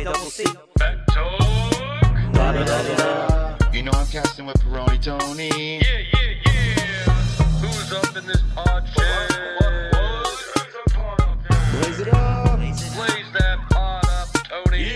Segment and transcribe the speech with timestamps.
[0.00, 0.44] K double C.
[3.70, 5.76] You know I'm casting with Peroni Tony.
[5.76, 7.12] Yeah, yeah, yeah.
[7.60, 9.28] Who's up in this pod chat?
[11.72, 12.58] Blaze it up.
[12.58, 14.94] Blaze that pod up, Tony.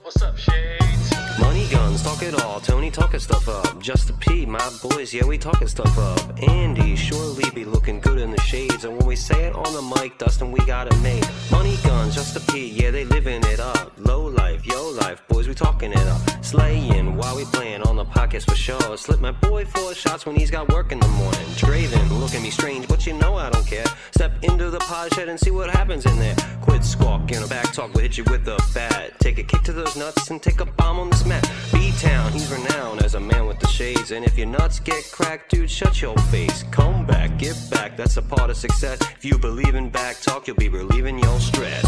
[0.00, 1.12] What's up, Shades?
[1.38, 2.60] Money guns, talk it all.
[2.60, 3.78] Tony talking stuff up.
[3.82, 6.42] Just a P, my boys, yeah, we talking stuff up.
[6.48, 8.86] Andy surely be looking good in the shades.
[8.86, 11.28] And when we say it on the mic, Dustin, we got it made.
[11.50, 13.92] Money guns, just a P, yeah, they living it up.
[13.98, 16.20] Low life, yo life, boys, we talking it up.
[16.44, 18.96] Slaying while we playing on the pockets for sure.
[18.96, 21.46] Slip my boy four shots when he's got work in the morning.
[21.56, 23.86] Draven, look at me strange, but you know I don't care.
[24.12, 26.36] Step into the pod shed and see what happens in there.
[26.60, 29.18] Quit squawking, back talk will hit you with a bat.
[29.18, 31.48] Take a kick to those nuts and take a bomb on this mat.
[31.72, 34.10] B-Town, he's renowned as a man with the shades.
[34.10, 36.64] And if your nuts get cracked, dude, shut your face.
[36.70, 38.98] Come back, get back, that's a part of success.
[39.16, 41.83] If you believe in back talk, you'll be relieving your stress.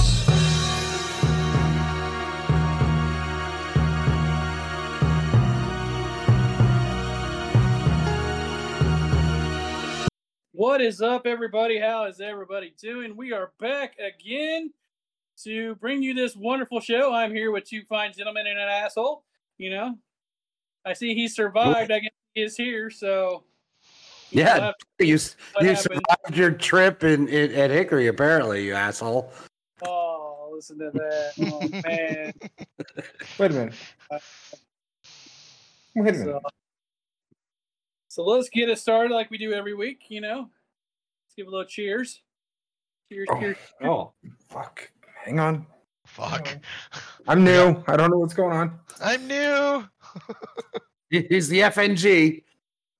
[10.53, 11.79] What is up, everybody?
[11.79, 13.15] How is everybody doing?
[13.15, 14.73] We are back again
[15.45, 17.13] to bring you this wonderful show.
[17.13, 19.23] I'm here with two fine gentlemen and an asshole.
[19.59, 19.99] You know,
[20.87, 21.91] I see he survived.
[21.91, 22.89] I guess he is here.
[22.91, 23.45] So,
[24.31, 29.31] Yeah, have- you you survived your trip in, in at Hickory, apparently, you asshole.
[30.57, 31.33] Listen to that.
[31.53, 32.33] Oh man.
[33.39, 33.75] Wait a minute.
[34.11, 34.21] Wait
[35.97, 36.25] a minute.
[36.25, 36.41] So,
[38.09, 40.07] so let's get it started like we do every week.
[40.09, 42.23] You know, let's give a little cheers.
[43.12, 43.57] Cheers, Oh, cheers.
[43.84, 44.12] oh,
[44.49, 44.91] fuck.
[45.25, 45.67] Hang on.
[46.07, 46.59] Fuck.
[47.29, 47.83] I'm new.
[47.87, 48.79] I don't know what's going on.
[49.03, 49.84] I'm new.
[51.11, 52.43] He's the FNG.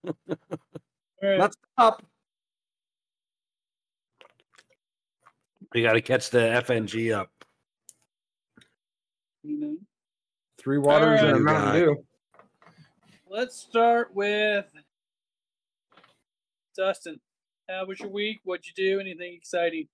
[0.07, 0.15] All
[1.23, 1.39] right.
[1.41, 2.05] Let's up.
[5.75, 7.31] We got to catch the FNG up.
[9.47, 9.77] You know.
[10.59, 12.05] Three waters and a Mountain Dew.
[13.31, 14.67] Let's start with
[16.77, 17.21] Dustin.
[17.69, 18.41] How was your week?
[18.43, 18.99] What'd you do?
[18.99, 19.87] Anything exciting?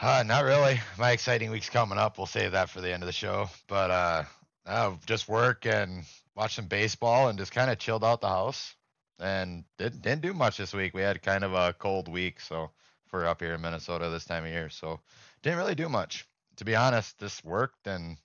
[0.00, 0.80] Uh, not really.
[0.98, 2.16] My exciting week's coming up.
[2.16, 3.50] We'll save that for the end of the show.
[3.66, 4.24] But uh,
[4.66, 6.04] uh just work and
[6.36, 8.76] watch some baseball and just kind of chilled out the house.
[9.18, 10.94] And didn't didn't do much this week.
[10.94, 12.70] We had kind of a cold week, so
[13.06, 15.00] for up here in Minnesota this time of year, so
[15.42, 16.26] didn't really do much.
[16.56, 18.16] To be honest, this worked and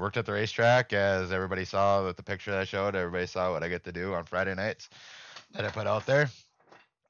[0.00, 2.96] worked at the racetrack as everybody saw with the picture that I showed.
[2.96, 4.88] Everybody saw what I get to do on Friday nights
[5.52, 6.30] that I put out there.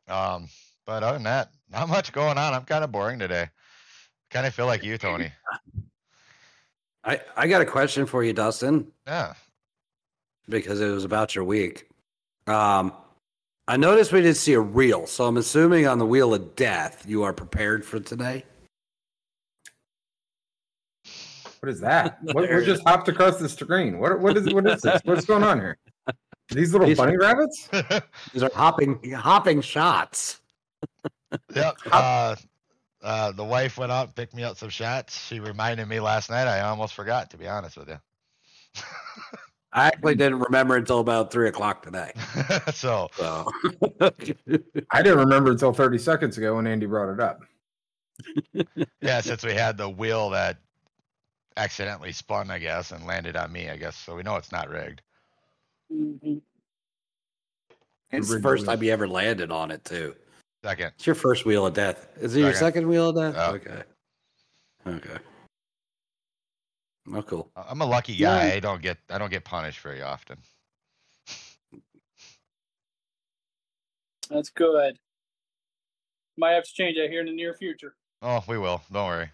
[0.08, 0.48] Um,
[0.86, 2.52] but other than that, not much going on.
[2.52, 3.48] I'm kind of boring today.
[4.30, 5.30] Kind of feel like you, Tony.
[7.04, 9.34] I, I got a question for you, Dustin, Yeah.
[10.48, 11.88] because it was about your week.
[12.46, 12.92] Um,
[13.68, 17.04] I noticed we didn't see a reel, so I'm assuming on the wheel of death,
[17.06, 18.44] you are prepared for today.
[21.60, 22.18] What is that?
[22.22, 23.98] What, There what it just hopped across the screen?
[23.98, 25.00] What what is what is this?
[25.04, 25.78] What's going on here?
[26.50, 27.68] These little These- bunny rabbits?
[28.32, 30.40] These are hopping hopping shots.
[31.54, 31.76] yep.
[31.90, 32.34] Uh,
[33.02, 35.18] uh, the wife went out picked me up some shots.
[35.26, 36.46] She reminded me last night.
[36.48, 37.98] I almost forgot, to be honest with you.
[39.72, 42.12] I actually didn't remember until about three o'clock today.
[42.74, 43.48] so So
[44.90, 47.40] I didn't remember until 30 seconds ago when Andy brought it up.
[49.00, 50.58] yeah, since we had the wheel that
[51.64, 53.94] accidentally spun, I guess, and landed on me, I guess.
[53.96, 55.02] So we know it's not rigged.
[55.92, 56.40] Mhm.
[58.12, 60.16] it's the first time you ever landed on it too.
[60.64, 60.92] Second.
[60.96, 62.08] It's your first wheel of death.
[62.18, 62.66] Is it your Second.
[62.66, 63.34] second wheel of death?
[63.34, 63.50] Yeah.
[63.50, 63.82] Okay.
[64.86, 65.18] Okay.
[67.12, 67.50] Oh, cool.
[67.56, 68.38] I- I'm a lucky Yeah.
[68.50, 68.54] guy.
[68.54, 70.38] I don't get I don't get punished very often.
[74.28, 74.98] That's good.
[76.36, 77.96] Might have to change that here in the near future.
[78.22, 78.82] Oh, we will.
[78.92, 79.30] Don't worry.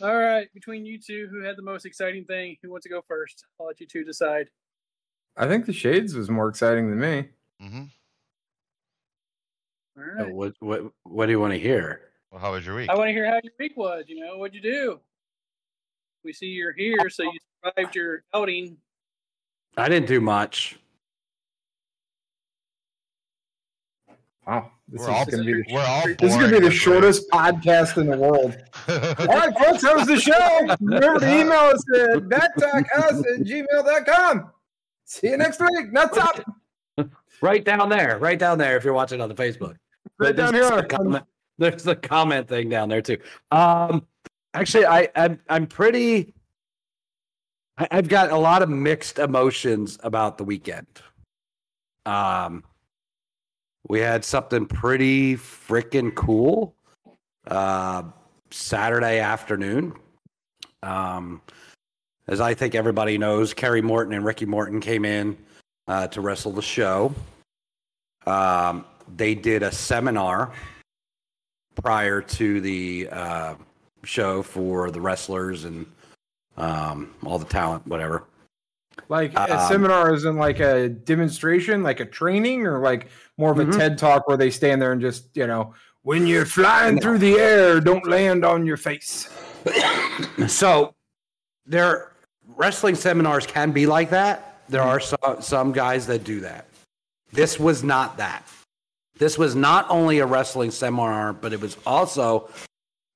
[0.00, 2.56] All right, between you two, who had the most exciting thing?
[2.62, 3.44] Who wants to go first?
[3.58, 4.48] I'll let you two decide.
[5.36, 7.28] I think the Shades was more exciting than me.
[7.62, 7.82] Mm-hmm.
[9.98, 10.32] All Uh.
[10.32, 12.02] What what what do you want to hear?
[12.30, 12.90] Well, how was your week?
[12.90, 14.04] I want to hear how your week was.
[14.06, 15.00] You know, what'd you do?
[16.24, 18.76] We see you're here, so you survived your outing.
[19.76, 20.78] I didn't do much.
[24.48, 24.70] Wow.
[24.88, 27.28] This We're all, is gonna be the, we're all this is gonna be the shortest
[27.30, 28.56] podcast in the world.
[28.88, 30.76] All right, folks, that was the show.
[30.80, 34.50] Remember to email us at backtalkus at gmail.com.
[35.04, 35.92] See you next week.
[35.92, 36.44] Nuts up.
[37.40, 38.76] Right down there, right down there.
[38.76, 39.76] If you're watching on the Facebook,
[40.18, 40.68] Right But down here.
[40.74, 41.24] the comment-
[41.58, 43.18] there's the comment thing down there too.
[43.52, 44.04] Um,
[44.54, 46.34] actually, I I'm I'm pretty.
[47.76, 50.88] I, I've got a lot of mixed emotions about the weekend.
[52.06, 52.64] Um,
[53.88, 56.74] we had something pretty freaking cool.
[57.46, 58.02] Uh,
[58.50, 59.94] Saturday afternoon,
[60.82, 61.42] Um,
[62.28, 65.36] as I think everybody knows, Kerry Morton and Ricky Morton came in
[65.86, 67.14] uh, to wrestle the show.
[68.26, 68.84] Um,
[69.16, 70.52] they did a seminar
[71.82, 73.54] prior to the uh,
[74.04, 75.86] show for the wrestlers and
[76.56, 78.24] um, all the talent, whatever.
[79.08, 83.08] Like a Um, seminar is in like a demonstration, like a training, or like
[83.38, 83.76] more of a Mhm.
[83.76, 87.38] TED talk where they stand there and just, you know, when you're flying through the
[87.38, 89.28] air, don't land on your face.
[90.46, 90.94] So,
[91.66, 92.12] their
[92.56, 94.60] wrestling seminars can be like that.
[94.68, 96.66] There are some, some guys that do that.
[97.32, 98.42] This was not that.
[99.18, 102.48] This was not only a wrestling seminar, but it was also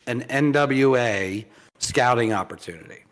[0.07, 1.47] an NWA
[1.79, 3.05] scouting opportunity.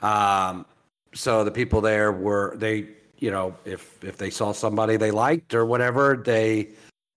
[0.00, 0.64] Um,
[1.14, 5.54] so the people there were they, you know, if if they saw somebody they liked
[5.54, 6.70] or whatever, they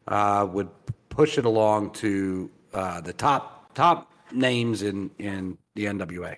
[0.07, 0.69] uh, would
[1.09, 6.37] push it along to uh, the top top names in in the NWA,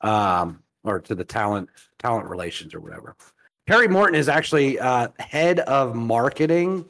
[0.00, 1.68] um, or to the talent
[1.98, 3.16] talent relations or whatever.
[3.66, 6.86] Kerry Morton is actually uh, head of marketing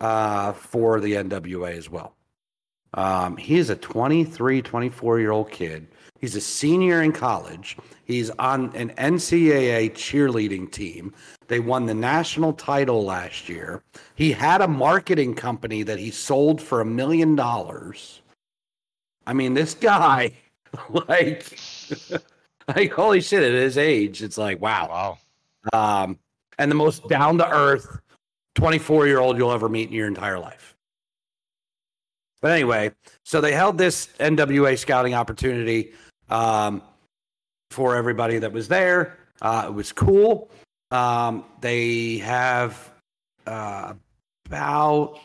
[0.00, 2.16] uh, for the NWA as well.
[2.94, 5.86] Um, he is a 23, 24 year old kid.
[6.24, 7.76] He's a senior in college.
[8.06, 11.12] He's on an NCAA cheerleading team.
[11.48, 13.82] They won the national title last year.
[14.14, 18.22] He had a marketing company that he sold for a million dollars.
[19.26, 20.32] I mean, this guy,
[20.88, 21.58] like,
[22.74, 23.42] like holy shit!
[23.42, 25.18] At his age, it's like wow.
[25.74, 26.04] Wow.
[26.04, 26.18] Um,
[26.58, 28.00] and the most down to earth
[28.54, 30.74] 24 year old you'll ever meet in your entire life.
[32.40, 32.92] But anyway,
[33.24, 35.92] so they held this NWA scouting opportunity
[36.30, 36.82] um,
[37.70, 39.16] for everybody that was there.
[39.42, 40.50] Uh, it was cool.
[40.90, 42.92] Um, they have
[43.46, 43.94] uh,
[44.46, 45.18] about,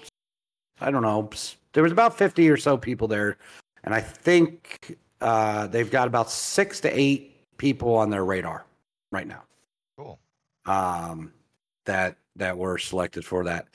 [0.82, 1.30] I don't know,
[1.74, 3.38] there was about 50 or so people there.
[3.84, 8.66] And I think uh, they've got about six to eight people on their radar
[9.12, 9.44] right now
[9.98, 10.20] Cool.
[10.66, 11.32] um,
[11.86, 13.68] that that were selected for that.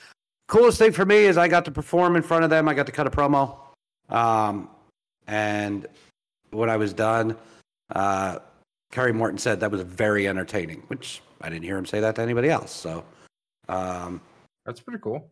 [0.47, 2.67] Coolest thing for me is I got to perform in front of them.
[2.67, 3.57] I got to cut a promo,
[4.09, 4.69] um,
[5.27, 5.87] and
[6.55, 7.35] when I was done,
[7.93, 8.39] uh,
[8.91, 12.21] Kerry Morton said that was very entertaining, which I didn't hear him say that to
[12.21, 12.71] anybody else.
[12.71, 13.03] So,
[13.67, 14.21] um,
[14.65, 15.29] That's pretty cool.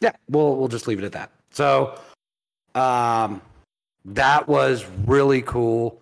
[0.00, 1.30] yeah, we'll we'll just leave it at that.
[1.50, 1.98] So,
[2.74, 3.42] um,
[4.04, 6.00] that was really cool.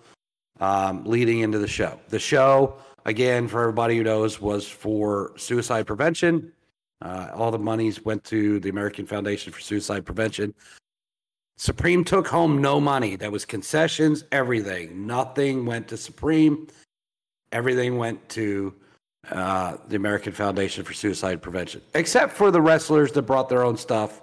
[0.59, 5.87] Um, leading into the show, the show again for everybody who knows was for suicide
[5.87, 6.51] prevention.
[7.03, 10.55] Uh, all the monies went to the American Foundation for Suicide Prevention.
[11.59, 13.17] Supreme took home no money.
[13.17, 15.07] That was concessions, everything.
[15.07, 16.69] Nothing went to Supreme.
[17.53, 18.75] Everything went to
[19.31, 23.77] uh, the American Foundation for Suicide Prevention, except for the wrestlers that brought their own
[23.77, 24.21] stuff,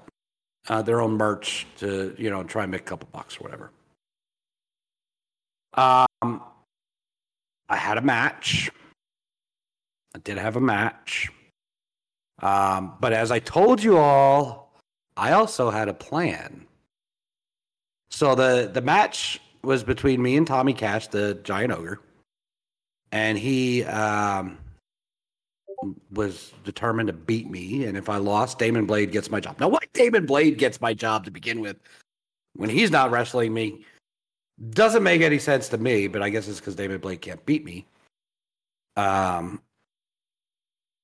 [0.70, 3.72] uh, their own merch to you know try and make a couple bucks or whatever.
[5.74, 6.42] Um,
[7.68, 8.70] I had a match.
[10.16, 11.32] I did have a match.
[12.42, 14.74] Um, but as I told you all,
[15.18, 16.68] I also had a plan.
[18.14, 22.00] So the the match was between me and Tommy Cash, the giant ogre,
[23.12, 24.60] and he um,
[26.12, 27.86] was determined to beat me.
[27.86, 29.60] And if I lost, Damon Blade gets my job.
[29.60, 31.76] Now, why Damon Blade gets my job to begin with
[32.54, 33.84] when he's not wrestling me
[34.70, 36.08] doesn't make any sense to me.
[36.08, 37.88] But I guess it's because Damon Blade can't beat me.
[38.96, 39.60] Um.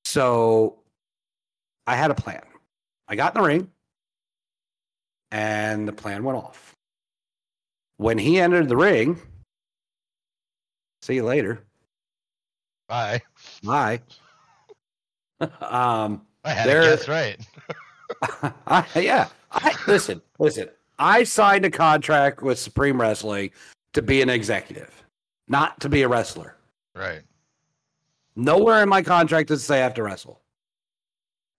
[0.05, 0.77] So
[1.87, 2.43] I had a plan.
[3.07, 3.71] I got in the ring,
[5.31, 6.75] and the plan went off.
[7.99, 9.19] When he entered the ring,
[11.01, 11.65] see you later.
[12.87, 13.21] Bye.
[13.61, 14.01] Bye.
[15.59, 17.37] um, I had There- guess right.
[18.67, 19.27] I, yeah.
[19.51, 20.69] I, listen, listen.
[20.97, 23.51] I signed a contract with Supreme Wrestling
[23.91, 25.03] to be an executive,
[25.49, 26.55] not to be a wrestler.
[26.95, 27.23] Right.
[28.37, 30.39] Nowhere in my contract does it say I have to wrestle.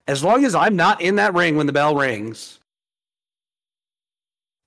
[0.07, 2.60] As long as I'm not in that ring when the bell rings,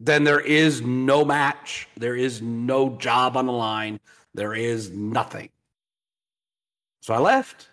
[0.01, 1.89] then there is no match.
[1.97, 4.01] There is no job on the line.
[4.35, 5.51] There is nothing.
[7.01, 7.69] So I left.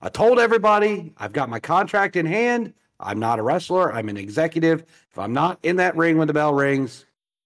[0.00, 2.74] I told everybody I've got my contract in hand.
[3.00, 3.92] I'm not a wrestler.
[3.92, 4.84] I'm an executive.
[5.10, 7.04] If I'm not in that ring when the bell rings,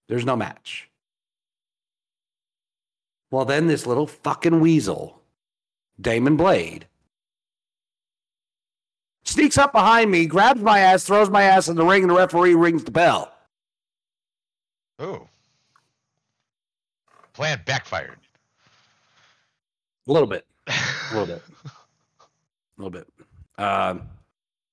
[0.08, 0.90] there's no match.
[3.30, 5.22] Well, then this little fucking weasel
[6.00, 6.86] Damon Blade.
[9.24, 12.16] Sneaks up behind me, grabs my ass, throws my ass in the ring, and the
[12.16, 13.31] referee rings the bell.
[15.02, 15.28] Ooh.
[17.32, 18.18] Plan backfired.
[20.06, 20.46] A little bit.
[20.68, 20.72] A
[21.12, 21.42] little bit.
[22.78, 23.06] A little bit.
[23.58, 24.08] Um,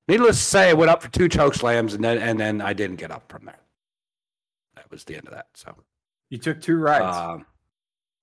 [0.07, 2.71] needless to say, I went up for two choke slams, and then and then I
[2.73, 3.59] didn't get up from there.
[4.75, 5.47] That was the end of that.
[5.53, 5.75] So
[6.29, 7.17] You took two rides.
[7.17, 7.45] Um,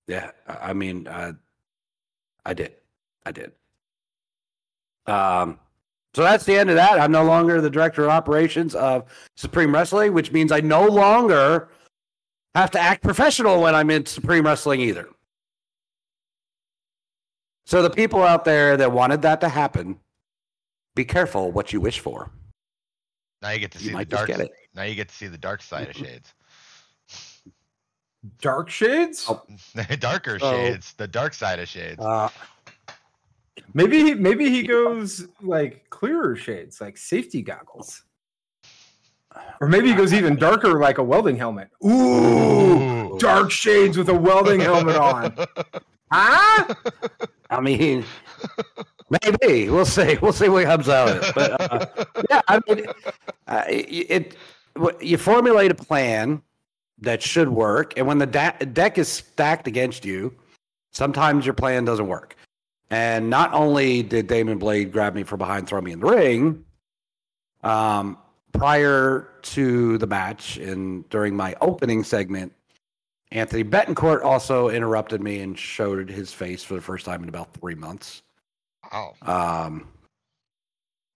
[0.07, 1.35] yeah, I I mean, uh,
[2.45, 2.73] I did,
[3.27, 3.53] I did.
[5.07, 5.61] Um,
[6.15, 6.99] so that's the end of that.
[6.99, 9.05] I'm no longer the director of operations of
[9.37, 11.69] Supreme Wrestling, which means I no longer
[12.61, 15.09] have to act professional when I'm in Supreme Wrestling either.
[17.67, 19.99] So the people out there that wanted that to happen,
[20.95, 22.31] be careful what you wish for.
[23.43, 24.29] Now you get to You see the dark.
[24.29, 24.53] get it.
[24.75, 26.33] Now you get to see the dark side of shades.
[28.41, 29.27] Dark shades?
[29.29, 29.43] Oh.
[29.99, 30.51] Darker Oh.
[30.53, 30.95] shades.
[30.95, 32.01] The dark side of shades.
[32.01, 32.29] Uh,
[33.75, 38.05] Maybe he, maybe he goes like clearer shades, like safety goggles.
[39.61, 41.69] Or maybe he goes even darker, like a welding helmet.
[41.85, 41.91] Ooh,
[43.15, 43.19] Ooh.
[43.19, 45.35] dark shades with a welding helmet on.
[46.13, 46.73] Huh?
[47.51, 48.05] I mean,
[49.11, 50.17] maybe we'll see.
[50.23, 51.35] We'll see what comes out of it.
[51.35, 52.87] But uh, yeah, I mean,
[53.49, 54.37] uh, it,
[54.79, 56.43] it you formulate a plan
[56.99, 60.33] that should work, and when the da- deck is stacked against you,
[60.93, 62.37] sometimes your plan doesn't work.
[62.91, 66.65] And not only did Damon Blade grab me from behind, throw me in the ring,
[67.65, 68.17] um,
[68.53, 72.53] prior to the match and during my opening segment,
[73.33, 77.53] Anthony Betancourt also interrupted me and showed his face for the first time in about
[77.55, 78.23] three months.
[78.93, 79.15] Wow.
[79.23, 79.89] Um,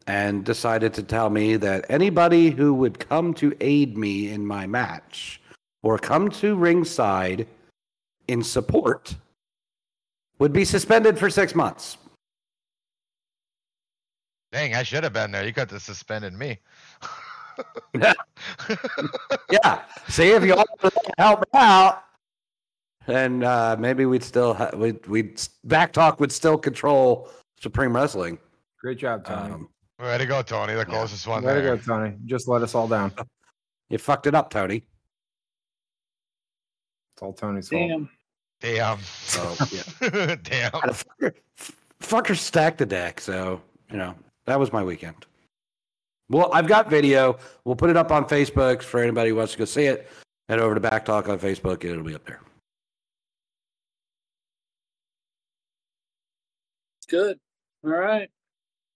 [0.06, 4.66] and decided to tell me that anybody who would come to aid me in my
[4.66, 5.40] match
[5.82, 7.46] or come to ringside
[8.26, 9.14] in support
[10.38, 11.96] would be suspended for six months.
[14.52, 15.46] Dang, I should have been there.
[15.46, 16.58] You could have suspended me.
[19.50, 19.82] Yeah.
[20.08, 22.04] See if you all would help me out.
[23.06, 28.38] And uh, maybe we'd still ha- we'd, we'd back talk would still control Supreme Wrestling.
[28.80, 29.52] Great job, Tony.
[29.52, 30.74] Um, Way to go, Tony.
[30.74, 32.16] The closest one Way to go, Tony.
[32.24, 33.12] Just let us all down.
[33.90, 34.82] you fucked it up, Tony.
[37.14, 37.90] It's all Tony's fault.
[37.90, 38.08] Damn.
[38.60, 38.98] Damn.
[39.02, 40.36] So yeah.
[40.42, 40.70] Damn.
[40.72, 41.34] Fucker,
[42.00, 43.20] fucker stacked the deck.
[43.20, 44.14] So, you know,
[44.46, 45.26] that was my weekend.
[46.30, 47.38] Well, I've got video.
[47.64, 50.08] We'll put it up on Facebook for anybody who wants to go see it.
[50.48, 52.40] Head over to Back Talk on Facebook and it'll be up there.
[57.08, 57.40] Good.
[57.84, 58.30] All right.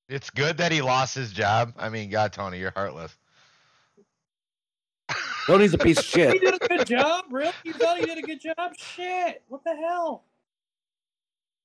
[0.08, 1.74] It's good that he lost his job.
[1.76, 3.16] I mean, God, Tony, you're heartless.
[5.46, 6.34] Tony's a piece of shit.
[6.34, 7.52] He did a good job, really?
[7.64, 8.76] You thought he did a good job?
[8.76, 9.42] Shit.
[9.48, 10.22] What the hell?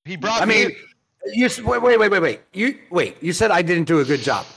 [0.06, 0.66] He brought I me.
[0.66, 0.76] mean,
[1.34, 2.42] you wait, wait, wait, wait, wait.
[2.54, 3.22] You wait.
[3.22, 4.48] You said I didn't do a good job.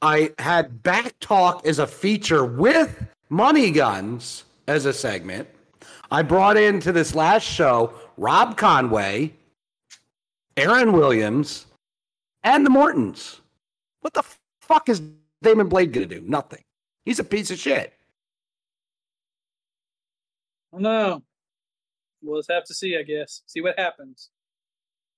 [0.00, 5.48] I had Back Talk as a feature with Money Guns as a segment.
[6.10, 9.34] I brought into this last show Rob Conway,
[10.56, 11.66] Aaron Williams,
[12.44, 13.40] and the Mortons.
[14.00, 14.22] What the
[14.60, 15.02] fuck is
[15.42, 16.22] Damon Blade gonna do?
[16.24, 16.62] Nothing.
[17.04, 17.92] He's a piece of shit.
[20.72, 21.22] No.
[22.22, 23.42] We'll just have to see, I guess.
[23.46, 24.30] See what happens.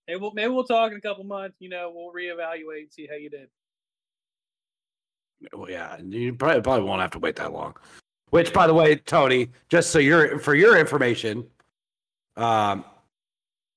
[0.07, 1.57] Maybe we'll, maybe we'll talk in a couple months.
[1.61, 3.49] You know, we'll reevaluate and see how you did.
[5.53, 7.75] Well, yeah, you probably, probably won't have to wait that long.
[8.31, 11.47] Which, by the way, Tony, just so you're for your information,
[12.37, 12.85] um,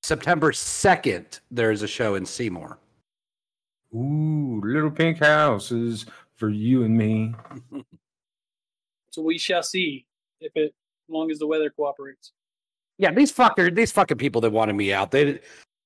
[0.02, 2.78] September second, there's a show in Seymour.
[3.94, 6.06] Ooh, little pink houses
[6.36, 7.34] for you and me.
[9.10, 10.06] So we shall see
[10.40, 10.74] if it,
[11.08, 12.32] as long as the weather cooperates.
[12.98, 15.38] Yeah, these fucker, these fucking people that wanted me out, they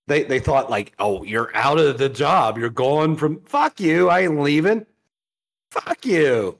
[0.07, 3.43] they they thought like, oh, you're out of the job, you're going from.
[3.43, 4.87] Fuck you, I ain't leaving.
[5.71, 6.59] Fuck you.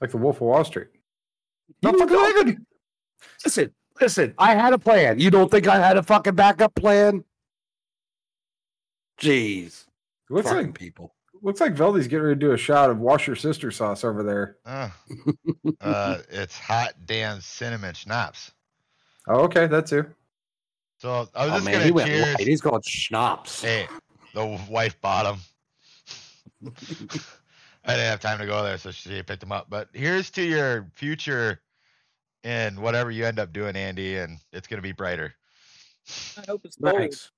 [0.00, 0.88] Like the Wolf of Wall Street.
[1.82, 2.66] No You fucking good.
[3.44, 4.34] Listen, listen.
[4.38, 5.18] I had a plan.
[5.18, 7.24] You don't think I had a fucking backup plan?
[9.20, 9.86] Jeez,
[10.28, 11.14] Looks fucking like people.
[11.42, 14.22] looks like Veldy's getting ready to do a shot of wash your sister sauce over
[14.22, 14.56] there.
[15.80, 18.52] Uh, uh, it's hot damn cinnamon schnapps.
[19.28, 20.06] Oh, okay, that too.
[20.98, 22.34] So I was Oh just man, he gonna went cheers.
[22.34, 22.46] light.
[22.46, 23.62] He's called schnapps.
[23.62, 23.88] Hey,
[24.34, 25.34] the wife bought
[26.62, 26.72] him.
[27.84, 29.66] I didn't have time to go there, so she picked him up.
[29.68, 31.60] But here's to your future
[32.44, 35.34] in whatever you end up doing, Andy, and it's gonna be brighter.
[36.38, 36.96] I hope it's cold.
[36.96, 37.30] Thanks.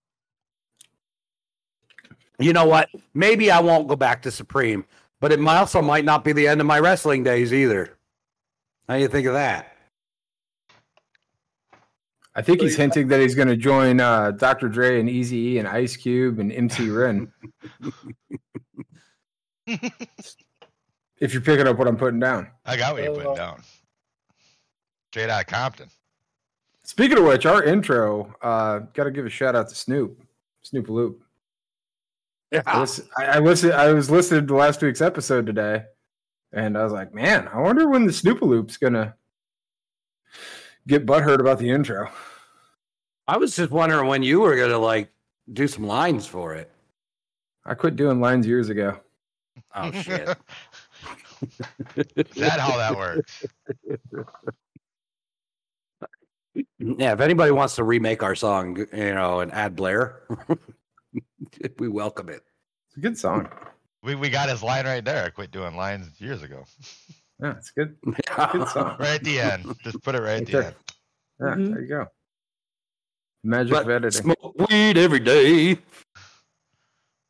[2.38, 2.88] You know what?
[3.14, 4.84] Maybe I won't go back to Supreme,
[5.20, 7.96] but it might also might not be the end of my wrestling days either.
[8.88, 9.70] How do you think of that?
[12.36, 14.68] I think he's hinting that he's going to join uh, Dr.
[14.68, 17.32] Dre and Easy E and Ice Cube and MC Ren.
[19.66, 22.48] if you're picking up what I'm putting down.
[22.64, 23.62] I got what you're putting Uh, down.
[25.10, 25.88] Straight out of Compton.
[26.82, 30.20] Speaking of which, our intro uh, got to give a shout out to Snoop,
[30.62, 31.22] Snoop Loop.
[32.52, 32.80] I, Yeah.
[32.80, 33.72] listen, I, I listened.
[33.72, 35.84] I was listening to last week's episode today,
[36.52, 39.14] and I was like, "Man, I wonder when the Snoop Loop's gonna
[40.86, 42.10] get butthurt about the intro.
[43.26, 45.10] I was just wondering when you were gonna like
[45.52, 46.70] do some lines for it.
[47.64, 49.00] I quit doing lines years ago.
[49.74, 50.28] Oh shit.
[51.96, 53.44] Is that how that works?
[56.78, 60.22] yeah, if anybody wants to remake our song, you know, and add Blair,
[61.78, 62.42] we welcome it.
[62.88, 63.48] It's a good song.
[64.02, 65.24] We, we got his line right there.
[65.24, 66.64] I quit doing lines years ago.
[67.42, 67.96] Yeah, it's good.
[68.04, 68.96] Good song.
[69.00, 69.74] Right at the end.
[69.82, 70.62] Just put it right at the there.
[70.62, 70.74] end.
[71.40, 71.72] Yeah, Mhm.
[71.72, 72.06] there you go.
[73.42, 74.22] Magic But of editing.
[74.22, 75.78] smoke weed every day.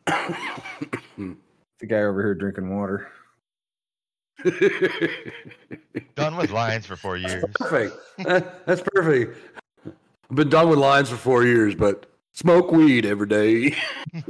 [1.80, 3.08] The guy over here drinking water.
[6.16, 7.44] Done with lines for four years.
[7.54, 7.96] perfect.
[8.18, 9.36] That- That's perfect.
[10.30, 13.76] I've been done with lines for four years, but smoke weed every day.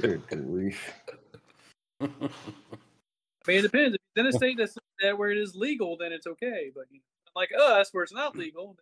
[0.00, 0.92] Good grief.
[2.00, 2.06] I
[3.46, 3.94] mean, it depends.
[3.94, 6.70] If it's in a state that's that where it is legal, then it's okay.
[6.74, 6.86] But
[7.36, 8.76] like us, where it's not legal,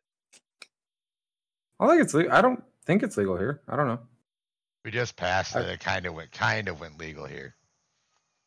[1.81, 2.33] I think it's legal.
[2.33, 3.61] I don't think it's legal here.
[3.69, 3.99] I don't know.
[4.89, 5.69] We just passed it.
[5.69, 7.55] It kind of went kind of went legal here.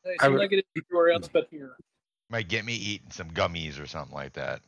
[0.04, 1.76] it I would- like it is everywhere else but here.
[2.32, 4.64] Might get me eating some gummies or something like that.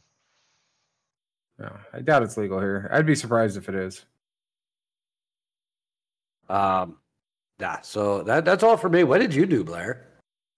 [1.57, 2.87] No, I doubt it's legal here.
[2.93, 4.05] I'd be surprised if it is.
[6.47, 6.99] Um,
[7.59, 7.81] yeah.
[7.81, 9.03] So that that's all for me.
[9.03, 10.05] What did you do, Blair?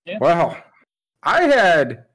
[0.03, 0.17] Yeah.
[0.19, 0.61] Well,
[1.23, 2.07] I had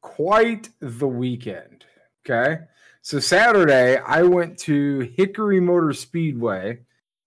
[0.00, 1.84] quite the weekend.
[2.24, 2.62] Okay.
[3.02, 6.78] So Saturday, I went to Hickory Motor Speedway.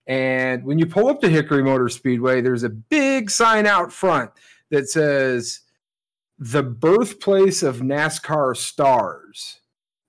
[0.07, 4.31] And when you pull up to Hickory Motor Speedway, there's a big sign out front
[4.69, 5.61] that says
[6.37, 9.59] the birthplace of NASCAR stars.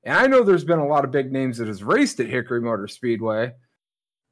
[0.02, 2.60] And I know there's been a lot of big names that has raced at Hickory
[2.60, 3.52] Motor Speedway.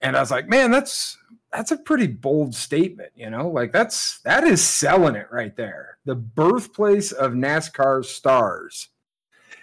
[0.00, 1.16] And I was like, man, that's
[1.52, 3.49] that's a pretty bold statement, you know?
[3.49, 5.99] Like that's that is selling it right there.
[6.04, 8.89] The birthplace of NASCAR stars.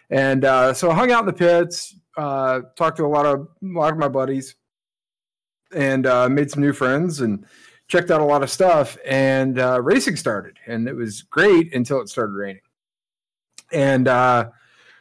[0.10, 3.42] And uh, so I hung out in the pits, uh, talked to a lot of
[3.42, 4.56] a lot of my buddies,
[5.74, 7.46] and uh, made some new friends and
[7.88, 8.98] checked out a lot of stuff.
[9.06, 12.62] And uh, racing started, and it was great until it started raining.
[13.72, 14.50] And uh,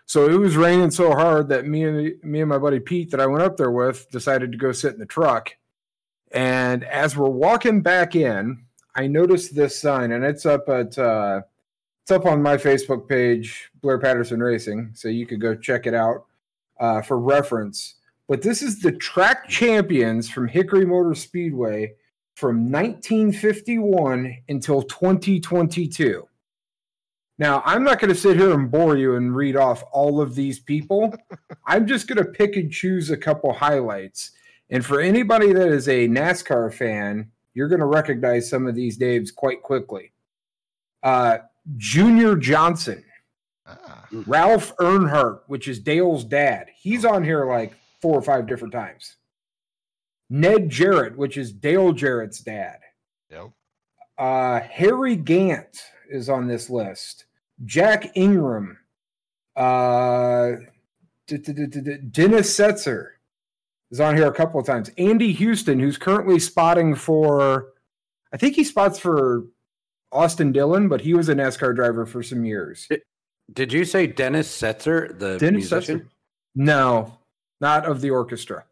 [0.07, 3.21] so it was raining so hard that me and me and my buddy Pete that
[3.21, 5.55] I went up there with decided to go sit in the truck.
[6.33, 11.43] And as we're walking back in, I noticed this sign, and it's up at uh,
[12.03, 15.95] it's up on my Facebook page, Blair Patterson Racing, so you could go check it
[15.95, 16.25] out
[16.81, 17.97] uh, for reference.
[18.29, 21.95] But this is the track champions from Hickory Motor Speedway
[22.37, 26.29] from 1951 until 2022.
[27.39, 30.35] Now, I'm not going to sit here and bore you and read off all of
[30.35, 31.15] these people.
[31.67, 34.33] I'm just going to pick and choose a couple highlights.
[34.71, 39.01] And for anybody that is a NASCAR fan, you're going to recognize some of these
[39.01, 40.13] names quite quickly.
[41.03, 41.39] Uh,
[41.77, 43.05] Junior Johnson,
[43.69, 46.69] Ah, Ralph Earnhardt, which is Dale's dad.
[46.75, 49.17] He's on here like four or five different times.
[50.31, 52.79] Ned Jarrett, which is Dale Jarrett's dad.
[53.31, 53.51] yep.
[54.19, 55.79] Uh, Harry Gant
[56.11, 57.27] is on this list.
[57.65, 58.79] Jack Ingram.
[59.57, 60.53] Uh,
[61.27, 63.07] Dennis Setzer
[63.91, 64.91] is on here a couple of times.
[64.99, 67.69] Andy Houston, who's currently spotting for,
[68.33, 69.45] I think he spots for
[70.13, 72.89] Austin Dillon, but he was a NASCAR driver for some years.
[73.53, 76.01] Did you say Dennis Setzer, the Dennis musician?
[76.01, 76.09] Setzer?
[76.55, 77.18] No,
[77.61, 78.65] not of the orchestra,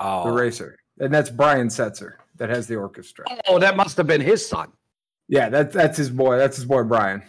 [0.00, 0.30] the Oh.
[0.32, 0.76] racer.
[1.00, 3.24] And that's Brian Setzer that has the orchestra.
[3.48, 4.72] oh, that must have been his son.
[5.28, 6.36] Yeah, that, that's his boy.
[6.36, 7.22] That's his boy Brian.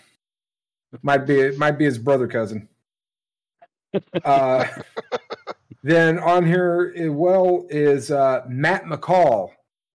[1.01, 2.67] Might be might be his brother cousin.
[4.25, 4.65] Uh,
[5.83, 9.51] then on here as well is uh, Matt McCall,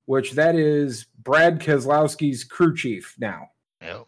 [0.07, 3.49] which that is Brad Keselowski's crew chief now.
[3.83, 4.07] Yep.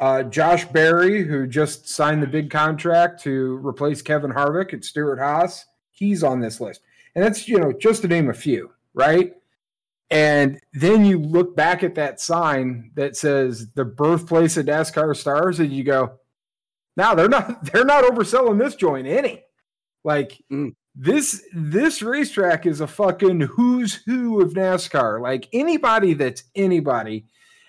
[0.00, 5.18] Uh, Josh Berry, who just signed the big contract to replace Kevin Harvick at Stewart
[5.18, 6.80] Haas, he's on this list.
[7.14, 9.34] And that's, you know, just to name a few, right?
[10.10, 15.60] And then you look back at that sign that says the birthplace of NASCAR stars,
[15.60, 16.18] and you go,
[16.96, 19.42] now they're not they're not overselling this joint any.
[20.04, 20.74] Like Mm.
[20.94, 25.20] this this racetrack is a fucking who's who of NASCAR.
[25.20, 27.24] Like anybody that's anybody,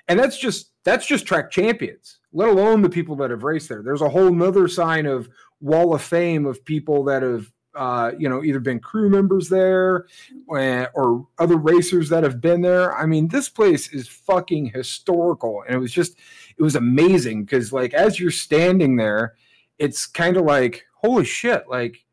[0.08, 3.82] and that's just that's just track champions, let alone the people that have raced there.
[3.82, 5.28] There's a whole nother sign of
[5.60, 10.06] wall of fame of people that have uh, you know either been crew members there
[10.48, 12.96] or, or other racers that have been there.
[12.96, 16.18] I mean, this place is fucking historical, and it was just
[16.58, 19.36] it was amazing because like as you're standing there,
[19.80, 22.05] it's kind of like holy shit, like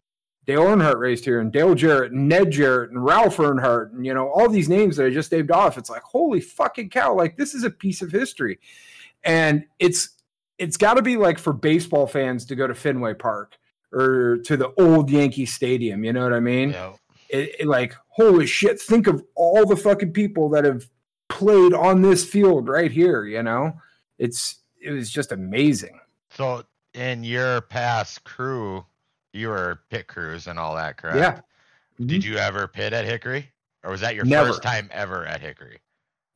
[0.44, 4.12] Dale Earnhardt raced here, and Dale Jarrett, and Ned Jarrett, and Ralph Earnhardt, and you
[4.12, 5.78] know all these names that I just named off.
[5.78, 7.14] It's like holy fucking cow!
[7.14, 8.58] Like this is a piece of history,
[9.22, 10.16] and it's
[10.58, 13.56] it's got to be like for baseball fans to go to Fenway Park
[13.92, 16.04] or to the old Yankee Stadium.
[16.04, 16.70] You know what I mean?
[16.70, 16.92] Yeah.
[17.28, 18.80] It, it, like, holy shit!
[18.80, 20.88] Think of all the fucking people that have
[21.28, 23.24] played on this field right here.
[23.24, 23.74] You know,
[24.18, 26.00] it's it was just amazing.
[26.30, 28.84] So in your past crew,
[29.32, 31.16] you were pit crews and all that, correct?
[31.18, 31.40] Yeah.
[32.06, 32.32] Did mm-hmm.
[32.32, 33.50] you ever pit at Hickory,
[33.84, 34.48] or was that your Never.
[34.48, 35.80] first time ever at Hickory?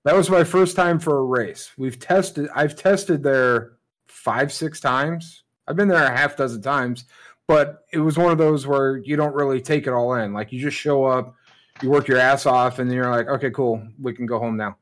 [0.04, 1.72] That was my first time for a race.
[1.76, 2.48] We've tested.
[2.54, 3.72] I've tested there
[4.06, 5.42] five, six times.
[5.66, 7.06] I've been there a half dozen times,
[7.48, 10.32] but it was one of those where you don't really take it all in.
[10.32, 11.35] Like you just show up,
[11.82, 14.56] you work your ass off, and then you're like, okay, cool, we can go home
[14.56, 14.76] now.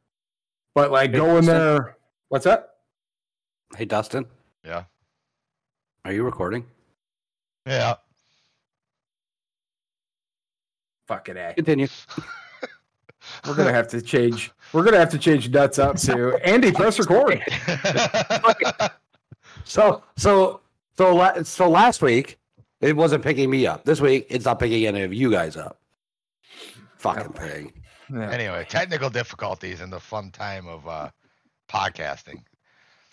[0.75, 1.55] But like Hey, going Dustin.
[1.55, 1.97] there,
[2.29, 2.71] what's that?
[3.77, 4.27] Hey, Dustin,
[4.65, 4.85] Yeah.
[6.05, 6.67] are you recording?
[7.67, 7.95] Yeah.
[11.07, 11.55] Fucking a.
[11.55, 11.89] Continue.
[13.47, 14.51] We're gonna have to change.
[14.73, 16.73] We're gonna have to change nuts up to Andy.
[16.73, 17.43] Press record.
[19.67, 20.61] So, so,
[20.97, 22.39] so, la- so last week
[22.83, 23.85] it wasn't picking me up.
[23.85, 25.81] This week it's not picking any of you guys up.
[26.99, 27.73] Fucking thing.
[28.13, 28.31] Yeah.
[28.31, 31.09] anyway, technical difficulties and the fun time of uh,
[31.71, 32.43] podcasting.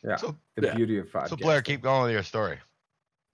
[0.04, 0.18] Yeah.
[0.18, 0.76] So, The Yeah.
[0.76, 1.30] beauty of five.
[1.30, 2.58] so Blair, keep going with your story.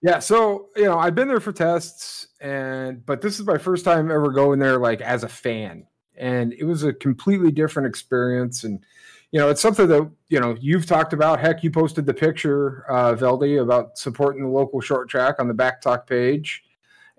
[0.00, 3.84] Yeah, so you know, I've been there for tests, and but this is my first
[3.84, 8.62] time ever going there like as a fan, and it was a completely different experience.
[8.62, 8.84] And
[9.32, 11.40] you know, it's something that you know you've talked about.
[11.40, 15.54] Heck, you posted the picture, uh, Veldy, about supporting the local short track on the
[15.54, 16.62] Back Talk page,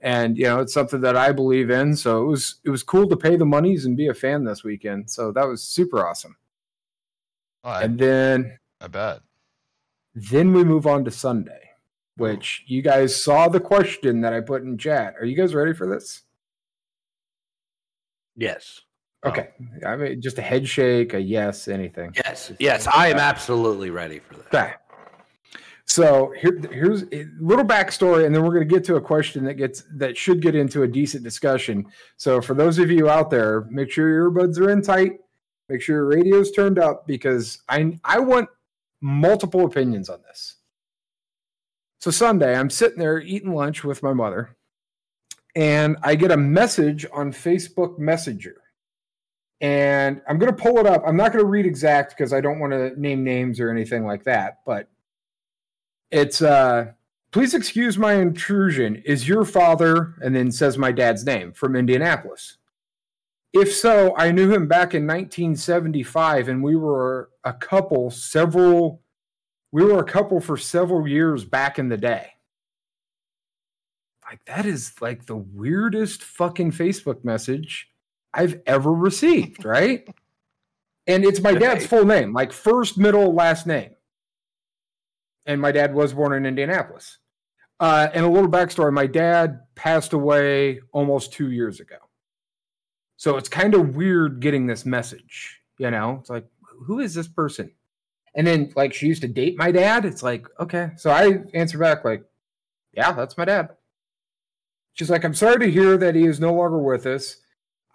[0.01, 1.95] and you know, it's something that I believe in.
[1.97, 4.63] So it was it was cool to pay the monies and be a fan this
[4.63, 5.09] weekend.
[5.11, 6.37] So that was super awesome.
[7.63, 9.21] Oh, I, And then I bet.
[10.13, 11.68] then we move on to Sunday,
[12.19, 15.15] which you guys saw the question that I put in chat.
[15.19, 16.21] Are you guys ready for this?
[18.36, 18.82] Yes.
[19.25, 19.49] Okay.
[19.86, 22.13] I mean, just a head shake, a yes, anything.
[22.15, 22.51] Yes.
[22.60, 22.88] Yes.
[22.88, 24.47] I am absolutely ready for that.
[24.47, 24.73] Okay.
[25.86, 29.43] So here, here's a little backstory, and then we're going to get to a question
[29.45, 31.88] that gets that should get into a decent discussion.
[32.15, 35.13] So for those of you out there, make sure your earbuds are in tight.
[35.67, 38.49] Make sure your radio's turned up because I I want
[39.01, 40.58] multiple opinions on this.
[41.99, 44.55] So Sunday, I'm sitting there eating lunch with my mother,
[45.55, 48.55] and I get a message on Facebook Messenger.
[49.62, 51.03] And I'm going to pull it up.
[51.05, 54.05] I'm not going to read exact because I don't want to name names or anything
[54.05, 54.88] like that, but
[56.12, 56.91] it's uh
[57.31, 58.95] please excuse my intrusion.
[59.05, 62.57] Is your father and then says my dad's name from Indianapolis?
[63.51, 69.01] If so, I knew him back in 1975 and we were a couple several
[69.71, 72.32] we were a couple for several years back in the day.
[74.25, 77.89] Like that is like the weirdest fucking Facebook message
[78.34, 80.08] I've ever received, right?
[81.10, 83.95] and it's my dad's full name, like first, middle, last name.
[85.47, 87.17] And my dad was born in Indianapolis.
[87.79, 91.95] Uh, and a little backstory my dad passed away almost two years ago.
[93.17, 96.17] So it's kind of weird getting this message, you know?
[96.19, 96.45] It's like,
[96.86, 97.71] who is this person?
[98.35, 100.05] And then, like, she used to date my dad.
[100.05, 100.91] It's like, okay.
[100.97, 102.23] So I answer back, like,
[102.93, 103.69] yeah, that's my dad.
[104.93, 107.37] She's like, I'm sorry to hear that he is no longer with us.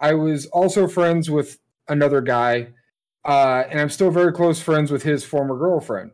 [0.00, 2.68] I was also friends with another guy,
[3.24, 6.12] uh, and I'm still very close friends with his former girlfriend.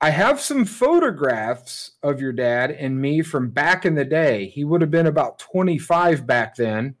[0.00, 4.48] I- have some photographs of your dad and me from back in the day.
[4.48, 6.96] He would have been about 25 back then.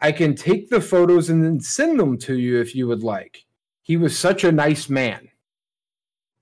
[0.00, 3.44] I can take the photos and then send them to you if you would like.
[3.84, 5.28] He was such a nice man.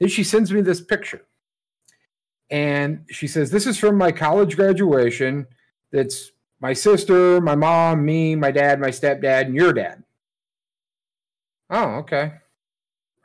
[0.01, 1.27] Then she sends me this picture.
[2.51, 5.47] And she says, This is from my college graduation.
[5.91, 10.05] That's my sister, my mom, me, my dad, my stepdad, and your dad.
[11.69, 12.33] Oh, okay.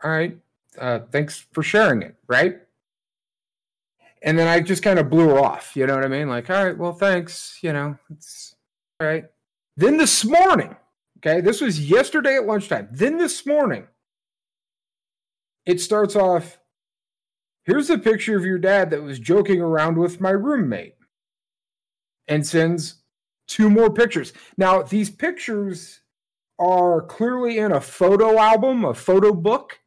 [0.03, 0.35] All right.
[0.79, 2.57] Uh, thanks for sharing it, right?
[4.23, 5.75] And then I just kind of blew her off.
[5.75, 6.27] You know what I mean?
[6.27, 7.59] Like, all right, well, thanks.
[7.61, 8.55] You know, it's
[8.99, 9.25] all right.
[9.75, 10.75] Then this morning,
[11.17, 12.87] okay, this was yesterday at lunchtime.
[12.91, 13.85] Then this morning,
[15.67, 16.57] it starts off
[17.65, 20.95] here's a picture of your dad that was joking around with my roommate
[22.27, 23.03] and sends
[23.47, 24.33] two more pictures.
[24.57, 26.01] Now, these pictures
[26.57, 29.79] are clearly in a photo album, a photo book.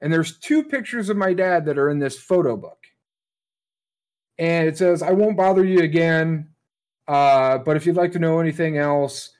[0.00, 2.86] And there's two pictures of my dad that are in this photo book.
[4.38, 6.50] And it says, I won't bother you again.
[7.08, 9.30] Uh, but if you'd like to know anything else,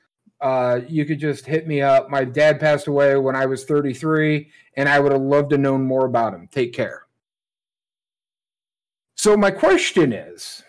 [0.41, 2.09] uh, you could just hit me up.
[2.09, 5.77] My dad passed away when I was 33, and I would have loved to know
[5.77, 6.47] more about him.
[6.51, 7.03] Take care.
[9.15, 10.63] So, my question is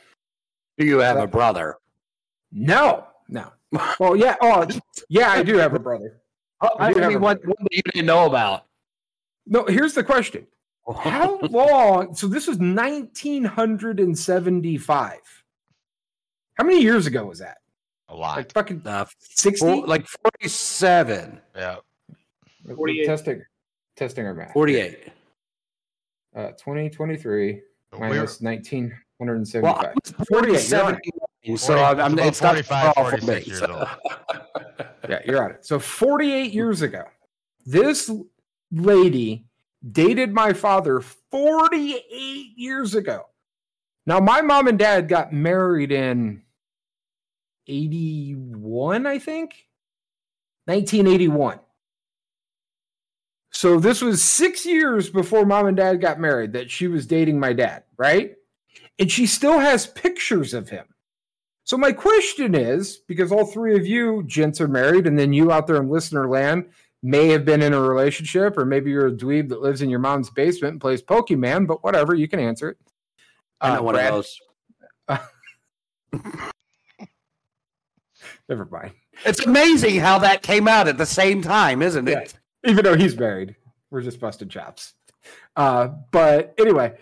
[0.79, 1.77] Do you have a brother?
[2.51, 3.53] no, no.
[4.01, 4.37] Well, yeah.
[4.41, 4.67] Oh,
[5.11, 6.23] yeah, I do have a brother.
[6.63, 7.55] I I do have mean, a one, brother.
[7.59, 8.65] one you didn't know about.
[9.47, 10.47] No, here's the question
[10.97, 12.15] How long?
[12.15, 15.19] So this was 1975.
[16.55, 17.59] How many years ago was that?
[18.11, 18.37] A lot.
[18.39, 19.59] Like fucking Uh, 60?
[19.67, 20.07] four, like
[20.41, 21.77] 47, yeah.
[22.75, 23.07] 48.
[23.07, 23.43] Testing,
[23.97, 24.53] testing our math.
[24.53, 25.09] 48.
[26.35, 29.85] Uh, 2023 But we're- minus Well, 1975.
[29.85, 30.71] I was 48,
[31.43, 33.89] you're 47, so I'm, I'm, it's not 45, far 46 me, years so- old.
[35.09, 35.67] yeah, you're on it.
[35.67, 37.05] So 48 years ago,
[37.67, 38.11] this
[38.73, 39.45] lady
[39.93, 42.05] dated my father 48
[42.57, 43.27] years ago.
[44.07, 46.43] Now, my mom and dad got married in
[47.69, 49.69] 81, I think.
[50.67, 51.61] 1981.
[53.51, 57.41] So this was six years before mom and dad got married that she was dating
[57.41, 58.35] my dad, right?
[58.99, 60.87] And she still has pictures of him.
[61.65, 65.51] So my question is, because all three of you gents are married, and then you
[65.53, 66.67] out there in listener land
[67.03, 69.99] may have been in a relationship, or maybe you're a dweeb that lives in your
[69.99, 72.79] mom's basement and plays Pokemon, but whatever, you can answer it.
[73.61, 74.13] I know Uh, one Brad?
[74.13, 74.27] of
[75.09, 75.21] those.
[78.49, 78.93] Never mind.
[79.27, 82.35] It's amazing how that came out at the same time, isn't it?
[82.65, 83.57] Even though he's married,
[83.91, 84.95] we're just busted chops.
[85.57, 86.95] Uh, but anyway,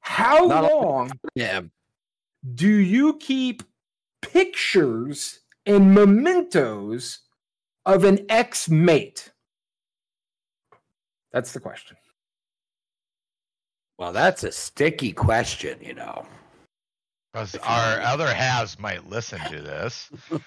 [0.00, 1.62] how Not long Yeah.
[2.54, 3.62] do you keep
[4.22, 7.20] pictures and mementos
[7.84, 9.32] of an ex mate?
[11.32, 11.96] That's the question.
[13.98, 16.26] Well, that's a sticky question, you know.
[17.32, 20.10] Because our other halves might listen to this.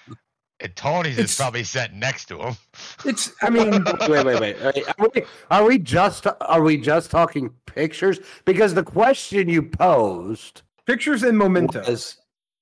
[0.60, 2.56] And Tony's It's- is probably sitting next to him.
[3.04, 4.56] It's, I mean, wait, wait, wait.
[4.64, 4.86] wait.
[4.98, 8.20] Are we, are we just are we just talking pictures?
[8.46, 11.86] Because the question you posed pictures and mementos.
[11.88, 12.18] was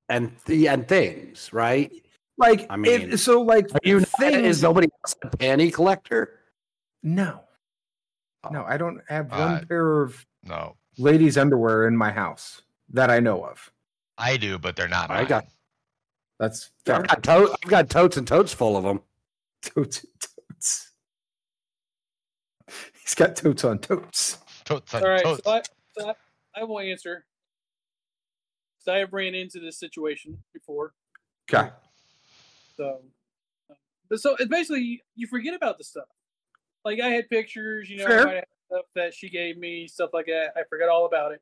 [0.10, 1.91] and the and things, right?
[2.39, 4.47] Like, I I mean, mean, so like, Are you not, things.
[4.47, 6.39] is nobody else a panty collector?
[7.03, 7.41] no,
[8.49, 13.12] no, I don't have one Uh, pair of No, ladies' underwear in my house that
[13.12, 13.71] I know of.
[14.21, 15.10] I do, but they're not.
[15.10, 15.27] I Mine.
[15.27, 15.45] got
[16.39, 19.01] That's I've got, to- I've got totes and totes full of them.
[19.63, 20.91] totes, totes.
[23.01, 24.38] He's got totes on totes.
[24.63, 25.41] Totes on All right, totes.
[25.43, 25.62] so I,
[25.97, 27.25] so I, I will answer.
[28.79, 30.93] So I have ran into this situation before.
[31.51, 31.69] Okay.
[32.77, 33.01] So,
[34.10, 36.05] but so it's basically you forget about the stuff.
[36.86, 38.25] Like I had pictures, you know, I Fair.
[38.25, 40.53] might have stuff that she gave me, stuff like that.
[40.55, 41.41] I forgot all about it.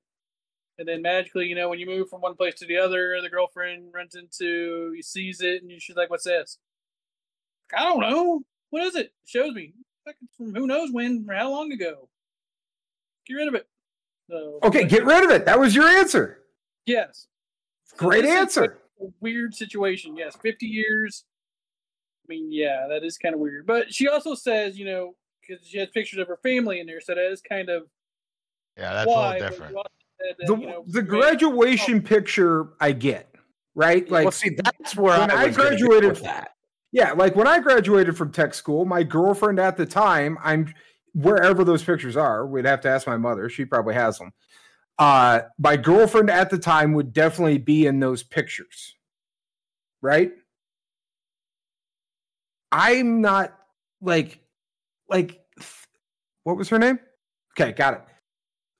[0.79, 3.29] And then magically, you know, when you move from one place to the other, the
[3.29, 6.57] girlfriend runs into, you sees it, and she's like, "What's this?"
[7.75, 8.43] I don't know.
[8.69, 9.11] What is it?
[9.25, 9.73] shows me.
[10.37, 12.07] From who knows when or how long ago.
[13.27, 13.67] Get rid of it.
[14.29, 15.45] So, Okay, get rid of it.
[15.45, 16.43] That was your answer.
[16.85, 17.27] yes.
[17.97, 18.77] Great This is answer.
[19.01, 20.15] a weird situation.
[20.15, 21.25] Yes, 50 years.
[22.23, 23.65] I mean, yeah, that is kind of weird.
[23.67, 27.01] But she also says, you know, because she has pictures of her family in there,
[27.01, 27.87] so that is kind of
[28.77, 29.37] yeah, that's why.
[29.37, 29.77] a little different.
[30.21, 33.33] You also said that, The, you know, the maybe- graduation picture I get,
[33.75, 34.09] right?
[34.09, 36.51] Like well, see, that's where when I, I was gonna graduated- with that.
[36.91, 40.73] Yeah, like when I graduated from tech school, my girlfriend at the time, I'm
[41.13, 43.47] wherever those pictures are, we'd have to ask my mother.
[43.49, 44.31] She probably has them.
[44.97, 48.95] Uh, my girlfriend at the time would definitely be in those pictures,
[50.01, 50.31] right?
[52.71, 53.55] I'm not
[54.01, 54.39] like,
[55.09, 55.39] like,
[56.43, 56.99] what was her name?
[57.59, 58.01] Okay, got it.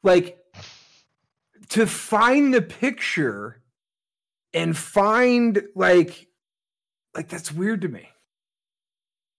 [0.04, 0.38] Like,
[1.70, 3.62] to find the picture
[4.54, 6.28] and find like
[7.16, 8.10] like that's weird to me.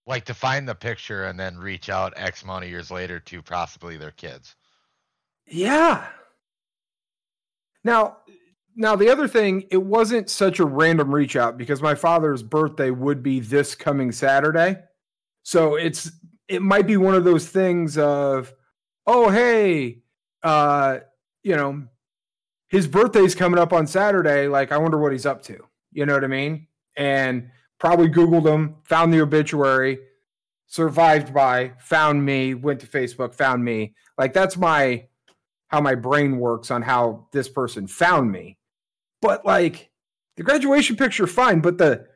[0.06, 3.42] Like to find the picture and then reach out X amount of years later to
[3.42, 4.56] possibly their kids.
[5.46, 6.06] Yeah.
[7.84, 8.18] Now,
[8.76, 12.90] now the other thing, it wasn't such a random reach out because my father's birthday
[12.90, 14.76] would be this coming Saturday.
[15.42, 16.10] So it's
[16.48, 18.52] it might be one of those things of,
[19.06, 20.02] oh hey,
[20.42, 20.98] uh,
[21.42, 21.84] you know,
[22.70, 24.48] his birthday's coming up on Saturday.
[24.48, 25.66] Like, I wonder what he's up to.
[25.92, 26.68] You know what I mean?
[26.96, 29.98] And probably Googled him, found the obituary,
[30.66, 33.94] survived by, found me, went to Facebook, found me.
[34.16, 35.06] Like that's my
[35.68, 38.56] how my brain works on how this person found me.
[39.20, 39.90] But like
[40.36, 41.60] the graduation picture, fine.
[41.60, 42.06] But the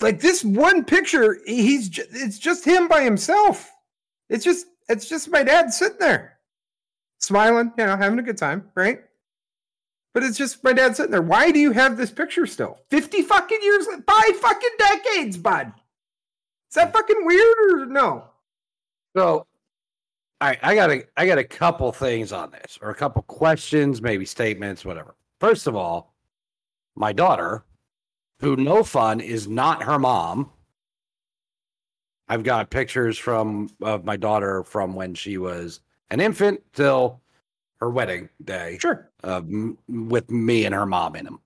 [0.00, 3.70] like this one picture, he's it's just him by himself.
[4.30, 6.38] It's just it's just my dad sitting there,
[7.18, 9.00] smiling, you know, having a good time, right?
[10.16, 11.20] But it's just my dad sitting there.
[11.20, 12.78] Why do you have this picture still?
[12.88, 15.74] 50 fucking years, five fucking decades, bud.
[16.70, 18.24] Is that fucking weird or no?
[19.14, 19.46] So, all
[20.40, 24.00] right, I got a I got a couple things on this, or a couple questions,
[24.00, 25.16] maybe statements, whatever.
[25.38, 26.14] First of all,
[26.94, 27.66] my daughter,
[28.40, 30.50] who no fun is not her mom.
[32.26, 37.20] I've got pictures from of my daughter from when she was an infant till
[37.80, 41.40] her wedding day Sure, uh, m- with me and her mom in them.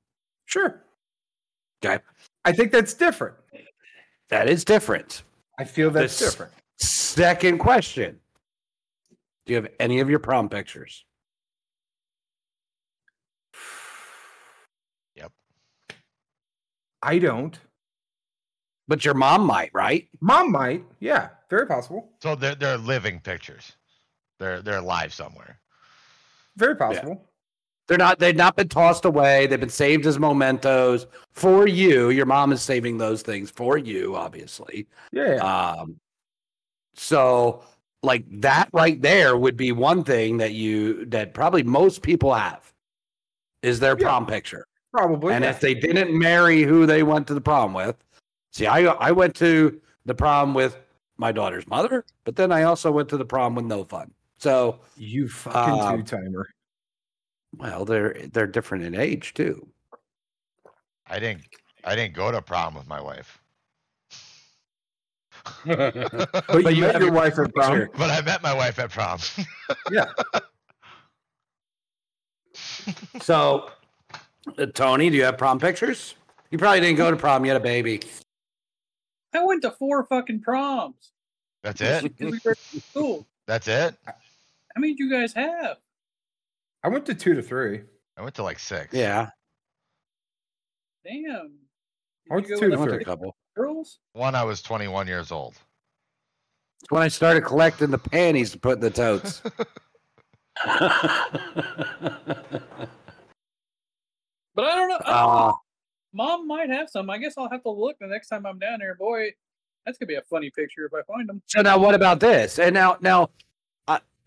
[0.46, 0.84] sure.
[1.84, 2.02] Okay.
[2.44, 3.36] I think that's different.
[4.28, 5.22] That is different.
[5.58, 6.52] I feel that's This- different.
[6.78, 8.20] Second question
[9.46, 11.04] Do you have any of your prom pictures?
[15.16, 15.32] Yep.
[17.02, 17.58] I don't.
[18.88, 20.08] But your mom might, right?
[20.20, 20.84] Mom might.
[21.00, 22.12] Yeah, very possible.
[22.22, 23.72] So they're they're living pictures.
[24.38, 25.59] They're they're alive somewhere.
[26.56, 27.26] Very possible.
[27.88, 28.18] They're not.
[28.20, 29.46] They've not been tossed away.
[29.48, 32.10] They've been saved as mementos for you.
[32.10, 34.86] Your mom is saving those things for you, obviously.
[35.12, 35.36] Yeah.
[35.36, 35.98] Um,
[36.94, 37.62] so
[38.02, 42.72] like that right there would be one thing that you that probably most people have
[43.62, 44.06] is their Yeah.
[44.06, 44.66] prom picture.
[44.92, 45.34] probably.
[45.34, 45.50] and yeah.
[45.50, 47.96] if they didn't marry who they went to the prom with,
[48.52, 50.76] see, I I went to the prom with
[51.16, 54.12] my daughter's mother, but then I also went to the prom with no fun.
[54.40, 56.48] So you fucking Um, two timer.
[57.57, 59.68] well, they're they're different in age too.
[61.07, 61.42] I didn't
[61.85, 63.38] I didn't go to prom with my wife.
[65.66, 65.94] But,
[66.48, 67.72] but you you met your your wife at prom.
[67.79, 67.90] picture.
[67.96, 69.18] But I met my wife at prom.
[69.90, 70.07] Yeah.
[73.22, 73.70] so,
[74.59, 76.14] uh, Tony, do you have prom pictures?
[76.50, 77.44] You probably didn't go to prom.
[77.44, 78.00] You had a baby.
[79.35, 81.12] I went to four fucking proms.
[81.62, 82.03] That's it.
[82.03, 83.26] because we were in school.
[83.46, 83.94] That's it.
[84.74, 85.76] How many do you guys have?
[86.83, 87.83] I went to two to three.
[88.16, 88.94] I went to like six.
[88.94, 89.30] Yeah,
[91.04, 91.52] Damn.
[92.30, 93.37] I went to two to with went to a couple.
[93.56, 93.98] girls?
[94.12, 95.54] One I was 21 years old.
[96.83, 99.42] It's when I started collecting the panties to put in the totes.
[104.54, 104.98] But I don't know.
[105.04, 105.48] I don't know.
[105.48, 105.52] uh,
[106.12, 107.09] Mom might have some.
[107.09, 108.94] I guess I'll have to look the next time I'm down there.
[108.96, 109.30] Boy,
[109.87, 111.40] that's gonna be a funny picture if I find them.
[111.46, 112.59] So now, what about this?
[112.59, 113.30] And now, now,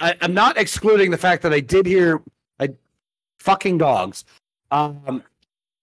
[0.03, 2.21] I, I I'm not excluding the fact that I did hear,
[2.59, 2.69] I,
[3.39, 4.25] fucking dogs.
[4.71, 5.23] Um,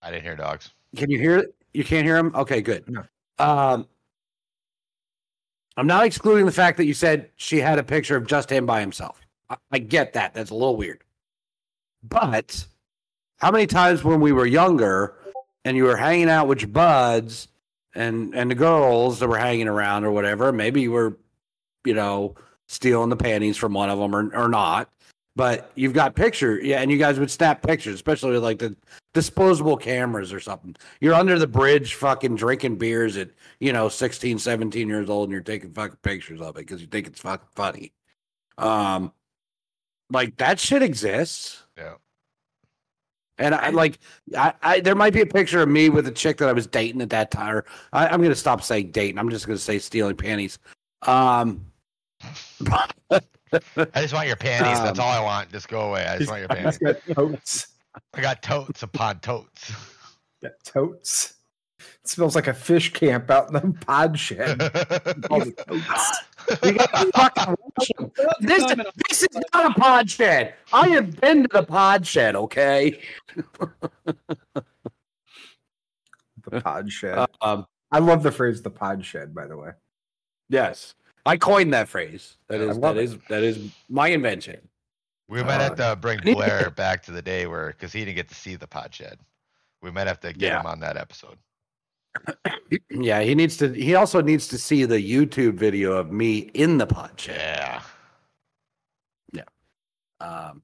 [0.02, 0.70] I didn't hear dogs.
[0.96, 1.46] can you hear?
[1.72, 2.32] You can't hear them?
[2.34, 2.84] Okay, good.
[2.88, 3.04] No.
[3.38, 3.86] Um,
[5.76, 8.66] I'm not excluding the fact that you said she had a picture of just him
[8.66, 9.20] by himself.
[9.48, 10.34] I, I get that.
[10.34, 11.04] That's a little weird.
[12.02, 12.66] But
[13.36, 15.16] how many times when we were younger
[15.64, 17.48] and you were hanging out with your buds
[17.94, 21.16] and and the girls that were hanging around or whatever, maybe you were,
[21.84, 22.34] you know,
[22.70, 24.88] stealing the panties from one of them or or not.
[25.36, 28.76] But you've got picture, yeah, and you guys would snap pictures, especially with like the
[29.14, 30.76] disposable cameras or something.
[31.00, 35.32] You're under the bridge fucking drinking beers at, you know, 16, 17 years old and
[35.32, 37.92] you're taking fucking pictures of it because you think it's fucking funny.
[38.58, 39.12] Um
[40.12, 41.62] like that shit exists.
[41.78, 41.94] Yeah.
[43.38, 43.98] And I like
[44.36, 46.66] I, I there might be a picture of me with a chick that I was
[46.66, 47.56] dating at that time.
[47.56, 49.18] Or I, I'm gonna stop saying dating.
[49.18, 50.58] I'm just gonna say stealing panties.
[51.02, 51.69] Um
[53.10, 53.20] I
[54.02, 54.78] just want your panties.
[54.80, 55.50] That's Um, all I want.
[55.50, 56.06] Just go away.
[56.06, 57.02] I just want your He's panties.
[57.06, 57.68] got totes.
[58.14, 59.72] I got totes upon totes.
[60.42, 61.34] Got totes.
[62.02, 64.60] It smells like a fish camp out in the pod shed.
[65.30, 66.64] All the totes.
[66.64, 68.12] you gotta fucking.
[68.40, 68.74] This,
[69.08, 70.54] this is not a pod shed.
[70.72, 73.00] I have been to the pod shed, okay?
[76.50, 77.26] The pod shed.
[77.42, 79.70] Um I love the phrase "the pod shed." By the way,
[80.48, 80.94] yes.
[81.26, 82.36] I coined that phrase.
[82.48, 83.04] That I is love that it.
[83.04, 84.58] is that is my invention.
[85.28, 87.68] We might have Uh, to bring I need to- Blair back to the day where,
[87.68, 89.18] because he didn't get to see the pod shed.
[89.82, 90.60] We might have to get Yeah.
[90.60, 91.38] him on that episode.
[92.90, 96.78] Yeah, he needs to he also needs to see the YouTube video of me in
[96.78, 97.80] the pod shed.
[99.32, 99.42] Yeah.
[100.20, 100.62] Um,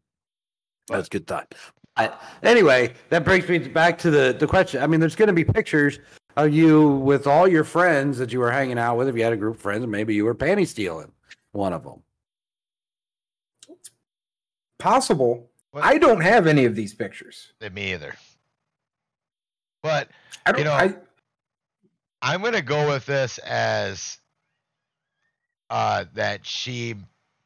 [0.88, 1.52] that's good thought.
[1.96, 4.82] I, anyway, that brings me back to the the question.
[4.82, 5.98] I mean, there's going to be pictures
[6.36, 9.08] of you with all your friends that you were hanging out with.
[9.08, 11.12] If you had a group of friends, maybe you were panty stealing
[11.52, 12.02] one of them.
[14.78, 15.50] possible.
[15.70, 17.52] What- I don't have any of these pictures.
[17.60, 18.14] Eh, Me either.
[19.82, 20.10] But
[20.44, 20.58] I don't.
[20.60, 20.94] You know, I,
[22.22, 24.18] I'm gonna go with this as
[25.70, 26.94] uh that she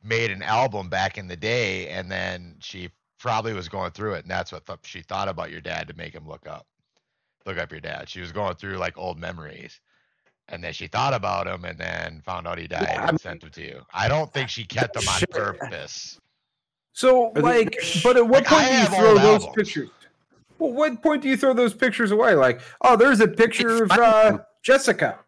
[0.02, 4.22] made an album back in the day and then she probably was going through it
[4.22, 6.66] and that's what th- she thought about your dad to make him look up
[7.46, 9.80] look up your dad she was going through like old memories
[10.48, 13.40] and then she thought about him and then found out he died I and sent
[13.40, 15.28] them to you i don't think she kept them on Sure.
[15.30, 16.18] purpose
[16.92, 19.56] so, like, but at what Like, I point do you throw those albums.
[19.56, 19.90] pictures?
[20.58, 22.34] Well, what point do you throw those pictures away?
[22.34, 25.20] Like, oh, there's a picture of uh, Jessica.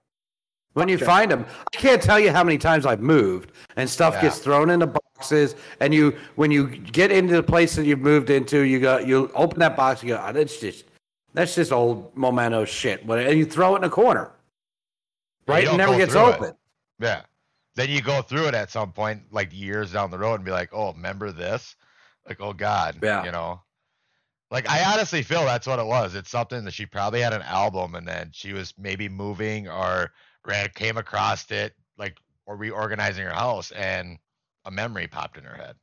[0.75, 1.05] When you Okay.
[1.07, 4.23] find them, I can't tell you how many times I've moved and stuff Yeah.
[4.23, 5.55] gets thrown into boxes.
[5.81, 9.31] And you, when you get into the place that you've moved into, you go, you
[9.35, 10.85] open that box, you go, oh, that's just,
[11.35, 13.05] that's just old memento shit.
[13.07, 14.31] What- And you throw it in a corner,
[15.47, 15.65] right?
[15.65, 16.35] It never gets through it.
[16.37, 16.57] open.
[16.99, 17.23] yeah
[17.75, 20.51] then you go through it at some point, like years down the road, and be
[20.51, 21.75] like, "Oh, remember this?"
[22.29, 23.25] Like, "Oh God," Yeah.
[23.25, 23.63] you know.
[24.51, 26.15] Like I honestly feel that's what it was.
[26.15, 30.13] It's something that she probably had an album, and then she was maybe moving or
[30.45, 34.19] ran came across it, like or reorganizing her house, and
[34.67, 35.77] a memory popped in her head.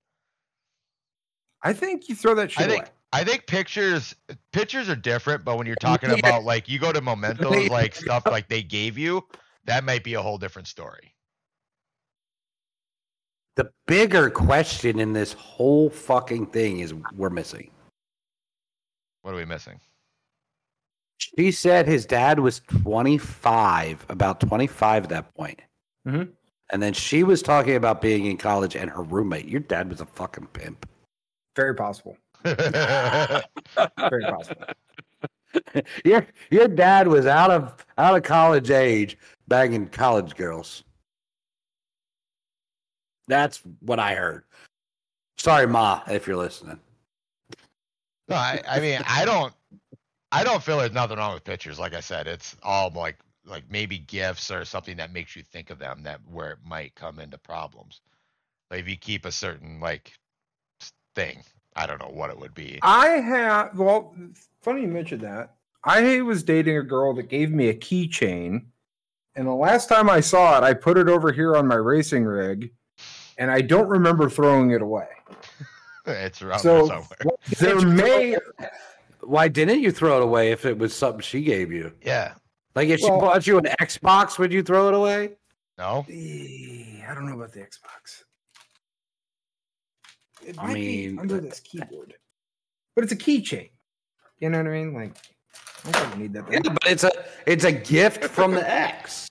[1.64, 2.91] I think you throw that shit I think away.
[3.12, 4.16] I think pictures
[4.53, 6.18] pictures are different, but when you're talking Yeah.
[6.18, 9.28] about like you go to mementos, like stuff like they gave you,
[9.66, 11.16] that might be a whole different story.
[13.55, 17.72] The bigger question in this whole fucking thing is we're missing.
[19.24, 19.80] What are we missing?
[21.18, 25.62] She said his dad was 25, about 25 at that point.
[26.07, 26.32] Mhm.
[26.72, 29.45] And then she was talking about being in college and her roommate.
[29.47, 30.88] Your dad was a fucking pimp.
[31.57, 32.16] Very possible.
[32.43, 34.65] Very possible.
[36.05, 39.17] your your dad was out of out of college age
[39.47, 40.83] banging college girls.
[43.27, 44.43] That's what I heard.
[45.37, 46.79] Sorry, Ma, if you're listening.
[48.27, 49.53] No, I, I mean, I don't,
[50.31, 51.79] I don't feel there's nothing wrong with pictures.
[51.79, 55.69] Like I said, it's all like, like maybe gifts or something that makes you think
[55.69, 58.01] of them that where it might come into problems.
[58.69, 60.13] Like if you keep a certain like
[61.15, 61.41] thing,
[61.80, 62.77] I don't know what it would be.
[62.82, 64.13] I have well,
[64.61, 65.55] funny you mentioned that.
[65.86, 68.65] I was dating a girl that gave me a keychain,
[69.36, 72.25] and the last time I saw it, I put it over here on my racing
[72.25, 72.73] rig,
[73.38, 75.07] and I don't remember throwing it away.
[76.05, 77.38] it's around so there somewhere.
[77.59, 78.38] there may
[79.21, 81.93] Why didn't you throw it away if it was something she gave you?
[82.03, 82.34] Yeah.
[82.75, 85.38] Like if she Well- bought you an Xbox, would you throw it away?
[85.77, 86.05] No.
[86.09, 88.25] Eh, I don't know about the Xbox.
[90.50, 92.16] It I might be mean, under uh, this keyboard,
[92.95, 93.70] but it's a keychain.
[94.39, 94.93] You know what I mean?
[94.95, 95.16] Like,
[95.86, 96.52] I don't need that.
[96.52, 97.12] Yeah, but it's a
[97.45, 99.28] it's a gift from the ex.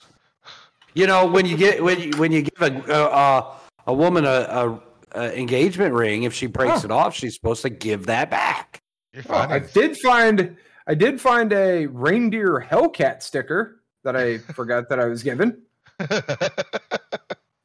[0.95, 3.57] You know when you get when you when you give a a,
[3.89, 4.83] a woman a, a,
[5.17, 6.85] a engagement ring, if she breaks Oh.
[6.87, 8.81] it off, she's supposed to give that back.
[9.13, 10.57] You're Oh, I did find
[10.87, 15.63] I did find a reindeer Hellcat sticker that I forgot that I was given.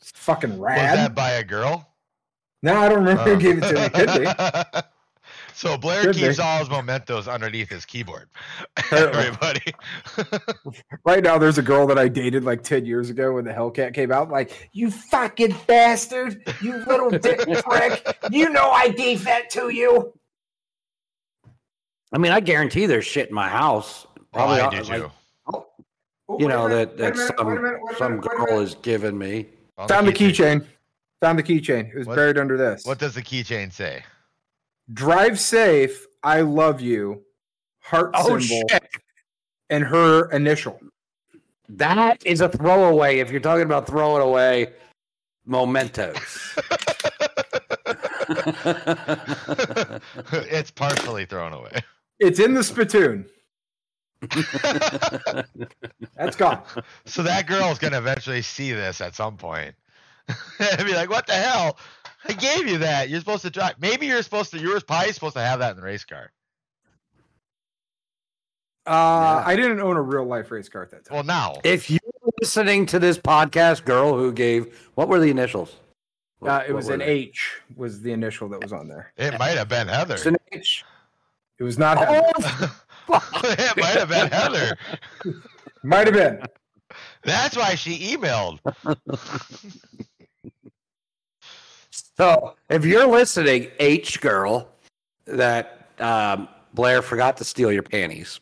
[0.01, 0.82] It's fucking rad.
[0.91, 1.92] Was that by a girl?
[2.64, 3.36] No, I don't remember Oh.
[3.36, 3.89] who gave it to me.
[3.89, 4.82] Could be.
[5.53, 6.43] so Blair Could keeps be.
[6.43, 8.28] all his mementos underneath his keyboard.
[8.91, 9.61] Everybody.
[11.05, 13.93] Right now, there's a girl that I dated like 10 years ago when the Hellcat
[13.93, 14.30] came out.
[14.32, 18.18] Like, you fucking bastard, you little dick prick.
[18.32, 20.14] You know I gave that to you.
[22.14, 24.07] I mean, I guarantee there's shit in my house.
[24.32, 25.11] Probably all- I did like, you.
[25.53, 25.68] Oh,
[26.39, 29.18] You know minute, that that minute, some minute, some minute, wait a girl has given
[29.18, 29.47] me.
[29.78, 30.66] On Found the keychain.
[31.24, 31.88] Found the keychain.
[31.89, 32.84] It was What- buried under this.
[32.84, 34.03] What does the keychain say?
[34.91, 36.05] Drive safe.
[36.21, 37.24] I love you.
[37.80, 38.84] Heart Oh symbol shit!
[39.69, 40.82] and her initial.
[41.69, 43.19] That is a throwaway.
[43.19, 44.74] If you're talking about throwing away
[45.45, 46.17] mementos.
[50.51, 51.71] it's partially thrown away.
[52.19, 53.28] It's in the spittoon.
[56.17, 56.63] That's gone.
[57.05, 59.74] so that girl's gonna eventually see this at some point
[60.59, 61.78] and be like, "What the hell?
[62.26, 63.09] I gave you that.
[63.09, 63.76] You're supposed to drive.
[63.80, 64.59] Maybe you're supposed to.
[64.59, 66.32] You were probably supposed to have that in the race car.
[68.86, 71.15] Uh, I didn't own a real life race car at that time.
[71.15, 71.99] Well, now if you're
[72.41, 75.76] listening to this podcast, girl who gave what were the initials?
[76.39, 77.05] What- Uh, it was an they?
[77.05, 79.13] H was the initial that was on there.
[79.15, 80.15] it might have been Heather.
[80.15, 80.84] It's an H.
[81.59, 82.21] It was not Heather.
[83.07, 84.78] Oh, it might have been Heather.
[85.84, 86.43] Might have been.
[87.24, 88.59] That's why she emailed.
[92.18, 94.70] So if you're listening, H girl,
[95.26, 98.39] that um, Blair forgot to steal your panties,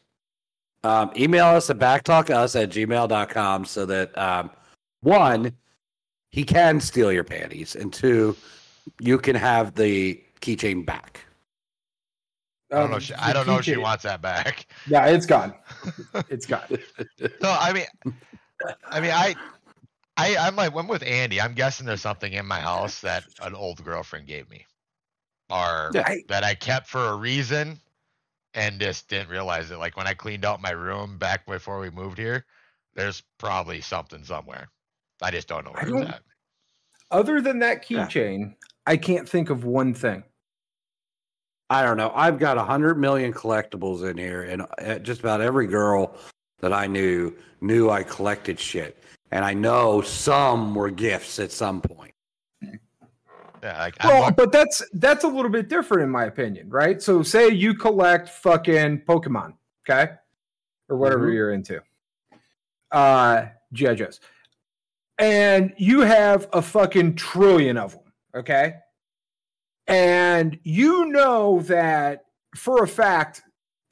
[0.84, 4.50] um, email us at backtalkus at gmail.com so that um,
[5.02, 5.54] one,
[6.32, 8.36] he can steal your panties, and two,
[9.00, 11.22] you can have the keychain back.
[12.72, 13.00] I don't Um, know.
[13.00, 14.66] She, I don't know if she wants that back.
[14.88, 15.54] Yeah, it's gone.
[16.30, 16.64] It's gone.
[17.42, 17.86] No, I mean,
[18.90, 19.36] I mean, I,
[20.18, 21.40] I, I'm like, I'm with Andy.
[21.42, 24.66] I'm guessing there's something in my house that an old girlfriend gave me,
[25.50, 26.16] or Yeah.
[26.28, 27.80] that I kept for a reason,
[28.54, 29.78] and just didn't realize it.
[29.78, 32.46] Like when I cleaned out my room back before we moved here,
[32.94, 34.68] there's probably something somewhere.
[35.22, 36.22] I just don't know I where don't- it's at.
[37.12, 38.08] Other than that Yeah.
[38.08, 38.56] keychain,
[38.88, 40.24] I can't think of one thing.
[41.70, 42.12] I don't know.
[42.16, 46.16] I've got a hundred million collectibles in here, and uh, just about every girl
[46.60, 49.02] that I knew knew I collected shit,
[49.32, 52.14] and I know some were gifts at some point.
[53.64, 56.70] Yeah, like I'm Well, look- but that's that's a little bit different in my opinion,
[56.70, 57.02] right?
[57.02, 59.54] So say you collect fucking Pokemon,
[59.88, 60.14] okay?
[60.90, 61.34] Or whatever Mhm.
[61.34, 61.82] you're into.
[62.92, 64.20] Uh GI Joes.
[65.18, 68.76] and you have a fucking trillion of them, okay?
[69.88, 72.26] And you know that
[72.56, 73.44] for a fact,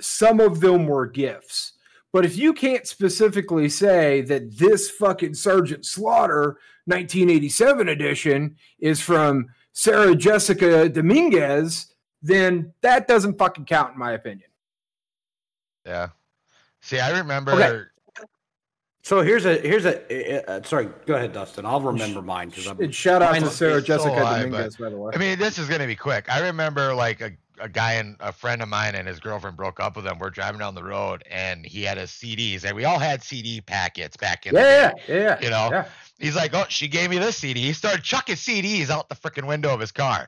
[0.01, 1.73] some of them were gifts.
[2.11, 9.47] But if you can't specifically say that this fucking Sergeant Slaughter 1987 edition is from
[9.73, 14.49] Sarah Jessica Dominguez, then that doesn't fucking count, in my opinion.
[15.85, 16.09] Yeah.
[16.81, 17.51] See, I remember.
[17.51, 17.83] Okay.
[19.03, 20.89] So here's a here's a uh, uh, sorry.
[21.05, 21.65] Go ahead, Dustin.
[21.65, 24.75] I'll remember mine because I'm And shout out to Sarah it's so Jessica high, Dominguez,
[24.75, 25.11] by the way.
[25.15, 26.31] I mean, this is gonna be quick.
[26.31, 29.79] I remember like a, a guy and a friend of mine and his girlfriend broke
[29.79, 30.19] up with him.
[30.19, 33.61] We're driving down the road and he had his CDs, and we all had CD
[33.61, 35.01] packets back in the yeah, day.
[35.07, 35.39] yeah, yeah.
[35.41, 35.85] You know, yeah.
[36.19, 37.61] He's like, oh, she gave me this CD.
[37.61, 40.27] He started chucking CDs out the freaking window of his car,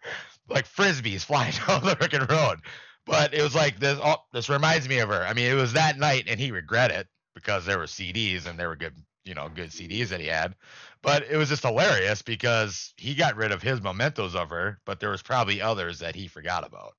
[0.50, 2.60] like frisbees flying down the freaking road.
[3.06, 4.00] But it was like this.
[4.02, 5.26] Oh, this reminds me of her.
[5.26, 8.60] I mean, it was that night, and he regret it because there were CDs and
[8.60, 10.56] there were good, you know, good CDs that he had.
[11.02, 15.00] But it was just hilarious because he got rid of his mementos of her, but
[15.00, 16.96] there was probably others that he forgot about.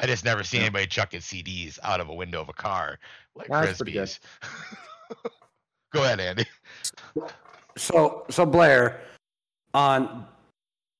[0.00, 2.98] I just never seen anybody chucking CDs out of a window of a car
[3.36, 4.18] like That's pretty frisbees.
[5.92, 6.46] Go ahead, Andy.
[7.76, 9.00] So so Blair
[9.74, 10.26] on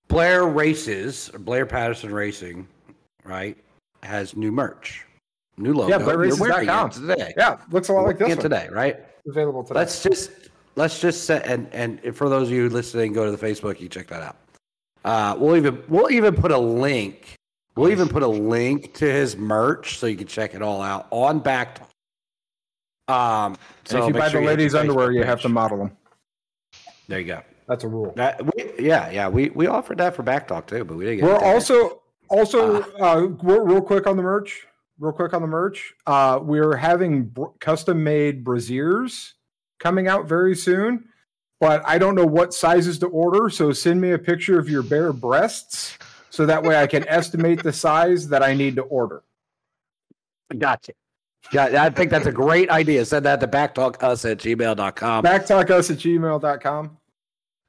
[0.09, 2.67] Blair Races Blair Patterson Racing,
[3.25, 3.57] right?
[4.03, 5.07] Has new merch,
[5.57, 5.91] new logo.
[5.91, 6.91] Yeah, You're wearing BlairRaces.com.
[6.91, 7.35] it today.
[7.37, 8.39] Yeah, looks a lot like this one.
[8.39, 8.99] today, right?
[9.27, 9.79] Available today.
[9.79, 10.31] Let's just
[10.77, 13.81] let's just set and and for those of you listening, go to the Facebook.
[13.81, 14.37] You check that out.
[15.05, 17.37] Uh, we'll even we'll even put a link.
[17.77, 21.07] We'll even put a link to his merch so you can check it all out
[21.11, 21.81] on back.
[23.09, 25.79] Um, so if you buy sure the hit ladies' Facebook underwear, you have to model
[25.79, 25.97] them.
[27.09, 27.43] There you go.
[27.67, 28.13] That's a rule.
[28.17, 31.21] That, we, yeah, yeah, we we offered that for back talk too, but we didn't.
[31.21, 31.53] Get We're anything.
[31.53, 34.67] also also uh, real, real quick on the merch.
[34.99, 35.95] Real quick on the merch.
[36.07, 39.35] Uh, we're having br- custom made braziers
[39.79, 41.09] coming out very soon,
[41.59, 43.49] but I don't know what sizes to order.
[43.51, 45.97] So send me a picture of your bare breasts,
[46.31, 49.23] so that way I can estimate the size that I need to order.
[50.57, 50.93] gotcha.
[51.53, 53.05] Yeah, I think that's a great idea.
[53.05, 55.25] Send that to backtalkus at gmail.com.
[55.25, 56.97] Backtalkus at gmail.com.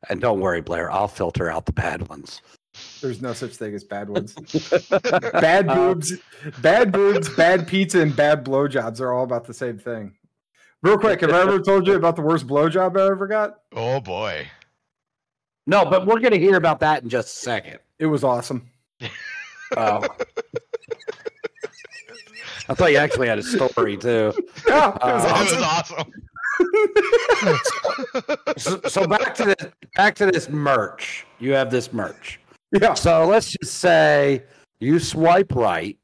[0.09, 2.41] And don't worry, Blair, I'll filter out the bad ones.
[3.01, 4.33] There's no such thing as bad ones.
[5.33, 6.13] bad uh, boobs,
[6.61, 10.15] bad boobs, bad pizza, and bad blowjobs are all about the same thing.
[10.81, 13.59] Real quick, have I ever told you about the worst blowjob I ever got?
[13.73, 14.47] Oh boy.
[15.67, 17.79] No, but we're going to hear about that in just a second.
[18.01, 18.67] It was awesome.
[19.77, 20.03] Oh.
[22.67, 24.33] I thought you actually had a story too.
[24.67, 25.57] Yeah, it was Uh, It awesome.
[25.57, 26.11] was awesome.
[28.57, 29.55] So, so back to this,
[29.95, 31.25] back to this merch.
[31.39, 32.39] You have this merch.
[32.71, 32.93] Yeah.
[32.95, 34.43] So let's just say
[34.79, 35.97] you swipe right,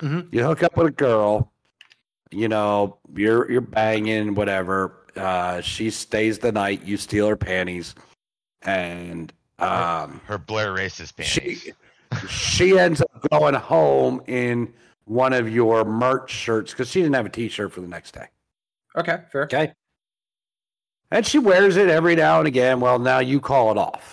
[0.00, 0.32] Mhm.
[0.32, 1.52] you hook up with a girl,
[2.30, 5.04] you know, you're you're banging, whatever.
[5.16, 7.94] Uh, she stays the night, you steal her panties,
[8.62, 11.62] and um, Her Blair Races panties.
[11.62, 11.72] she
[12.28, 14.72] she ends up going home in
[15.06, 18.26] one of your merch shirts because she didn't have a T-shirt for the next day.
[18.96, 19.44] Okay, fair.
[19.44, 19.72] Okay.
[21.10, 22.80] And she wears it every now and again.
[22.80, 24.12] Well, now you call it off.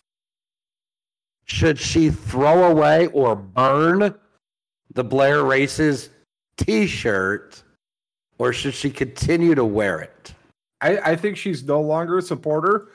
[1.46, 4.14] Should she throw away or burn
[4.94, 6.10] the Blair Races
[6.58, 7.64] t shirt,
[8.38, 10.34] or should she continue to wear it?
[10.82, 12.90] I, I think she's no longer a supporter,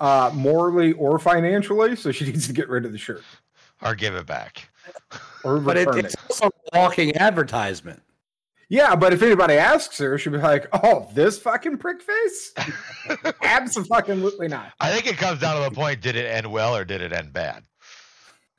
[0.00, 3.22] uh, morally or financially, so she needs to get rid of the shirt
[3.82, 4.68] or give it back.
[5.44, 8.02] or But it, it's also a walking advertisement.
[8.68, 12.54] Yeah, but if anybody asks her, she'll be like, "Oh, this fucking prick face."
[13.42, 14.72] Absolutely not.
[14.78, 17.12] I think it comes down to the point: did it end well or did it
[17.12, 17.64] end bad?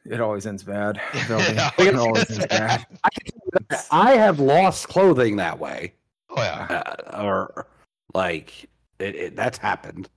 [0.03, 0.99] It always ends bad.
[1.13, 2.85] It always, Yeah, it always ends bad.
[3.89, 5.93] I have lost clothing that way.
[6.29, 6.83] Oh yeah.
[7.13, 7.67] uh, or
[8.13, 8.69] like
[8.99, 10.09] it, it, that's happened.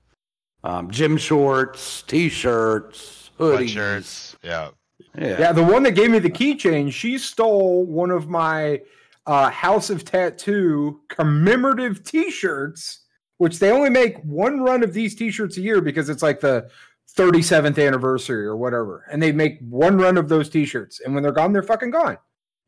[0.65, 3.75] Um, gym shorts, t-shirts, hoodies.
[3.75, 4.37] Sweatshirts.
[4.43, 4.71] Yeah.
[5.17, 5.39] Yeah.
[5.39, 8.81] Yeah, the one that gave me the keychain, she stole one of my
[9.27, 13.01] uh, House of Tattoo commemorative T-shirts,
[13.39, 16.69] which they only make one run of these T-shirts a year because it's like the
[17.17, 21.31] 37th anniversary or whatever, and they make one run of those T-shirts, and when they're
[21.33, 22.17] gone, they're fucking gone.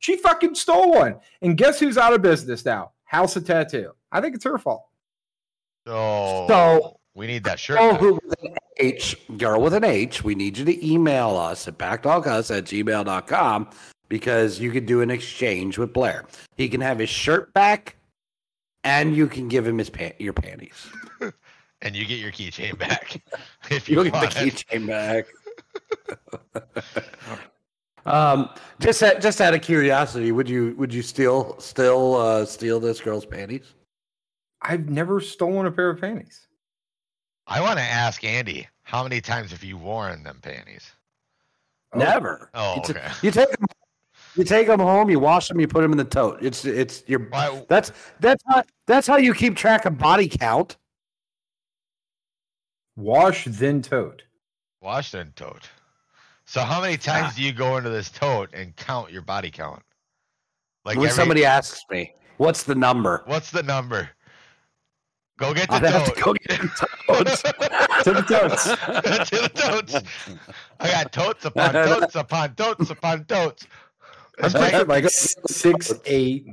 [0.00, 2.92] She fucking stole one, and guess who's out of business now?
[3.04, 3.92] House of Tattoo.
[4.12, 4.86] I think it's her fault.
[5.86, 7.78] So, So- we need that shirt.
[7.78, 8.00] Girl back.
[8.00, 11.78] who with an H, girl with an H, we need you to email us at
[11.78, 13.70] backtalkus at gmail.com
[14.08, 16.26] because you could do an exchange with Blair.
[16.56, 17.96] He can have his shirt back
[18.84, 20.88] and you can give him his pan- your panties.
[21.82, 23.20] and you get your keychain back
[23.70, 25.26] if you You'll get the keychain back.
[28.06, 32.78] um, just out, just out of curiosity, would you would you still still uh, steal
[32.78, 33.72] this girl's panties?
[34.60, 36.45] I've never stolen a pair of panties.
[37.46, 40.90] I want to ask Andy, how many times have you worn them panties?
[41.92, 41.98] Oh.
[41.98, 42.50] Never.
[42.54, 43.66] Oh, you, t- you take them.
[44.34, 45.08] You take them home.
[45.08, 45.58] You wash them.
[45.60, 46.42] You put them in the tote.
[46.42, 47.20] It's it's your.
[47.20, 50.76] Why, That's that's how that's how you keep track of body count.
[52.96, 54.22] Wash then tote.
[54.80, 55.68] washed and tote.
[56.44, 59.82] So how many times do you go into this tote and count your body count?
[60.84, 64.10] Like when every- somebody asks me, "What's the number?" what's the number?
[65.38, 67.42] Go get the I'd to go get in totes.
[68.04, 68.64] To the totes.
[68.64, 69.96] to the totes.
[70.80, 73.66] I got totes upon totes upon totes upon totes.
[74.38, 76.46] I'm It's like- picturing like six, eight,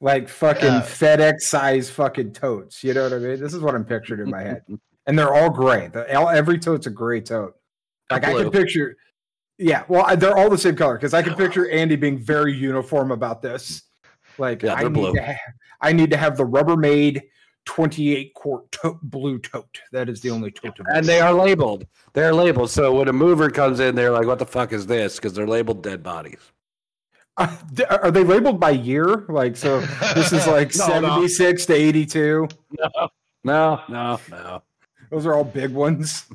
[0.00, 0.80] like fucking Yeah.
[0.82, 2.82] FedEx size fucking totes.
[2.82, 3.40] You know what I mean?
[3.40, 4.62] This is what I'm picturing in my head.
[5.08, 5.86] And they're all gray.
[5.86, 7.54] The, all- every tote's a gray tote.
[8.10, 8.96] Like I can picture,
[9.56, 9.84] yeah.
[9.86, 13.12] Well, I- they're all the same color because I can picture Andy being very uniform
[13.12, 13.82] about this.
[14.36, 15.14] Like Yeah, I they're need blue.
[15.14, 17.22] to, ha- I need to have the Rubbermaid
[17.66, 19.80] 28 quart tote, blue tote.
[19.92, 20.78] That is the only tote.
[20.92, 21.86] and they are labeled.
[22.14, 22.70] They're labeled.
[22.70, 25.46] So when a mover comes in, they're like, "What the fuck is this?" Because they're
[25.46, 26.40] labeled dead bodies.
[27.36, 27.54] Uh,
[27.90, 29.26] are they labeled by year?
[29.28, 29.80] Like so,
[30.14, 31.26] this is like No, no.
[31.26, 32.48] 76 to 82.
[33.44, 34.62] No, no, no.
[35.10, 36.24] Those are all big ones.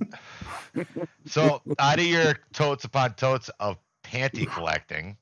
[1.26, 5.18] So out of your totes upon totes of panty collecting,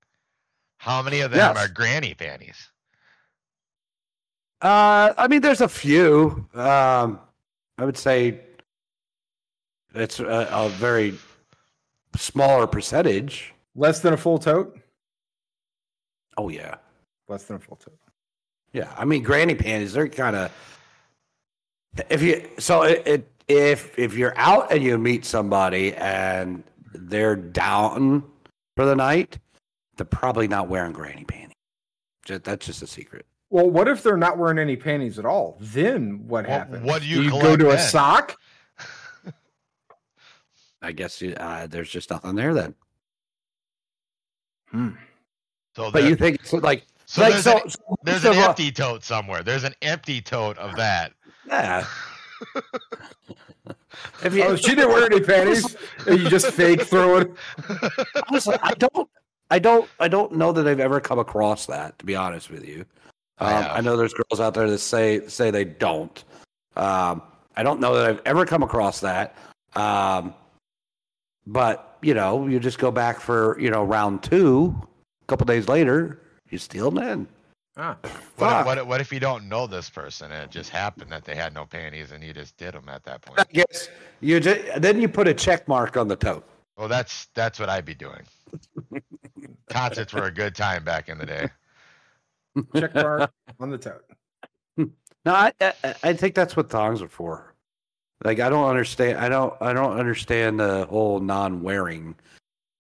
[0.78, 1.58] how many of them Yes.
[1.58, 2.70] are granny panties?
[4.62, 6.48] Uh, I mean, there's a few.
[6.54, 7.20] Um,
[7.78, 8.42] I would say
[9.96, 11.16] it's a, a very
[12.16, 13.54] smaller percentage.
[13.76, 14.78] Less than a full tote.
[16.38, 16.76] Oh yeah,
[17.28, 17.98] Less than a full tote.
[18.74, 18.94] yeah.
[18.98, 19.94] I mean, granny panties.
[19.94, 20.52] They're kind of
[22.10, 27.36] if you so it, it if if you're out and you meet somebody and they're
[27.36, 28.24] down
[28.76, 29.38] for the night,
[29.98, 31.56] they're probably not wearing granny panties.
[32.26, 33.26] Just, that's just a secret.
[33.50, 35.58] Well, what if they're not wearing any panties at all?
[35.60, 36.86] Then what Well, happens?
[36.86, 38.36] what do you do you go collect to a sock?
[40.82, 42.76] I guess uh, there's just nothing there then.
[44.72, 44.90] Hmm.
[45.76, 48.36] So, But there- you think it's like so like there's, so, an, so there's most
[48.38, 49.42] an of, empty tote somewhere.
[49.42, 51.12] There's an empty tote of that.
[51.48, 51.84] Yeah.
[54.24, 55.76] if you, Oh, she didn't wear any panties.
[56.06, 57.32] and you just fake throw it.
[58.30, 59.10] honestly, I don't,
[59.50, 61.98] I don't, I don't know that I've ever come across that.
[61.98, 62.86] To be honest with you, I
[63.40, 63.78] um, have.
[63.78, 66.24] I know there's girls out there that say say they don't.
[66.76, 67.22] Um,
[67.56, 69.36] I don't know that I've ever come across that.
[69.76, 70.34] Um,
[71.46, 74.76] but you know, you just go back for you know round two.
[75.22, 77.28] A couple days later, you steal them in.
[77.78, 77.96] Ah,
[78.36, 81.10] What if, what, if, what if you don't know this person and it just happened
[81.12, 83.40] that they had no panties and you just did them at that point?
[83.40, 86.46] I guess you just, then you put a check mark on the tote.
[86.78, 88.22] Well, that's that's what I'd be doing.
[89.70, 91.48] Concerts were a good time back in the day.
[92.76, 94.06] Check mark on the tote.
[95.26, 95.74] No, I, I
[96.04, 97.54] I think that's what thongs are for.
[98.24, 99.18] Like I don't understand.
[99.18, 99.54] I don't.
[99.62, 102.16] I don't understand the whole non-wearing.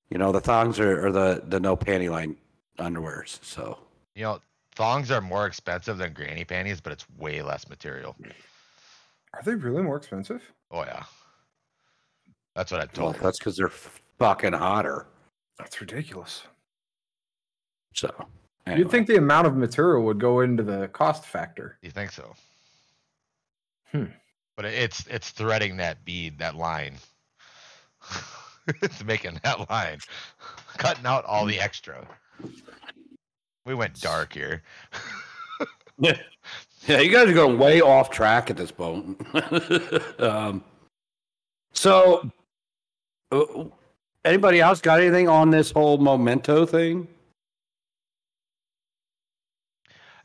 [0.09, 2.35] You know, the thongs are, are the the no panty line
[2.77, 3.43] underwears.
[3.43, 3.77] So
[4.15, 4.39] You know,
[4.75, 8.15] thongs are more expensive than granny panties, but it's way less material.
[9.33, 10.41] Are they really more expensive?
[10.71, 11.03] Oh yeah,
[12.55, 13.15] that's what I well, told.
[13.17, 13.23] her.
[13.23, 15.05] that's because they're fucking hotter.
[15.57, 16.43] That's ridiculous.
[17.93, 18.09] So
[18.77, 21.77] You'd think the amount of material would go into the cost factor.
[21.81, 22.33] You think so?
[23.91, 24.05] Hmm.
[24.55, 26.95] But it's it's threading that bead, that line.
[28.81, 29.99] it's making that line,
[30.77, 32.05] cutting out all the extra.
[33.65, 34.63] We went dark here.
[36.87, 39.21] Yeah, you guys are going way off track at this point.
[40.19, 40.63] um,
[41.73, 42.31] so,
[43.31, 43.65] uh,
[44.23, 47.07] anybody else got anything on this whole memento thing?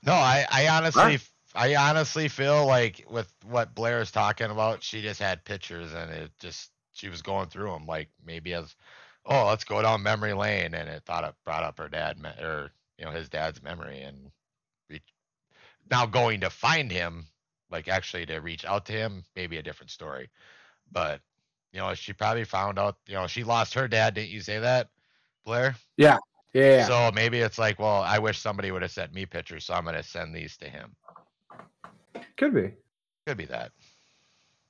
[0.05, 1.19] No, I, I honestly,
[1.55, 6.31] I honestly feel like with what Blair's talking about, she just had pictures and it
[6.39, 8.75] just, she was going through them like maybe as,
[9.27, 12.71] oh, let's go down memory lane, and it thought it brought up her dad or
[12.99, 14.31] you know his dad's memory, and
[14.91, 15.03] re-
[15.91, 17.27] now going to find him,
[17.71, 20.31] like actually to reach out to him, maybe a different story,
[20.93, 21.21] but
[21.73, 24.15] you know she probably found out, you know, she lost her dad.
[24.15, 24.91] Didn't you say that,
[25.45, 25.77] Blair?
[25.97, 26.19] Yeah.
[26.87, 29.85] So maybe it's like, well, I wish somebody would have sent me pictures, so I'm
[29.85, 30.95] gonna send these to him.
[32.37, 32.73] Could be.
[33.27, 33.73] Could be that.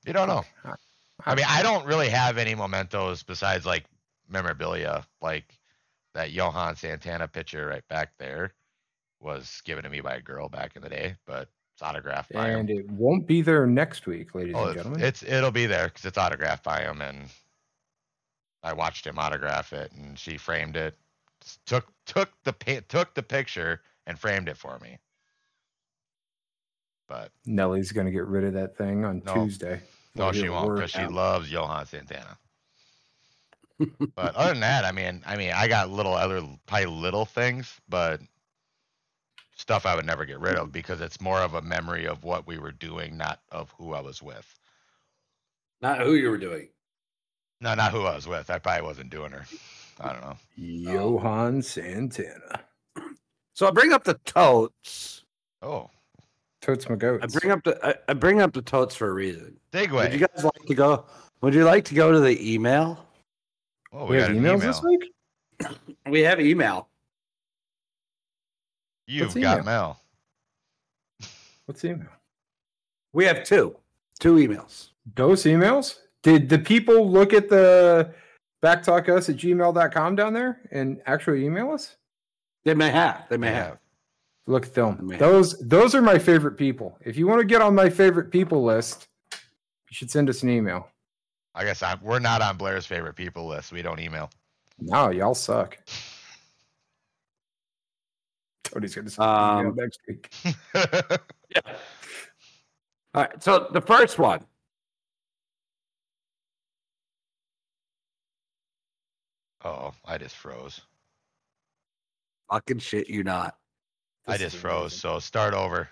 [0.07, 0.45] You don't know.
[1.25, 3.85] I mean, I don't really have any mementos besides like
[4.29, 5.59] memorabilia, like
[6.15, 8.55] that Johan Santana picture right back there
[9.21, 12.51] was given to me by a girl back in the day, but it's autographed by
[12.51, 12.61] him.
[12.61, 15.03] And it won't be there next week, ladies Oh, and gentlemen.
[15.03, 17.29] it's it'll be there because it's autographed by him, and
[18.63, 21.04] I watched him autograph it, and she framed it, s-
[21.67, 22.53] took took the
[22.89, 24.99] took the picture and framed it for me.
[27.09, 29.35] But Nellie's going to get rid of that thing on No.
[29.35, 29.81] Tuesday.
[30.15, 32.39] No, she won't because she loves Johan Santana.
[34.15, 37.81] but other than that, I mean, I mean, I got little other probably little things,
[37.89, 38.21] but
[39.57, 42.47] stuff I would never get rid of because it's more of a memory of what
[42.47, 44.59] we were doing, not of who I was with.
[45.83, 46.69] Not who you were doing.
[47.61, 48.51] No, not who I was with.
[48.51, 49.45] I probably wasn't doing her.
[50.01, 50.37] I don't know.
[50.57, 52.61] Johan Santana.
[53.55, 55.25] So I bring up the totes.
[55.63, 55.91] Oh,
[56.61, 57.23] Totes my goats.
[57.23, 59.55] I bring up the I, I bring up the totes for a reason.
[59.75, 61.05] Would you guys like to go?
[61.43, 63.05] Would you like to go to the email?
[63.93, 64.59] oh, we we, have an emails email.
[64.59, 65.13] this week?
[66.11, 66.89] We have email.
[69.07, 69.65] You've What's got email?
[69.65, 71.29] mail.
[71.67, 72.09] What's the email?
[73.13, 73.77] We have two,
[74.19, 74.89] two emails.
[75.15, 75.99] Those emails?
[76.23, 78.15] Did the people look at the
[78.65, 81.97] backtalkus at gmail.com down there and actually email us?
[82.65, 83.27] They may have.
[83.29, 83.65] They may Yeah.
[83.65, 83.79] have.
[84.47, 84.99] Look at them.
[85.07, 85.19] Man.
[85.19, 86.99] Those those are my favorite people.
[87.03, 90.51] If you want to get on my favorite people list, you should send us an
[90.51, 90.89] email.
[91.55, 93.73] I guess I'm, we're not on Blair's favorite people list.
[93.73, 94.29] We don't email.
[94.79, 95.79] No, y'all suck.
[98.65, 100.31] Tony's gonna send an email Um, next week.
[103.15, 103.43] All right.
[103.43, 104.45] So the first one.
[109.65, 110.81] Oh, I just froze.
[112.51, 113.57] Fucking shit, you not.
[114.27, 114.93] I just froze.
[114.93, 114.99] amazing.
[114.99, 115.89] So start over.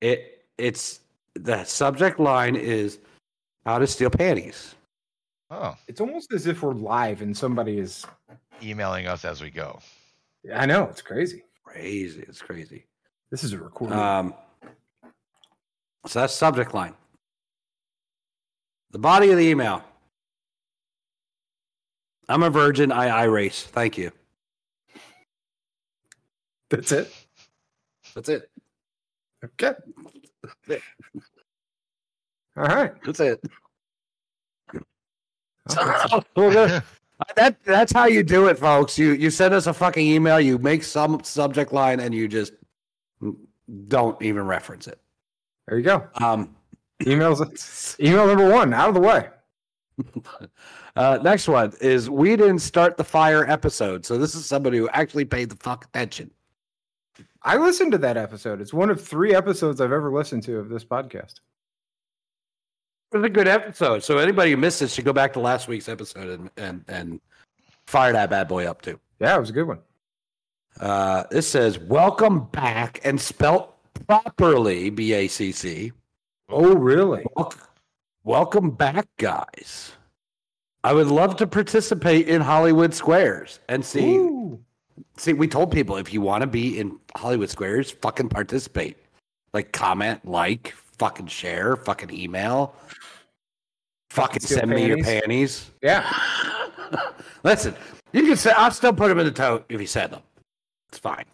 [0.00, 1.00] It it's
[1.34, 2.98] the subject line is
[3.64, 4.74] how to steal panties.
[5.50, 8.04] Oh, It's almost as if we're live and somebody is.
[8.62, 9.78] emailing us as we go.
[10.54, 11.42] I know it's crazy.
[11.64, 12.22] Crazy.
[12.28, 12.84] It's crazy.
[13.30, 13.98] This is a recording.
[13.98, 14.34] Um,
[16.06, 16.94] so that's subject line.
[18.90, 19.82] The body of the email.
[22.28, 22.92] I'm a virgin.
[22.92, 23.62] I I race.
[23.64, 24.10] Thank you.
[26.70, 27.12] That's it.
[28.14, 28.50] That's it.
[29.44, 29.74] Okay.
[32.56, 32.92] All right.
[33.04, 33.40] That's it.
[34.74, 34.84] Okay.
[36.36, 36.84] We're gonna-
[37.34, 38.96] that that's how you do it, folks.
[38.96, 40.38] You you send us a fucking email.
[40.40, 42.52] You make some subject line, and you just
[43.88, 45.00] don't even reference it.
[45.66, 46.06] There you go.
[46.14, 46.54] Um,
[47.00, 47.98] Emails.
[48.00, 49.28] Email number one out of the way.
[50.96, 54.88] Uh, next one is we didn't start the fire episode, so this is somebody who
[54.90, 56.30] actually paid the fuck attention.
[57.42, 58.60] I listened to that episode.
[58.60, 61.40] It's one of three episodes I've ever listened to of this podcast.
[63.12, 64.02] It was a good episode.
[64.02, 67.20] So anybody who missed it should go back to last week's episode and and, and
[67.86, 69.00] fire that bad boy up too.
[69.18, 69.78] Yeah, it was a good one.
[70.78, 73.76] Uh, this says welcome back and spelt
[74.06, 74.90] properly.
[74.90, 75.92] B A C C.
[76.50, 77.24] Oh, really?
[77.36, 77.60] Welcome,
[78.28, 79.92] welcome back, guys.
[80.84, 84.16] I would love to participate in Hollywood Squares and see.
[84.16, 84.60] Ooh.
[85.16, 88.98] See, we told people if you want to be in Hollywood Squares, fucking participate.
[89.54, 92.74] Like, comment, like, fucking share, fucking email,
[94.10, 95.20] fucking steal send me your panties.
[95.22, 95.70] panties.
[95.82, 96.12] Yeah.
[97.44, 97.74] Listen,
[98.12, 100.22] you can say I'll still put them in the tote if you send them.
[100.90, 101.24] It's fine.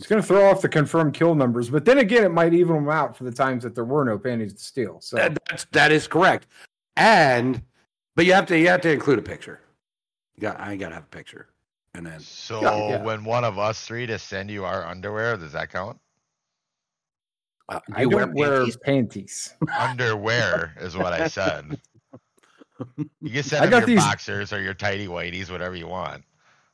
[0.00, 2.74] It's going to throw off the confirmed kill numbers, but then again, it might even
[2.74, 4.98] them out for the times that there were no panties to steal.
[5.02, 6.46] So That, that's, that is correct.
[6.96, 7.60] And
[8.16, 9.60] but you have to you have to include a picture.
[10.36, 11.48] You got I gotta have a picture.
[11.92, 13.02] And then So yeah.
[13.02, 15.98] when one of us three to send you our underwear, does that count?
[17.68, 18.76] uh, I you don't wear panties?
[18.78, 19.54] panties.
[19.78, 21.78] Underwear is what I said.
[23.20, 26.24] You can send I got your these- boxers or your tidy whities, whatever you want.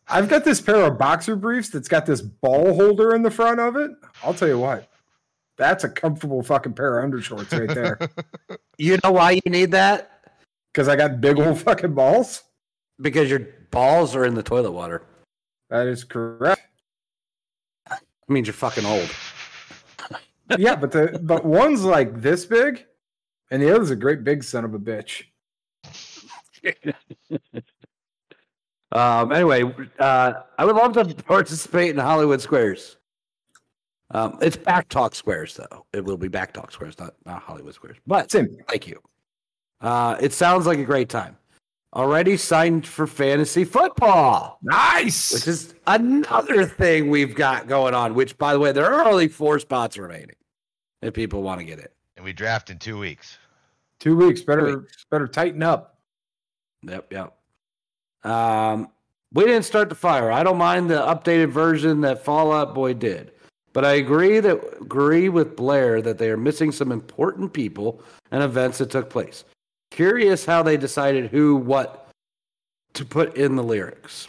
[0.08, 3.60] I've got this pair of boxer briefs that's got this ball holder in the front
[3.60, 3.90] of it.
[4.22, 4.88] I'll tell you what,
[5.56, 7.98] that's a comfortable fucking pair of undershorts right there.
[8.78, 10.20] You know why you need that?
[10.70, 12.42] Because I got big old fucking balls.
[13.00, 15.02] Because your balls are in the toilet water.
[15.70, 16.60] That is correct.
[17.90, 17.98] It
[18.28, 19.10] means you're fucking old.
[20.58, 22.84] Yeah, but the but one's like this big,
[23.50, 25.24] and the other's a great big son of a bitch.
[28.92, 29.62] Um, anyway,
[29.98, 32.96] uh, I would love to participate in Hollywood Squares.
[34.12, 35.84] Um, it's Back Talk Squares, though.
[35.92, 37.96] It will be Back Talk Squares, not, not Hollywood Squares.
[38.06, 38.56] But Same.
[38.68, 39.00] thank you.
[39.80, 41.36] Uh, it sounds like a great time.
[41.94, 45.32] Already signed for fantasy football, Nice.
[45.32, 48.14] which is another thing we've got going on.
[48.14, 50.36] Which, by the way, there are only four spots remaining
[51.00, 51.94] if people want to get it.
[52.16, 53.38] And we draft in two weeks.
[53.98, 54.42] Two weeks.
[54.42, 55.98] Better Two better tighten up.
[56.82, 57.35] Yep, yep.
[58.24, 58.88] Um,
[59.32, 60.30] we didn't start the fire.
[60.30, 63.32] I don't mind the updated version that Fall Out Boy did,
[63.72, 68.00] but I agree that agree with Blair that they are missing some important people
[68.30, 69.44] and events that took place.
[69.90, 72.08] Curious how they decided who, what
[72.94, 74.28] to put in the lyrics.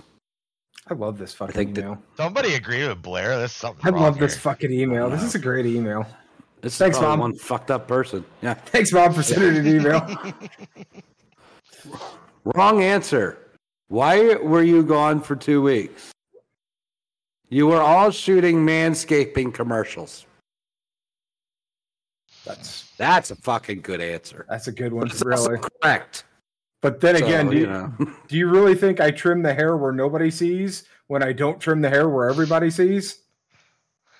[0.89, 2.01] I love this fucking think that- email.
[2.15, 3.37] Somebody agree with Blair.
[3.37, 3.85] There's something.
[3.85, 5.09] I wrong love this fucking email.
[5.09, 6.05] This is a great email.
[6.61, 7.19] This is Thanks, probably Mom.
[7.19, 8.25] One fucked up person.
[8.41, 8.55] Yeah.
[8.55, 10.33] Thanks, Mom, for sending an email.
[12.55, 13.46] Wrong answer.
[13.87, 16.11] Why were you gone for two weeks?
[17.49, 20.25] You were all shooting manscaping commercials.
[22.45, 24.45] That's That's a fucking good answer.
[24.49, 25.59] that's a good one, really.
[25.81, 26.25] correct.
[26.81, 27.93] But then So, again, do you know.
[28.27, 31.81] do you really think I trim the hair where nobody sees when I don't trim
[31.81, 33.21] the hair where everybody sees?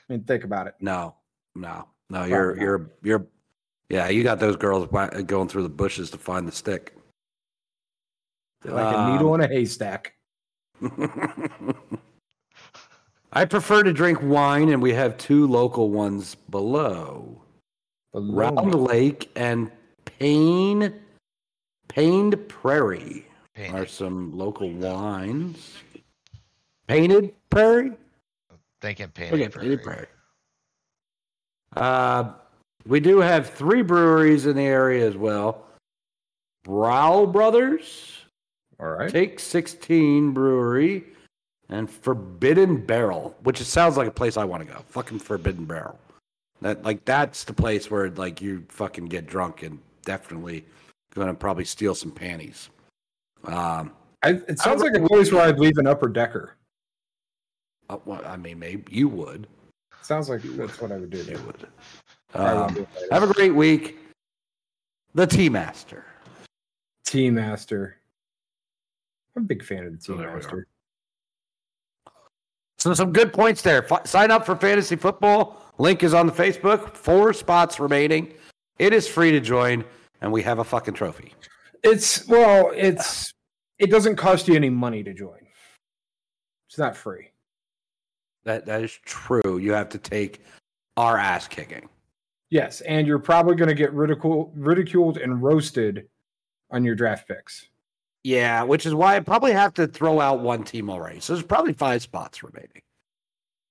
[0.09, 0.76] I mean, think about it.
[0.80, 1.15] No,
[1.55, 2.24] no, no.
[2.26, 2.61] You're not.
[2.61, 3.28] you're you're.
[3.89, 4.88] Yeah, you got those girls
[5.26, 6.97] going through the bushes to find the stick.
[8.68, 10.13] They're like a needle Um, in a haystack.
[13.32, 17.41] I prefer to drink wine, and we have two local ones below.
[18.13, 19.72] Round Lake and
[20.05, 20.93] Payne,
[21.88, 23.80] Pained Prairie Painted.
[23.80, 25.78] are some local wines.
[26.88, 27.91] Painted Prairie?
[28.82, 29.34] Thinking painted.
[29.41, 29.68] Okay, prairie.
[29.70, 30.07] Painted Prairie.
[31.76, 32.34] Uh,
[32.86, 35.65] we do have three breweries in the area as well.
[36.65, 38.26] Brau Brothers,
[38.80, 39.10] All right.
[39.10, 41.04] Take 16 Brewery,
[41.70, 44.80] and Forbidden Barrel, which it sounds like a place I want to go.
[44.90, 46.00] Fucking Forbidden Barrel.
[46.62, 50.66] That like that's the place where like you fucking get drunk and definitely
[51.14, 52.70] going to probably steal some panties.
[53.44, 53.92] Um,
[54.24, 56.56] I, it sounds like a place where I'd leave an upper decker.
[57.90, 59.48] uh, well, I mean, maybe you would.
[60.02, 61.22] Sounds like that's what I would do.
[61.24, 61.68] You would.
[62.34, 63.98] Um, have a great week.
[65.14, 66.06] The Tea Master.
[67.06, 67.97] Tea Master.
[69.38, 70.68] I'm a big fan of the So Tea there we Master.
[72.80, 73.86] So some good points there.
[73.90, 75.62] F- sign up for fantasy football.
[75.78, 76.96] Link is on the Facebook.
[76.96, 78.34] Four spots remaining.
[78.80, 79.86] It is free to join,
[80.22, 81.34] and we have a fucking trophy.
[81.84, 83.32] It's well, it's
[83.78, 85.40] it doesn't cost you any money to join.
[86.68, 87.30] It's not free.
[88.44, 89.60] That that is true.
[89.60, 90.42] You have to take
[90.98, 91.88] our ass kicking.
[92.50, 96.08] Yes, and you're probably going to get ridiculed, ridiculed and roasted
[96.72, 97.68] on your draft picks.
[98.28, 101.22] Yeah, which is why I probably have to throw out one team already.
[101.22, 102.82] So there's probably five spots remaining.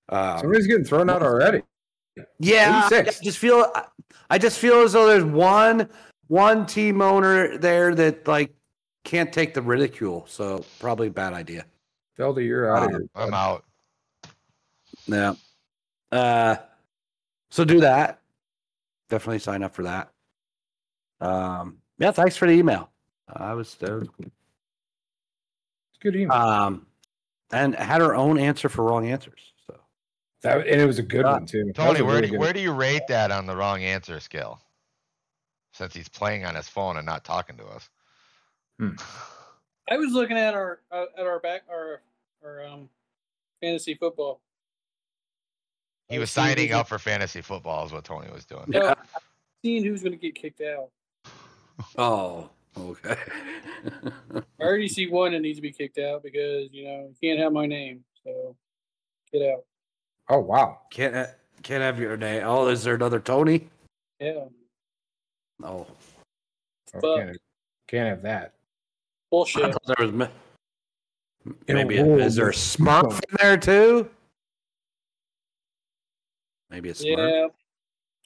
[0.08, 1.62] Um, Somebody's getting thrown out already.
[2.38, 3.70] Yeah, I just feel
[4.30, 5.90] I just feel as though there's one
[6.28, 8.54] one team owner there that like
[9.04, 10.24] can't take the ridicule.
[10.26, 11.66] So probably a bad idea.
[12.18, 13.08] Felder, you're out of Um, here.
[13.14, 13.62] I'm out.
[15.06, 15.34] Yeah.
[16.10, 16.56] Uh
[17.50, 18.22] so do that.
[19.10, 20.10] Definitely sign up for that.
[21.20, 22.90] Um yeah, thanks for the email.
[23.28, 24.00] I was uh,
[25.96, 26.36] It's a good email.
[26.36, 26.86] um
[27.52, 29.52] and had her own answer for wrong answers.
[29.66, 29.78] So
[30.42, 31.72] that, and it was a good uh, one too.
[31.72, 32.54] Tony, where really do, good where one.
[32.54, 34.60] do you rate that on the wrong answer scale?
[35.72, 37.88] Since he's playing on his phone and not talking to us.
[39.88, 42.00] I was looking at our uh, at our back our
[42.44, 42.88] our um
[43.60, 44.40] fantasy football.
[46.08, 48.64] He was signing up for fantasy football, is what Tony was doing.
[48.68, 48.94] No,
[49.62, 50.90] seeing who's going to get kicked out.
[51.98, 52.48] Oh,
[52.78, 53.16] okay.
[54.60, 57.38] I already see one that needs to be kicked out because you know you can't
[57.40, 58.04] have my name.
[58.24, 58.56] So
[59.32, 59.64] get out.
[60.28, 60.80] Oh wow.
[60.90, 62.42] can't ha- can't have your name.
[62.44, 63.68] Oh, is there another Tony?
[64.20, 64.44] Yeah,
[65.62, 65.86] Oh,
[67.02, 67.36] Oh, can't, have,
[67.88, 68.44] can't have that.
[68.46, 68.50] I
[69.30, 69.72] bullshit.
[69.72, 70.28] thought there was ma-
[71.68, 74.08] maybe a, is there a Smurf in there too?
[76.70, 77.04] Maybe a Smurf.
[77.16, 77.46] yeah,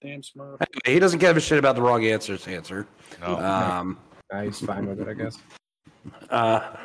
[0.03, 0.57] damn Smurf.
[0.61, 2.47] Anyway, he doesn't give a shit about the wrong answers.
[2.47, 2.87] Answer.
[3.21, 3.37] No.
[3.39, 3.99] Um,
[4.33, 5.39] Nah, he's fine with it, I guess.
[6.31, 6.77] uh,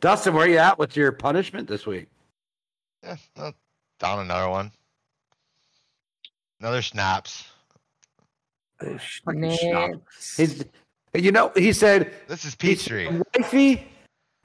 [0.00, 2.08] Dustin, where you at with your punishment this week?
[3.02, 3.54] Yeah, well,
[3.98, 4.72] down another one.
[6.60, 7.44] Another snaps.
[8.80, 10.00] Fucking schnob.
[10.36, 10.64] He's,
[11.14, 13.20] you know, he said, This is he Peachtree.
[13.36, 13.86] wifey,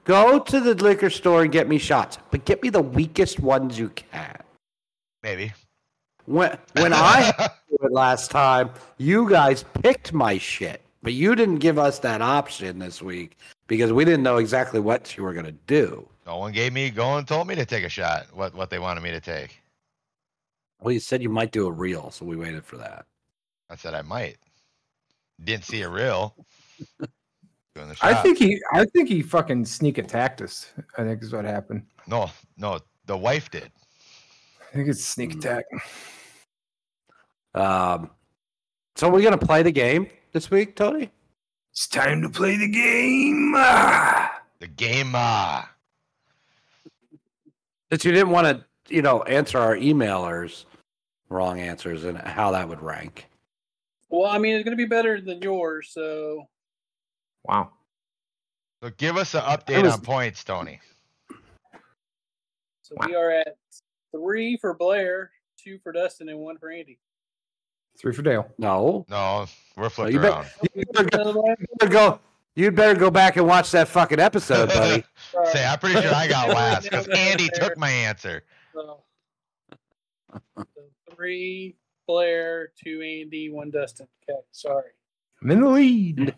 [0.04, 3.80] go to the liquor store and get me shots, but get me the weakest ones
[3.80, 4.38] you can.
[5.24, 5.54] Maybe.
[6.26, 7.32] When when I
[7.70, 12.20] do it last time, you guys picked my shit, but you didn't give us that
[12.22, 13.38] option this week
[13.68, 16.08] because we didn't know exactly what you were gonna do.
[16.26, 18.26] no one gave me go and told me to take a shot.
[18.34, 19.62] What what they wanted me to take.
[20.82, 23.06] Well, you said you might do a reel, so we waited for that.
[23.70, 24.38] I said I might.
[25.44, 26.36] Didn't see a real.
[27.76, 30.72] Doing the I think he I think he fucking sneak attacked us.
[30.98, 31.84] I think is what happened.
[32.08, 33.72] no, no, the wife did.
[34.72, 35.40] I think it's sneak Hmm.
[35.40, 35.66] attack.
[37.54, 38.10] Um,
[38.96, 41.10] so we're gonna play the game this week, Tony.
[41.72, 43.54] It's time to play the game.
[43.54, 45.64] The game uh
[47.90, 50.66] Since you didn't want to, you know, answer our emailers
[51.30, 53.28] wrong answers and how that would rank.
[54.10, 55.90] Well, I mean, it's going to be better than yours.
[55.94, 56.44] So
[57.46, 57.72] Wow.
[58.84, 60.82] so give us an update was- on points, Tony.
[62.82, 63.56] so we are at
[64.12, 67.00] three for Blair, two for Dustin, and one for Andy.
[67.98, 68.50] Three for Dale.
[68.58, 69.06] No.
[69.10, 69.46] No,
[69.78, 70.48] we're flipped you bet- around.
[70.74, 72.20] You better go, you better go.
[72.56, 75.04] You'd better go back and watch that fucking episode, buddy.
[75.52, 78.44] Say, I'm pretty sure I got last because Andy took my answer.
[78.74, 79.00] So,
[80.58, 80.66] so
[81.14, 81.76] three
[82.08, 84.08] Blair, two Andy, one Dustin.
[84.30, 84.92] Okay, sorry.
[85.42, 86.36] I'm in the lead.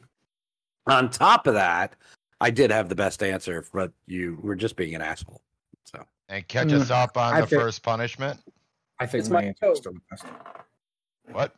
[0.87, 1.95] On top of that,
[2.41, 5.41] I did have the best answer, but you were just being an asshole.
[5.83, 6.91] So And catch us mm.
[7.03, 8.39] up on I the think- first punishment.
[8.99, 9.71] I think It's my my answer show.
[9.73, 10.25] is still the best.
[11.31, 11.53] What?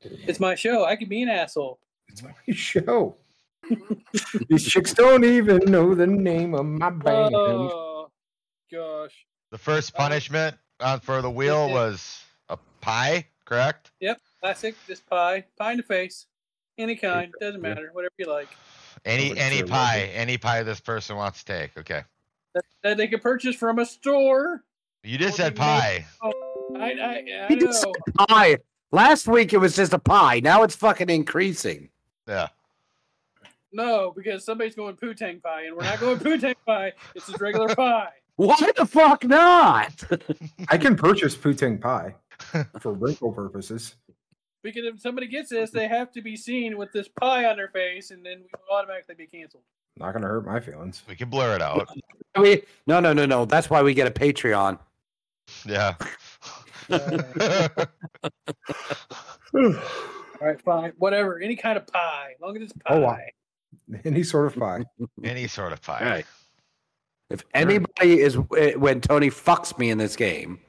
[0.00, 0.84] It's my show.
[0.84, 1.78] I can be an asshole.
[2.08, 3.16] It's my show.
[4.48, 7.34] These chicks don't even know the name of my band.
[7.34, 8.08] Oh
[8.70, 9.24] gosh.
[9.50, 11.74] The first Uh, punishment on for the wheel yeah.
[11.74, 13.92] was a pie, correct?
[14.00, 14.20] Yep.
[14.40, 15.44] Classic, just pie.
[15.56, 16.26] Pie in the face.
[16.78, 17.32] Any kind.
[17.40, 17.90] Doesn't matter.
[17.92, 18.48] Whatever you like.
[19.04, 21.76] Any Nobody any pie, it- any pie this person wants to take.
[21.78, 22.02] Okay.
[22.54, 24.64] That, that they could purchase from a store.
[25.04, 25.80] You just What said do you mean?
[25.80, 26.06] pie.
[26.22, 27.92] I I, I He just know.
[28.06, 28.56] said pie.
[28.92, 30.40] Last week it was just a pie.
[30.40, 31.88] Now it's fucking increasing.
[32.28, 32.48] Yeah.
[33.72, 36.92] No, because somebody's going poo-tang pie, and we're not going poo-tang pie.
[37.14, 38.10] It's just regular pie.
[38.36, 40.04] Why the fuck not?
[40.68, 42.14] I can purchase poutine pie
[42.80, 43.94] for wrinkle purposes.
[44.62, 47.68] Because if somebody gets this, they have to be seen with this pie on their
[47.68, 49.62] face, and then we will automatically be canceled.
[49.98, 51.02] Not gonna hurt my feelings.
[51.08, 51.88] We can blur it out.
[52.38, 53.44] we no no no no.
[53.44, 54.78] That's why we get a Patreon.
[55.66, 55.94] Yeah.
[59.54, 59.74] All
[60.40, 62.94] right, fine, whatever, any kind of pie, as long as it's pie.
[62.94, 63.18] Oh, wow.
[64.04, 64.84] Any sort of pie.
[65.24, 66.00] any sort of pie.
[66.04, 66.26] Right.
[67.30, 70.60] If anybody is eh, when Tony fucks me in this game,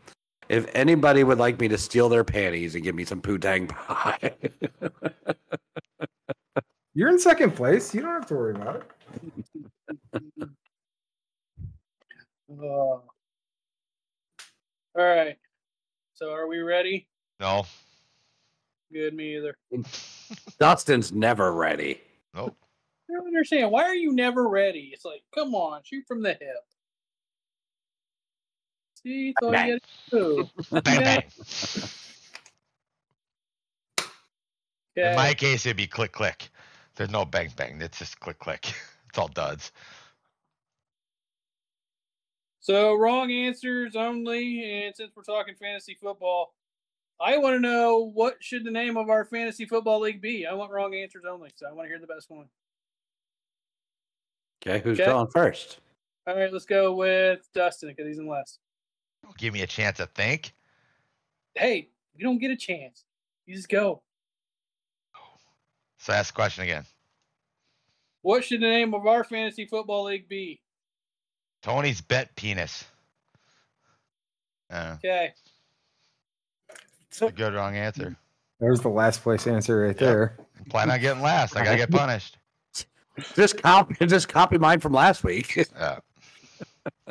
[0.48, 4.32] if anybody would like me to steal their panties and give me some poo-tang pie,
[6.96, 7.94] You're in second place.
[7.94, 10.50] You don't have to worry about it.
[12.62, 13.04] Oh.
[14.96, 15.38] All right.
[16.14, 17.08] So are we ready?
[17.40, 17.66] No.
[18.92, 19.56] Good, me either.
[20.60, 22.00] Dustin's never ready.
[22.36, 22.56] Nope.
[23.10, 23.72] I don't understand.
[23.72, 24.92] Why are you never ready?
[24.94, 26.66] It's like, come on, shoot from the hip.
[29.04, 29.80] See, that's all you
[30.12, 30.82] gotta do.
[30.82, 31.24] Bang
[34.96, 35.10] Yeah.
[35.10, 36.50] In my case, it'd be click click.
[36.96, 37.82] There's no bang bang.
[37.82, 38.72] It's just click click.
[39.10, 39.72] It's all duds.
[42.64, 46.54] So wrong answers only, and since we're talking fantasy football,
[47.20, 50.46] I want to know what should the name of our fantasy football league be.
[50.46, 52.48] I want wrong answers only, so I want to hear the best one.
[54.66, 55.12] Okay, who's Okay.
[55.12, 55.82] going first?
[56.26, 58.60] All right, let's go with Dustin because he's in last.
[59.38, 60.54] Give me a chance to think.
[61.56, 63.04] Hey, you don't get a chance.
[63.46, 64.04] You just go.
[65.98, 66.86] So ask the question again.
[68.22, 70.62] What should the name of our fantasy football league be?
[71.64, 72.86] Tony's bet penis.
[74.70, 75.34] Uh, Okay.
[77.08, 78.16] it's a good wrong answer.
[78.60, 79.98] There's the last place answer right Yep.
[80.00, 80.38] there.
[80.70, 81.56] Plan on getting last.
[81.56, 82.38] I gotta get punished.
[83.36, 85.56] Just copy, just copy mine from last week.
[85.76, 86.00] Yeah.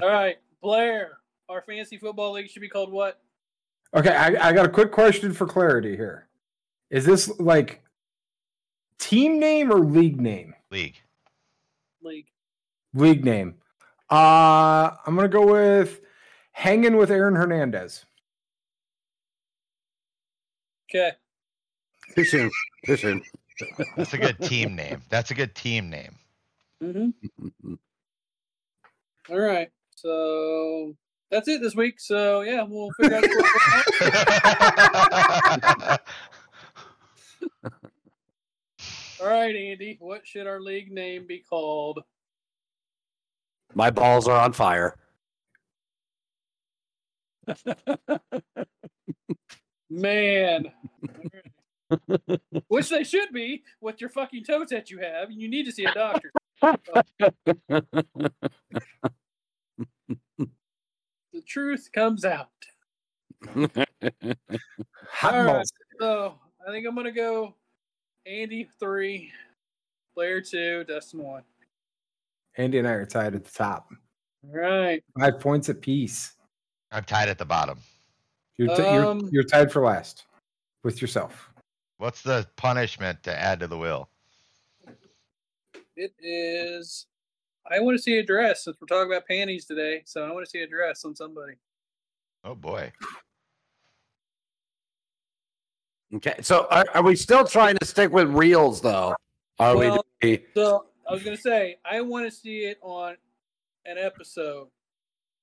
[0.02, 1.18] All right, Blair.
[1.48, 3.20] Our fantasy football league should be called what?
[3.94, 6.26] Okay, I, I got a quick question for clarity here.
[6.90, 7.82] Is this like
[8.98, 10.54] team name or league name?
[10.70, 11.00] League.
[12.02, 12.26] League.
[12.94, 13.54] League name.
[14.12, 16.02] Uh I'm gonna go with
[16.52, 18.04] hanging with Aaron Hernandez.
[20.90, 21.12] Okay.
[22.14, 22.50] Too soon.
[22.84, 23.22] Too soon.
[23.96, 25.00] That's a good team name.
[25.08, 26.14] That's a good team name.
[26.82, 27.74] Mm-hmm.
[29.30, 29.70] All right.
[29.96, 30.94] So
[31.30, 31.98] that's it this week.
[31.98, 33.24] So yeah, we'll figure out.
[39.22, 39.96] All right, Andy.
[40.00, 42.00] What should our league name be called?
[43.74, 44.96] My balls are on fire.
[49.90, 50.72] Man.
[52.68, 55.30] Which they should be with your fucking toes that you have.
[55.30, 56.32] You need to see a doctor.
[61.32, 62.48] The truth comes out.
[63.56, 63.66] All
[65.22, 65.66] right.
[65.98, 67.54] So I think I'm gonna go
[68.26, 69.32] Andy three,
[70.14, 71.42] Blair two, Dustin one.
[72.56, 73.88] Andy and I are tied at the top.
[74.44, 75.02] All right.
[75.18, 76.34] Five points apiece.
[76.90, 77.78] I'm tied at the bottom.
[78.58, 80.24] You're, t- you're, Um, you're tied for last
[80.84, 81.48] with yourself.
[81.98, 84.08] What's the punishment to add to the will?
[85.96, 87.06] It is.
[87.70, 90.02] I want to see a dress since we're talking about panties today.
[90.04, 91.54] So I want to see a dress on somebody.
[92.44, 92.92] Oh boy.
[96.14, 99.14] Okay, so are, are we still trying to stick with reels though?
[99.58, 100.44] Are Well- we?
[100.54, 103.16] So I was gonna say I want to see it on
[103.84, 104.68] an episode.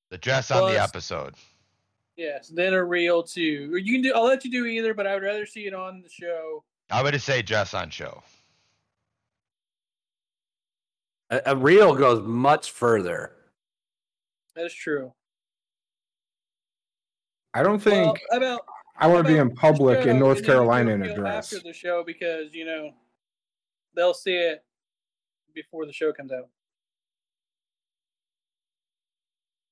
[0.10, 1.36] The dress on the episode.
[2.18, 3.70] Yes, then a reel too.
[3.72, 4.12] Or you can do.
[4.16, 6.64] I'll let you do either, but I would rather see it on the show.
[6.90, 8.24] I would say just on show.
[11.30, 13.34] A, a reel goes much further.
[14.56, 15.14] That is true.
[17.54, 18.62] I don't think how about
[18.98, 21.04] I want to be in public show in North and then you do Carolina in
[21.04, 21.54] a dress.
[21.54, 22.92] after the show because you know
[23.96, 24.64] they'll see it
[25.62, 26.50] before the show comes out.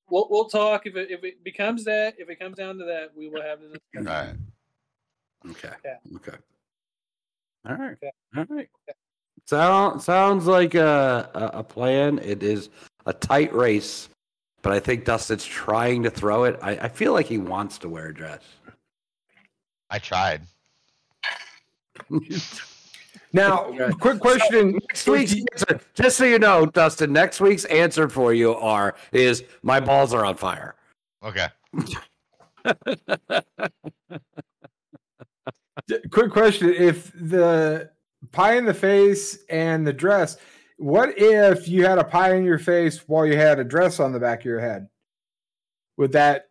[0.09, 3.11] We'll we'll talk if it if it becomes that if it comes down to that
[3.15, 4.05] we will have the discussion.
[4.05, 4.35] right.
[5.51, 5.75] Okay.
[5.83, 5.97] Yeah.
[6.15, 6.37] Okay.
[7.67, 7.93] All right.
[7.93, 8.11] Okay.
[8.35, 8.69] All right.
[9.45, 12.19] Sound, sounds like a, a, a plan.
[12.19, 12.69] It is
[13.05, 14.09] a tight race,
[14.61, 16.59] but I think Dustin's trying to throw it.
[16.61, 18.41] I, I feel like he wants to wear a dress.
[19.89, 20.41] I tried.
[23.33, 23.91] Now, Okay.
[23.99, 24.71] quick question.
[24.89, 29.43] next week's answer, just so you know, Dustin, next week's answer for you are is
[29.63, 30.75] my balls are on fire.
[31.23, 31.47] Okay.
[36.11, 37.89] Quick question: If the
[38.31, 40.37] pie in the face and the dress,
[40.77, 44.11] what if you had a pie in your face while you had a dress on
[44.11, 44.87] the back of your head?
[45.97, 46.49] Would that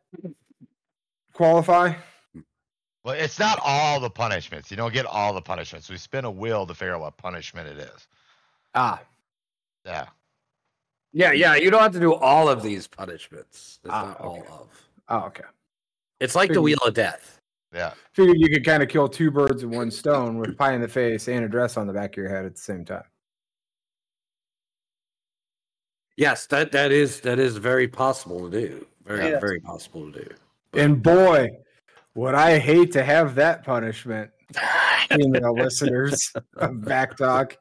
[1.32, 1.94] qualify?
[3.06, 4.68] Well, it's not all the punishments.
[4.68, 5.88] You don't get all the punishments.
[5.88, 8.08] We spin a wheel to figure out what punishment it is.
[8.74, 9.00] Ah,
[9.84, 10.06] Yeah.
[11.12, 11.54] Yeah, yeah.
[11.54, 13.78] You don't have to do all of these punishments.
[13.84, 14.88] It's Ah, not all of.
[15.08, 15.44] oh, okay.
[16.18, 17.40] It's like the wheel of death.
[17.72, 17.94] Yeah.
[18.12, 20.88] Figured you could kind of kill two birds with one stone with pie in the
[20.88, 23.04] face and a dress on the back of your head at the same time.
[26.16, 28.84] Yes, that that is that is very possible to do.
[29.04, 29.40] Very Yes.
[29.40, 30.34] very possible to do.
[30.72, 31.50] And boy,
[32.16, 34.30] would I hate to have that punishment,
[35.10, 37.56] female listeners of back talk.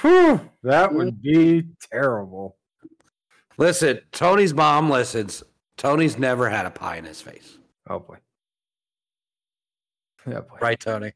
[0.00, 2.56] Whew, that would be terrible.
[3.56, 5.42] Listen, Tony's mom listens.
[5.76, 7.58] Tony's never had a pie in his face.
[7.90, 8.18] Oh boy.
[10.26, 10.58] Yeah, boy.
[10.60, 11.12] Right, Tony?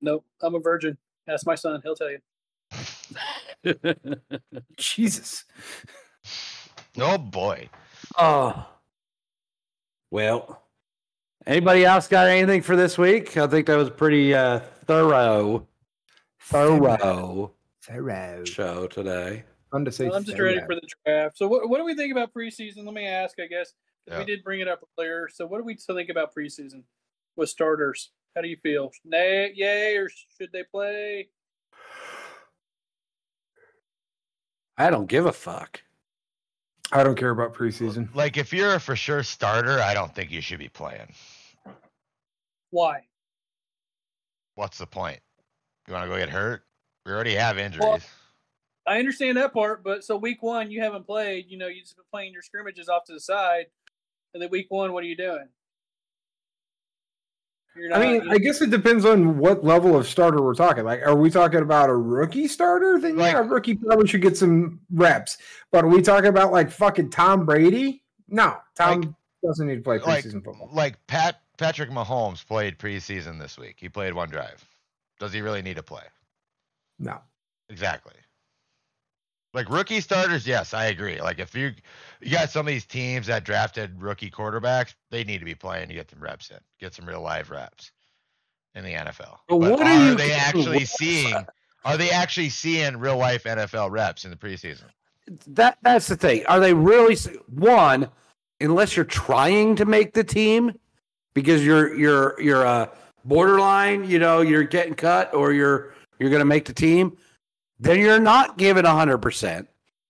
[0.00, 0.96] Nope, I'm a virgin.
[1.28, 2.20] Ask my son; he'll tell you.
[4.76, 5.44] Jesus.
[6.96, 7.68] Oh boy.
[8.16, 8.68] oh.
[10.12, 10.62] Well,
[11.46, 13.36] anybody else got anything for this week?
[13.36, 15.66] I think that was pretty uh, thorough,
[16.40, 18.44] thorough Thorough.
[18.44, 19.44] show today.
[19.70, 20.08] Fun to say.
[20.08, 21.38] Well, I'm just ready for the draft.
[21.38, 22.84] So, what, what do we think about preseason?
[22.84, 23.38] Let me ask.
[23.40, 23.72] I guess
[24.06, 24.18] Yeah.
[24.18, 25.28] we did bring it up earlier.
[25.32, 26.82] So, what do we still think about preseason
[27.36, 28.10] with starters?
[28.34, 28.90] How do you feel?
[29.04, 31.28] Nay, yay, or should they play?
[34.76, 35.82] I don't give a fuck.
[36.92, 38.12] I don't care about preseason.
[38.14, 41.12] Like if you're a for sure starter, I don't think you should be playing.
[42.70, 43.04] Why?
[44.56, 45.20] What's the point?
[45.86, 46.62] You want to go get hurt?
[47.06, 48.06] We already have injuries.
[48.86, 51.46] I understand that part, but so week one you haven't played.
[51.48, 53.66] You know, you just been playing your scrimmages off to the side,
[54.34, 55.48] and then week one, what are you doing?
[57.76, 60.84] You're I mean, I guess it depends on what level of starter we're talking.
[60.84, 62.98] Like, are we talking about a rookie starter?
[62.98, 65.38] Then yeah, a rookie probably should get some reps.
[65.70, 68.02] But are we talking about like fucking Tom Brady?
[68.28, 69.10] No, Tom Like-
[69.44, 70.68] doesn't need to play like preseason football.
[70.72, 73.76] like Pat Patrick Mahomes played preseason this week.
[73.78, 74.64] He played one drive.
[75.18, 76.02] Does he really need to play?
[76.98, 77.18] No.
[77.68, 78.14] Exactly.
[79.52, 81.20] Like rookie starters, yes, I agree.
[81.20, 81.72] Like if you
[82.20, 85.88] you got some of these teams that drafted rookie quarterbacks, they need to be playing
[85.88, 87.90] to get some reps in, get some real live reps
[88.74, 89.38] in the NFL.
[89.48, 91.34] But But what are are they actually seeing?
[91.84, 94.84] Are they actually seeing real life NFL reps in the preseason?
[95.48, 96.46] That that's the thing.
[96.46, 97.16] Are they really
[97.48, 98.08] one?
[98.60, 100.78] Unless you're trying to make the team,
[101.34, 102.90] because you're you're you're a
[103.24, 104.08] borderline.
[104.08, 107.16] You know, you're getting cut, or you're you're going to make the team.
[107.80, 109.68] Then you're not giving hundred percent.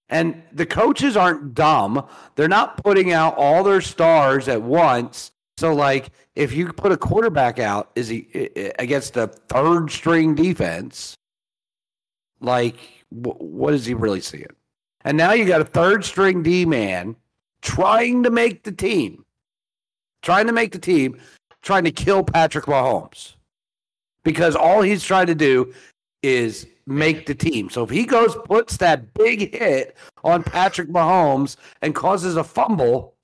[0.08, 2.04] And the coaches aren't dumb.
[2.34, 5.30] They're not putting out all their stars at once.
[5.56, 11.14] So, like, if you put a quarterback out, is he against a third string defense?
[12.40, 12.76] Like,
[13.10, 14.46] wh- what is he really seeing?
[15.02, 17.14] And now you got a third string D man
[17.62, 19.24] trying to make the team,
[20.22, 21.20] trying to make the team,
[21.62, 23.34] trying to kill Patrick Mahomes
[24.24, 25.72] because all he's trying to do
[26.22, 27.70] is make the team.
[27.70, 33.14] So if he goes, puts that big hit on Patrick Mahomes and causes a fumble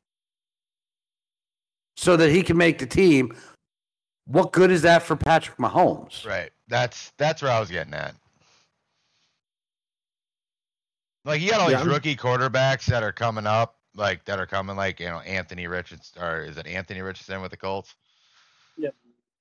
[1.96, 3.34] so that he can make the team,
[4.26, 6.24] what good is that for Patrick Mahomes?
[6.24, 6.50] Right.
[6.68, 8.14] That's that's where I was getting at.
[11.24, 14.38] Like you got all Yeah, these I'm- rookie quarterbacks that are coming up, like that
[14.38, 17.94] are coming, like you know Anthony Richardson, or is it Anthony Richardson with the Colts?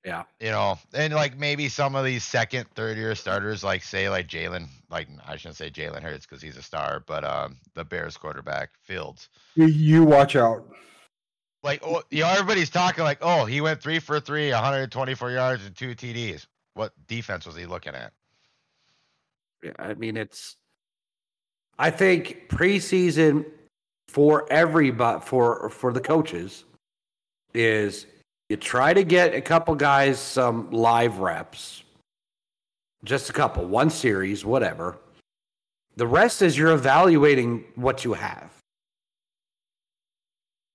[0.06, 0.22] Yeah.
[0.38, 4.28] You know, and like maybe some of these second, third year starters, like say like
[4.28, 8.16] Jalen, like I shouldn't say Jalen Hurts because he's a star, but um the Bears
[8.16, 9.28] quarterback Fields.
[9.56, 10.64] You, you watch out.
[11.64, 15.66] Like, oh, you know, everybody's talking like, oh, he went three for three, 124 yards
[15.66, 16.46] and two TDs.
[16.74, 18.12] What defense was he looking at?
[19.64, 20.54] Yeah, I mean, it's.
[21.80, 23.44] I think preseason
[24.06, 26.64] for everybody for for the coaches
[27.52, 28.06] is
[28.48, 31.82] you try to get a couple guys some live reps,
[33.04, 34.98] just a couple, one series, whatever.
[35.96, 38.50] The rest is you're evaluating what you have.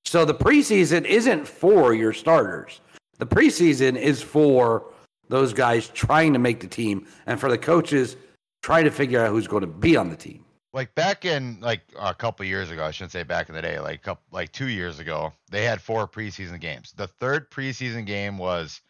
[0.05, 2.81] So the preseason isn't for your starters.
[3.17, 4.85] The preseason is for
[5.29, 8.17] those guys trying to make the team and for the coaches
[8.61, 10.43] trying to figure out who's going to be on the team.
[10.73, 13.79] Like back in like a couple years ago, I shouldn't say back in the day,
[13.79, 16.93] like couple, like two years ago, they had four preseason games.
[16.93, 18.81] The third preseason game was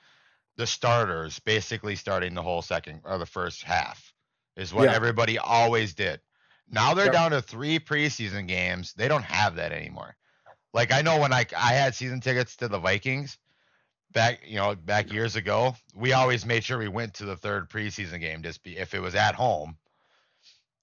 [0.57, 4.13] the starters basically starting the whole second or the first half
[4.55, 4.95] is what Yeah.
[4.95, 6.21] everybody always did.
[6.69, 7.13] Now they're Yep.
[7.13, 8.93] down to three preseason games.
[8.93, 10.15] They don't have that anymore.
[10.73, 13.39] Like I know when I I had season tickets to the Vikings
[14.11, 17.69] back, you know, back years ago, we always made sure we went to the third
[17.69, 19.77] preseason game just be if it was at home.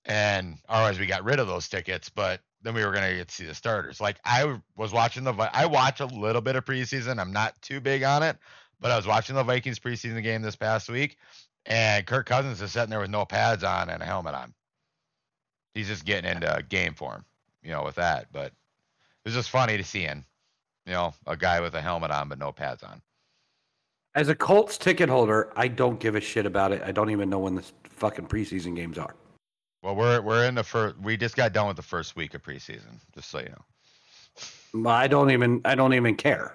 [0.09, 3.35] And otherwise we got rid of those tickets, but then we were gonna get to
[3.35, 4.01] see the starters.
[4.01, 7.21] Like I was watching the I watch a little bit of preseason.
[7.21, 8.39] I'm not too big on it,
[8.81, 11.19] but I was watching the Vikings preseason game this past week,
[11.67, 14.55] and Kirk Cousins is sitting there with no pads on and a helmet on.
[15.75, 17.25] He's just getting into game form,
[17.63, 18.29] you know, with that.
[18.33, 18.55] But it
[19.27, 20.25] was just funny to see him,
[20.87, 23.03] you know, a guy with a helmet on but no pads on.
[24.15, 26.83] As a Colts ticket holder, I don't give a shit about it.
[26.83, 29.15] I don't even know when the fucking preseason games are.
[29.83, 30.99] Well, we're we're in the first.
[30.99, 33.51] We just got done with the first week of preseason, just so you
[34.85, 34.91] know.
[34.91, 36.55] I don't even I don't even care.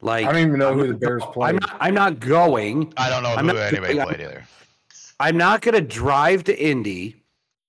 [0.00, 1.50] Like I don't even know I'm who the Bears play.
[1.50, 2.92] I'm not, I'm not going.
[2.96, 4.46] I don't know I'm who anybody I'm- played either.
[5.20, 7.22] I'm not going to drive to Indy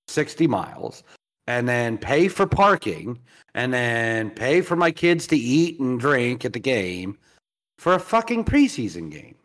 [0.07, 1.03] 60 miles
[1.45, 3.19] and then pay for parking
[3.53, 7.18] and then pay for my kids to eat and drink at the game
[7.77, 9.35] for a fucking preseason game.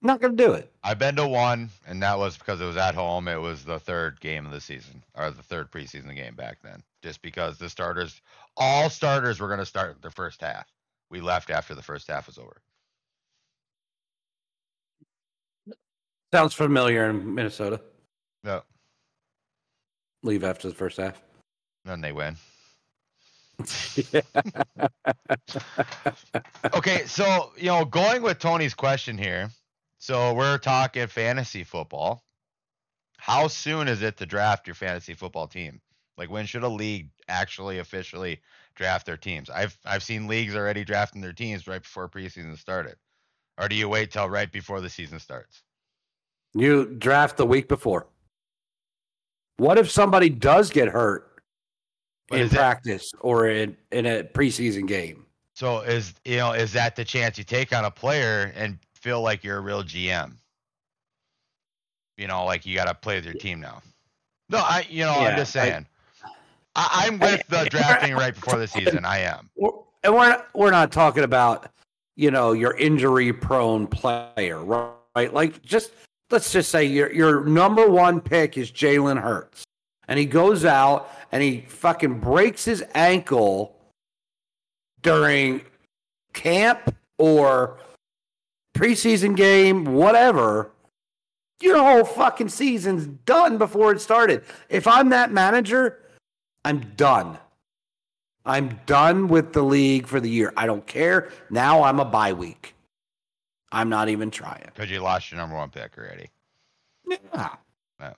[0.00, 0.08] Nope.
[0.08, 0.72] Not going to do it.
[0.84, 3.26] I've been to one, and that was because it was at home.
[3.28, 6.82] It was the third game of the season, or the third preseason game back then.
[7.02, 8.20] Just because the starters,
[8.56, 10.66] all starters, were going to start the first half.
[11.10, 12.60] We left after the first half was over.
[16.32, 17.80] Sounds familiar in Minnesota.
[18.44, 18.62] No,
[20.22, 21.20] Leave after the first half.
[21.84, 22.36] then they win.
[26.74, 29.50] Okay, so you know, going with Tony's question here.
[29.98, 32.24] So we're talking fantasy football.
[33.18, 35.80] How soon is it to draft your fantasy football team?
[36.16, 38.40] Like when should a league actually officially
[38.74, 39.50] draft their teams?
[39.50, 42.96] I've I've seen leagues already drafting their teams right before preseason started.
[43.60, 45.62] Or do you wait till right before the season starts?
[46.54, 48.06] You draft the week before.
[49.56, 51.42] What if somebody does get hurt
[52.28, 55.26] But in practice or in, in a preseason game?
[55.54, 59.22] So is you know, is that the chance you take on a player and feel
[59.22, 60.32] like you're a real GM?
[62.18, 63.80] You know, like you gotta play with your team now.
[64.50, 65.86] No, I you know, Yeah, I'm just saying.
[66.74, 69.06] I, I'm with the drafting right before the season.
[69.06, 69.48] I am.
[70.04, 71.70] And we're not, we're not talking about
[72.16, 75.92] you know your injury prone player right like just
[76.30, 79.64] let's just say your your number one pick is Jalen Hurts
[80.06, 83.74] and he goes out and he fucking breaks his ankle
[85.00, 85.62] during
[86.34, 87.78] camp or
[88.78, 90.70] preseason game whatever
[91.60, 95.98] your whole fucking season's done before it started if I'm that manager
[96.64, 97.38] I'm done
[98.46, 100.54] I'm done with the league for the year.
[100.56, 101.28] I don't care.
[101.50, 102.74] Now I'm a bye week.
[103.70, 104.64] I'm not even trying.
[104.74, 106.30] Because you lost your number one pick already.
[107.06, 107.50] Yeah.
[108.00, 108.10] Uh,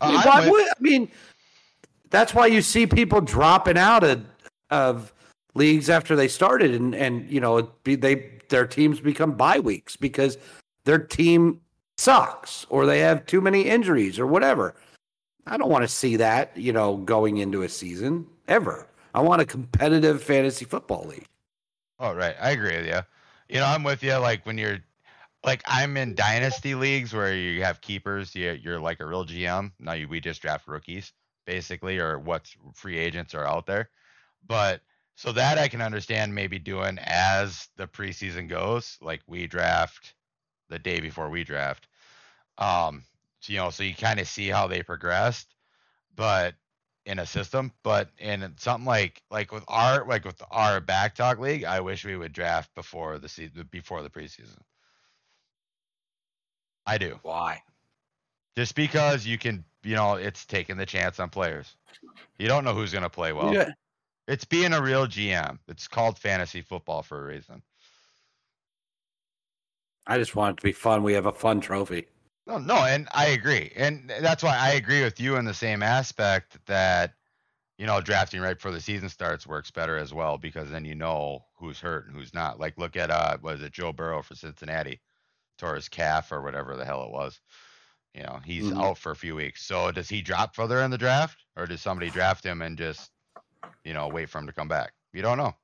[0.00, 1.10] I mean, why would- I mean,
[2.10, 4.24] that's why you see people dropping out of,
[4.70, 5.12] of
[5.54, 9.96] leagues after they started, and and you know be, they their teams become bye weeks
[9.96, 10.38] because
[10.84, 11.60] their team
[11.98, 14.74] sucks or they have too many injuries or whatever.
[15.46, 18.88] I don't want to see that you know going into a season ever.
[19.14, 21.26] I want a competitive fantasy football league.
[21.98, 22.36] Oh, right.
[22.40, 23.00] I agree with you.
[23.48, 24.14] You know, I'm with you.
[24.16, 24.78] Like when you're,
[25.44, 28.34] like I'm in dynasty leagues where you have keepers.
[28.34, 29.72] You, you're like a real GM.
[29.78, 31.12] Now you, we just draft rookies
[31.46, 33.88] basically, or what free agents are out there.
[34.46, 34.82] But
[35.16, 38.98] so that I can understand maybe doing as the preseason goes.
[39.00, 40.14] Like we draft
[40.68, 41.88] the day before we draft.
[42.58, 43.02] Um,
[43.40, 45.54] so, you know, so you kind of see how they progressed,
[46.14, 46.54] but
[47.06, 51.38] in a system, but in something like like with our like with our back talk
[51.38, 54.58] league, I wish we would draft before the season before the preseason.
[56.84, 57.18] I do.
[57.22, 57.62] Why?
[58.56, 61.76] Just because you can, you know, it's taking the chance on players.
[62.38, 63.52] You don't know who's going to play well.
[63.52, 63.70] Yeah.
[64.28, 65.58] It's being a real GM.
[65.68, 67.62] It's called fantasy football for a reason.
[70.06, 71.02] I just want it to be fun.
[71.04, 72.08] We have a fun trophy.
[72.46, 75.82] No, no, and I agree, and that's why I agree with you in the same
[75.82, 77.14] aspect that
[77.78, 80.94] you know drafting right before the season starts works better as well because then you
[80.94, 82.60] know who's hurt and who's not.
[82.60, 85.00] Like look at uh, was it Joe Burrow for Cincinnati,
[85.58, 87.40] tore his calf or whatever the hell it was.
[88.14, 88.82] You know he's Mhm.
[88.82, 89.64] out for a few weeks.
[89.64, 93.10] So does he drop further in the draft, or does somebody draft him and just
[93.84, 94.92] you know wait for him to come back?
[95.12, 95.54] You don't know.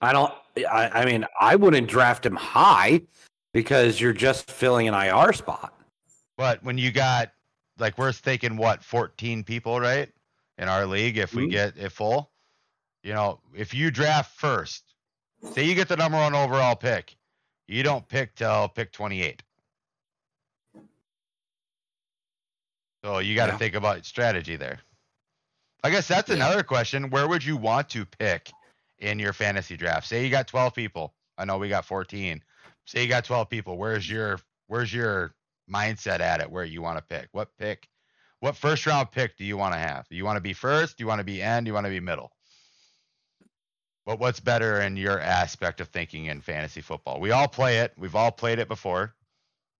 [0.00, 0.32] I don't.
[0.70, 3.02] I, I mean, I wouldn't draft him high
[3.52, 5.74] because you're just filling an IR spot.
[6.36, 7.32] But when you got
[7.78, 10.10] like we're thinking what 14 people, right?
[10.58, 11.50] In our league, if we Mhm.
[11.50, 12.30] get it full,
[13.02, 14.94] you know, if you draft first,
[15.50, 17.16] say you get the number one overall pick,
[17.68, 19.42] you don't pick till pick 28.
[23.04, 23.58] So you got to Yeah.
[23.58, 24.80] think about strategy there.
[25.82, 26.36] I guess that's Yeah.
[26.36, 27.10] another question.
[27.10, 28.54] Where would you want to pick
[28.98, 30.06] in your fantasy draft?
[30.06, 31.14] Say you got 12 people.
[31.38, 32.42] I know we got 14.
[32.86, 33.78] Say you got 12 people.
[33.78, 35.34] Where's your where's your
[35.72, 37.28] mindset at it where you want to pick?
[37.32, 37.88] What pick?
[38.40, 40.08] What first round pick do you want to have?
[40.08, 40.98] Do you want to be first?
[40.98, 41.66] Do you want to be end?
[41.66, 42.32] Do you want to be middle?
[44.06, 47.20] But what's better in your aspect of thinking in fantasy football?
[47.20, 47.92] We all play it.
[47.96, 49.14] We've all played it before.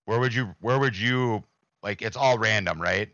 [0.06, 1.44] Where would you where would you
[1.82, 3.10] like it's all random, right?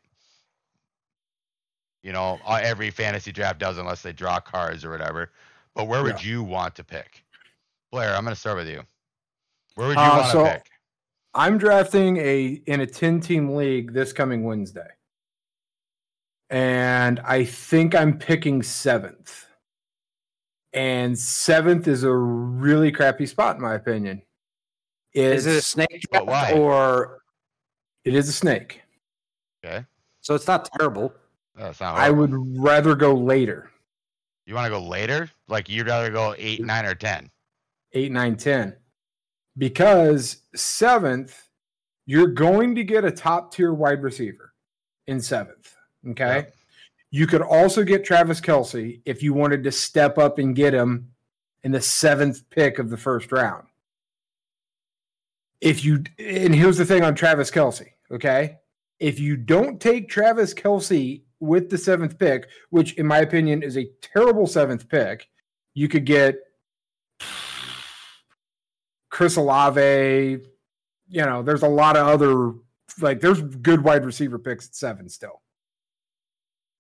[2.08, 5.30] You know, uh, every fantasy draft does unless they draw cards or whatever.
[5.74, 7.22] But where would you want to pick?
[7.92, 8.80] Blair, I'm going to start with you.
[9.74, 10.70] Where would you Uh, want to so- pick?
[11.34, 14.88] I'm drafting a in a 10 team league this coming Wednesday.
[16.48, 19.44] And I think I'm picking seventh.
[20.72, 24.22] And seventh is a really crappy spot, in my opinion.
[25.12, 26.52] It's, Is it a snake draft why?
[26.52, 27.20] or
[28.06, 28.80] it is a snake.
[29.62, 29.84] Okay.
[30.22, 31.12] so it's not terrible?
[31.58, 33.70] That's not I would rather go later,
[34.46, 35.28] You want to go later?
[35.48, 37.30] Like you'd rather go eight, nine, or ten?
[37.94, 38.76] eight, nine, 10.
[39.56, 41.48] Because seventh,
[42.06, 44.52] you're going to get a top tier wide receiver
[45.06, 45.74] in seventh.
[46.10, 46.36] Okay.
[46.36, 46.54] Yep.
[47.10, 51.10] You could also get Travis Kelce if you wanted to step up and get him
[51.64, 53.66] in the seventh pick of the first round.
[55.60, 58.58] If you, and here's the thing on Travis Kelce, okay?
[59.00, 63.76] If you don't take Travis Kelce with the seventh pick, which in my opinion is
[63.76, 65.28] a terrible seventh pick,
[65.74, 66.36] you could get
[69.10, 70.40] Chris Olave.
[71.08, 72.52] You know, there's a lot of other,
[73.00, 75.40] like, there's good wide receiver picks at seven still.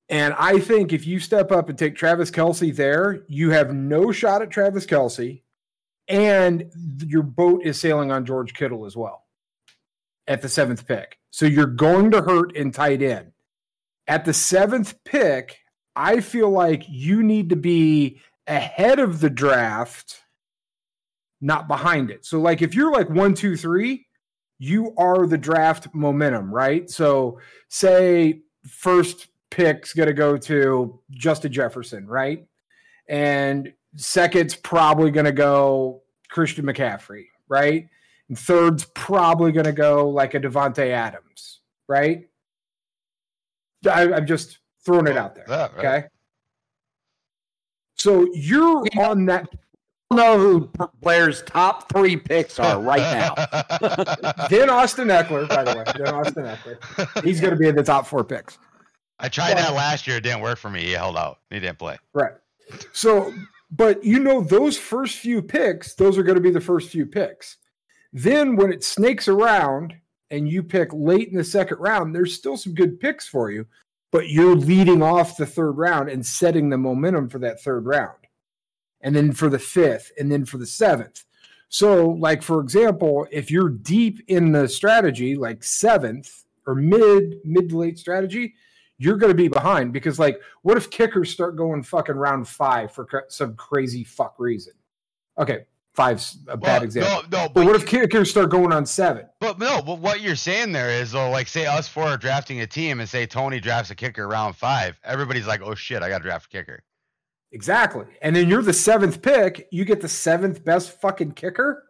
[0.08, 4.10] And I think if you step up and take Travis Kelce there, you have no
[4.10, 5.42] shot at Travis Kelce,
[6.08, 6.70] and
[7.04, 9.26] your boat is sailing on George Kittle as well
[10.26, 11.18] at the seventh pick.
[11.30, 13.32] So you're going to hurt in tight end.
[14.08, 15.58] At the seventh pick,
[15.94, 20.22] I feel like you need to be ahead of the draft,
[21.40, 22.24] not behind it.
[22.24, 24.06] So, like, if you're like one, two, three,
[24.58, 26.88] you are the draft momentum, right?
[26.88, 32.46] So, say first pick's going to go to Justin Jefferson, right?
[33.08, 37.88] And second's probably going to go Christian McCaffrey, right?
[38.28, 42.27] And third's probably going to go like a Davante Adams, right?
[43.86, 45.44] I, I'm just throwing it out there.
[45.48, 45.78] Yeah, right.
[45.78, 46.04] Okay.
[47.94, 49.08] So you're Yeah.
[49.08, 49.48] on that.
[50.10, 53.34] I don't know who Blair's top three picks are right now.
[54.48, 55.84] Then Austin Ekeler, by the way.
[56.02, 57.24] Then Austin Ekeler.
[57.24, 58.58] He's going to be in the top four picks.
[59.18, 60.16] I tried that last year.
[60.16, 60.80] It didn't work for me.
[60.80, 61.40] He held out.
[61.50, 61.98] He didn't play.
[62.14, 62.32] Right.
[62.92, 63.34] So,
[63.70, 67.04] but you know, those first few picks, those are going to be the first few
[67.04, 67.58] picks.
[68.12, 69.94] Then when it snakes around
[70.30, 73.66] and you pick late in the second round, there's still some good picks for you,
[74.12, 78.18] but you're leading off the third round and setting the momentum for that third round.
[79.00, 81.24] And then for the fifth, and then for the seventh.
[81.68, 87.68] So, like, for example, if you're deep in the strategy, like seventh or mid, mid
[87.68, 88.54] to late strategy,
[88.98, 92.90] you're going to be behind because, like, what if kickers start going fucking round five
[92.90, 94.72] for some crazy fuck reason?
[95.38, 95.66] Okay,
[95.98, 97.22] five's a bad Well, example.
[97.28, 99.26] No, no, But what if kickers start going on seven?
[99.40, 102.60] But no, but what you're saying there is though, like say us four are drafting
[102.60, 106.08] a team and say Tony drafts a kicker round five, everybody's like, oh shit, I
[106.08, 106.84] got to draft a kicker.
[107.50, 108.04] Exactly.
[108.22, 109.66] And then you're the seventh pick.
[109.72, 111.82] You get the seventh best fucking kicker.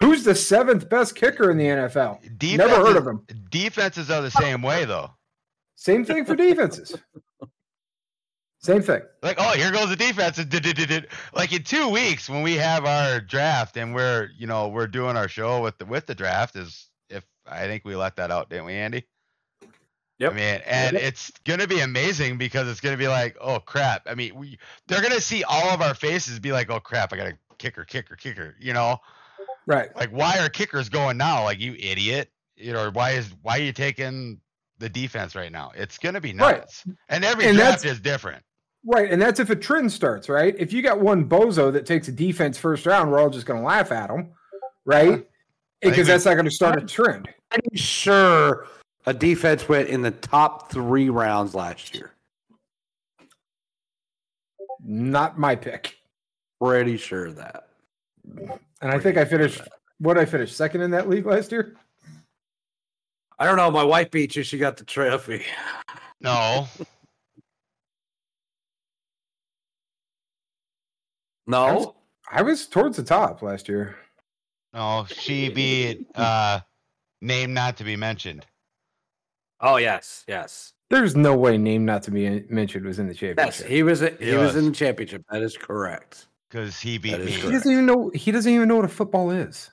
[0.00, 2.56] Who's the seventh best kicker in the NFL?
[2.56, 3.24] Never heard of him.
[3.50, 5.10] Defenses are the same way though.
[5.76, 6.96] Same thing for defenses.
[8.66, 9.00] Same thing.
[9.22, 10.38] Like, oh, here goes the defense.
[11.32, 15.16] Like in two weeks when we have our draft and we're, you know, we're doing
[15.16, 18.50] our show with the with the draft is if I think we let that out,
[18.50, 19.06] didn't we, Andy?
[20.18, 20.32] Yep.
[20.32, 24.02] I mean, and it's gonna be amazing because it's gonna be like, oh crap.
[24.06, 27.16] I mean, we they're gonna see all of our faces be like, oh crap, I
[27.18, 28.56] got a kicker, kicker, kicker.
[28.58, 28.98] You know,
[29.66, 29.94] Right.
[29.94, 31.44] like why are kickers going now?
[31.44, 32.32] Like you idiot.
[32.56, 34.40] You know, why is why are you taking
[34.78, 35.70] the defense right now?
[35.76, 36.58] It's gonna be Right.
[36.58, 36.82] nuts.
[37.08, 38.42] And every And draft is different.
[38.88, 39.10] Right.
[39.10, 40.54] And that's if a trend starts, right?
[40.58, 43.60] If you got one bozo that takes a defense first round, we're all just going
[43.60, 44.30] to laugh at him,
[44.84, 45.08] right?
[45.08, 45.22] Uh-huh.
[45.82, 47.28] Because that's not going to start a trend.
[47.50, 48.66] I'm sure
[49.04, 52.12] a defense went in the top three rounds last year.
[54.84, 55.96] Not my pick.
[56.60, 57.68] Pretty sure of that.
[58.24, 59.60] And I think I finished,
[59.98, 61.74] what I finished Second in that league last year?
[63.38, 63.70] I don't know.
[63.70, 64.44] My wife beat you.
[64.44, 65.42] She got the trophy.
[66.20, 66.68] No.
[71.46, 71.94] No.
[72.30, 73.96] I was towards the top last year.
[74.74, 76.60] No, she beat uh
[77.22, 78.44] name not to be mentioned.
[79.60, 83.38] Oh yes, yes, There's no way name not to be mentioned was in the championship.
[83.38, 83.58] yes.
[83.58, 83.74] championship.
[83.76, 84.00] He was.
[84.00, 84.56] He, He was was.
[84.56, 85.22] in the championship.
[85.30, 86.26] That is correct.
[86.50, 87.32] Because he beat That is me.
[87.42, 88.10] he doesn't even know.
[88.14, 89.70] He doesn't even know what a football is.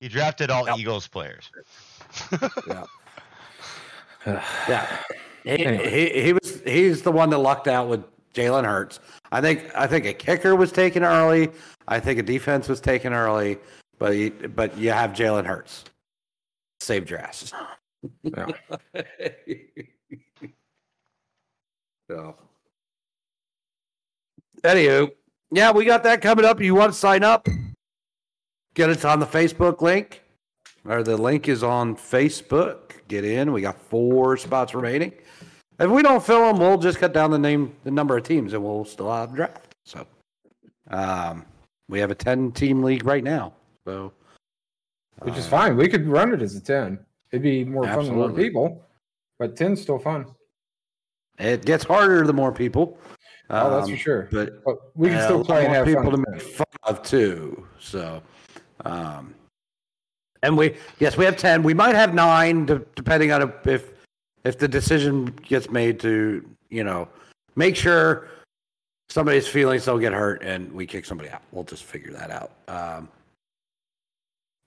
[0.00, 0.78] He drafted all Yep.
[0.78, 1.50] Eagles players.
[2.66, 2.84] Yeah.
[4.68, 4.98] Yeah.
[5.44, 5.90] He, Anyway.
[6.14, 8.02] he he was he's the one that lucked out with
[8.34, 9.00] Jalen Hurts.
[9.32, 11.50] I think I think a kicker was taken early.
[11.88, 13.58] I think a defense was taken early,
[13.98, 15.84] but you, but you have Jalen Hurts.
[16.80, 17.52] Saved your ass.
[18.22, 18.48] Yeah.
[22.10, 22.36] so,
[24.62, 25.10] anywho,
[25.50, 26.60] yeah, we got that coming up.
[26.60, 27.48] You want to sign up?
[28.74, 30.22] Get it on the Facebook link,
[30.84, 32.90] or the link is on Facebook.
[33.08, 33.52] Get in.
[33.52, 35.14] We got four spots remaining.
[35.78, 38.52] If we don't fill them, we'll just cut down the name, the number of teams,
[38.52, 39.74] and we'll still have a draft.
[39.84, 40.06] So,
[40.90, 41.44] um,
[41.88, 43.52] we have a ten-team league right now.
[43.84, 44.12] So,
[45.20, 45.76] Which is uh, fine.
[45.76, 46.98] We could run it as a 10.
[47.32, 48.84] It'd be more fun with more people,
[49.38, 50.26] but 10's still fun.
[51.38, 52.96] It gets harder the more people.
[53.50, 54.28] Oh, that's for Um, sure.
[54.30, 56.12] But But we can uh, still play and have people fun.
[56.12, 56.50] to make 10.
[56.52, 57.66] fun of too.
[57.80, 58.22] So,
[58.84, 59.34] um,
[60.42, 61.62] and we yes we have ten.
[61.62, 63.92] We might have nine, de- depending on if-
[64.44, 67.08] if if the decision gets made to you know
[67.56, 68.28] make sure
[69.08, 71.42] somebody's feelings don't get hurt and we kick somebody out.
[71.52, 72.52] We'll just figure that out.
[72.68, 73.08] Um,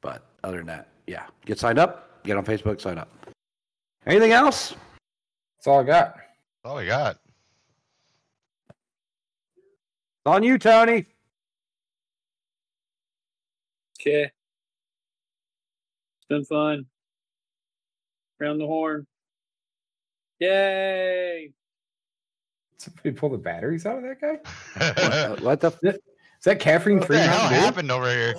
[0.02, 2.24] but other than that, yeah, get signed up.
[2.24, 2.82] Get on Facebook.
[2.82, 3.10] Sign up.
[4.06, 4.76] Anything else?
[5.58, 6.16] That's all I got.
[6.16, 7.18] That's all we got.
[8.70, 11.06] It's on you, Tony.
[14.00, 14.24] Okay.
[14.24, 14.32] It's
[16.30, 16.86] been fun.
[18.40, 19.08] Round the horn.
[20.40, 21.52] Yay!
[22.78, 24.38] Somebody pull the batteries out of that guy?
[25.42, 27.18] What, what the Is that caffeine what free?
[27.18, 28.36] the hell Mountain happened over here?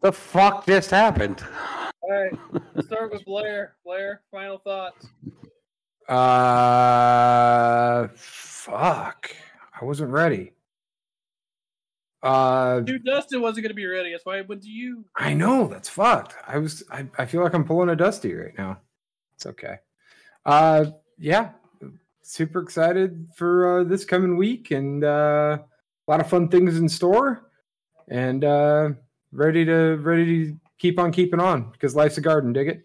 [0.00, 1.44] the fuck just happened?
[2.00, 2.32] All right.
[2.74, 3.76] Let's start with Blair.
[3.84, 5.06] Blair, final thoughts.
[6.08, 9.30] Uh, fuck.
[9.80, 10.52] I wasn't ready.
[12.22, 14.10] Uh, Dude, Dustin wasn't going to be ready.
[14.10, 15.04] That's why I went to you.
[15.14, 16.34] I know that's fucked.
[16.46, 16.82] I was.
[16.90, 18.78] I, I feel like I'm pulling a dusty right now.
[19.36, 19.76] It's okay.
[20.48, 21.50] Uh, yeah,
[22.22, 26.88] super excited for uh, this coming week and uh, a lot of fun things in
[26.88, 27.50] store,
[28.08, 28.88] and uh,
[29.30, 32.54] ready to ready to keep on keeping on because life's a garden.
[32.54, 32.82] Dig it.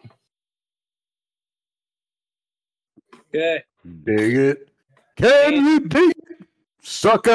[3.34, 3.62] Okay.
[4.04, 4.68] Dig it.
[5.16, 6.46] Can you dig it?
[6.82, 7.30] Sucker!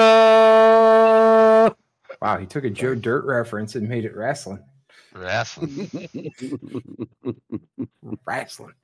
[2.22, 4.64] Wow, he took a Joe Dirt reference and made it wrestling.
[5.11, 5.89] Wrestling.
[8.27, 8.76] Wrestling.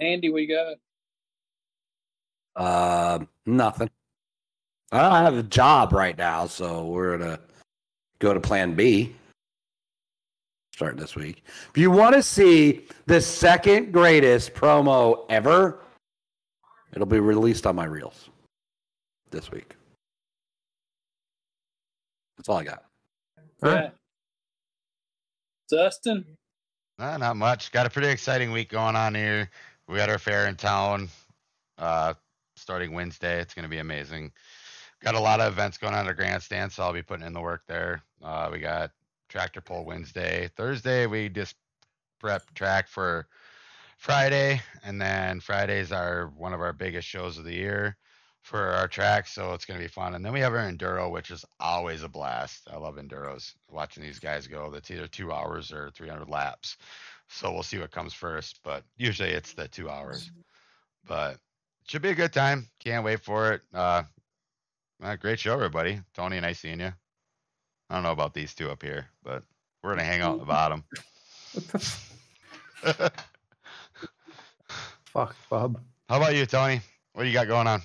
[0.00, 0.76] Andy, we got.
[2.54, 3.88] Uh, nothing.
[4.90, 7.40] I don't have a job right now, so we're gonna
[8.18, 9.14] go to Plan B.
[10.74, 11.44] Starting this week.
[11.70, 15.80] If you want to see the second greatest promo ever,
[16.94, 18.30] it'll be released on my reels
[19.30, 19.74] this week.
[22.36, 22.84] That's all I got.
[23.62, 23.90] Yeah.
[25.70, 26.24] Dustin.
[26.98, 27.72] Nah, not much.
[27.72, 29.50] Got a pretty exciting week going on here.
[29.92, 31.10] We got our fair in town
[31.76, 32.14] uh,
[32.56, 33.42] starting Wednesday.
[33.42, 34.32] It's going to be amazing.
[35.02, 37.42] Got a lot of events going on at Grandstand, so I'll be putting in the
[37.42, 38.00] work there.
[38.22, 38.90] Uh, we got
[39.28, 40.48] tractor pull Wednesday.
[40.56, 41.56] Thursday, we just
[42.20, 43.26] prep track for
[43.98, 47.98] Friday, and then Friday's our one of our biggest shows of the year
[48.40, 50.14] for our track, so it's going to be fun.
[50.14, 52.66] And then we have our enduro, which is always a blast.
[52.72, 53.52] I love enduros.
[53.70, 56.78] Watching these guys go, that's either two hours or 300 laps.
[57.28, 60.30] So we'll see what comes first, but usually it's the two hours.
[61.06, 61.38] But
[61.88, 62.68] should be a good time.
[62.78, 63.62] Can't wait for it.
[63.72, 64.02] Uh,
[65.02, 66.00] uh, great show, everybody.
[66.14, 66.92] Tony, nice seeing you.
[67.90, 69.42] I don't know about these two up here, but
[69.82, 70.84] we're gonna hang out at the bottom.
[75.04, 75.80] Fuck, bub.
[76.08, 76.80] How about you, Tony?
[77.12, 77.82] What do you got going on?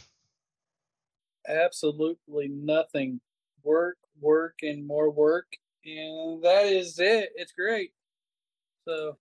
[1.47, 3.19] Absolutely nothing.
[3.63, 7.31] Work, work, and more work, and that is it.
[7.35, 7.91] It's great.
[8.87, 9.17] So,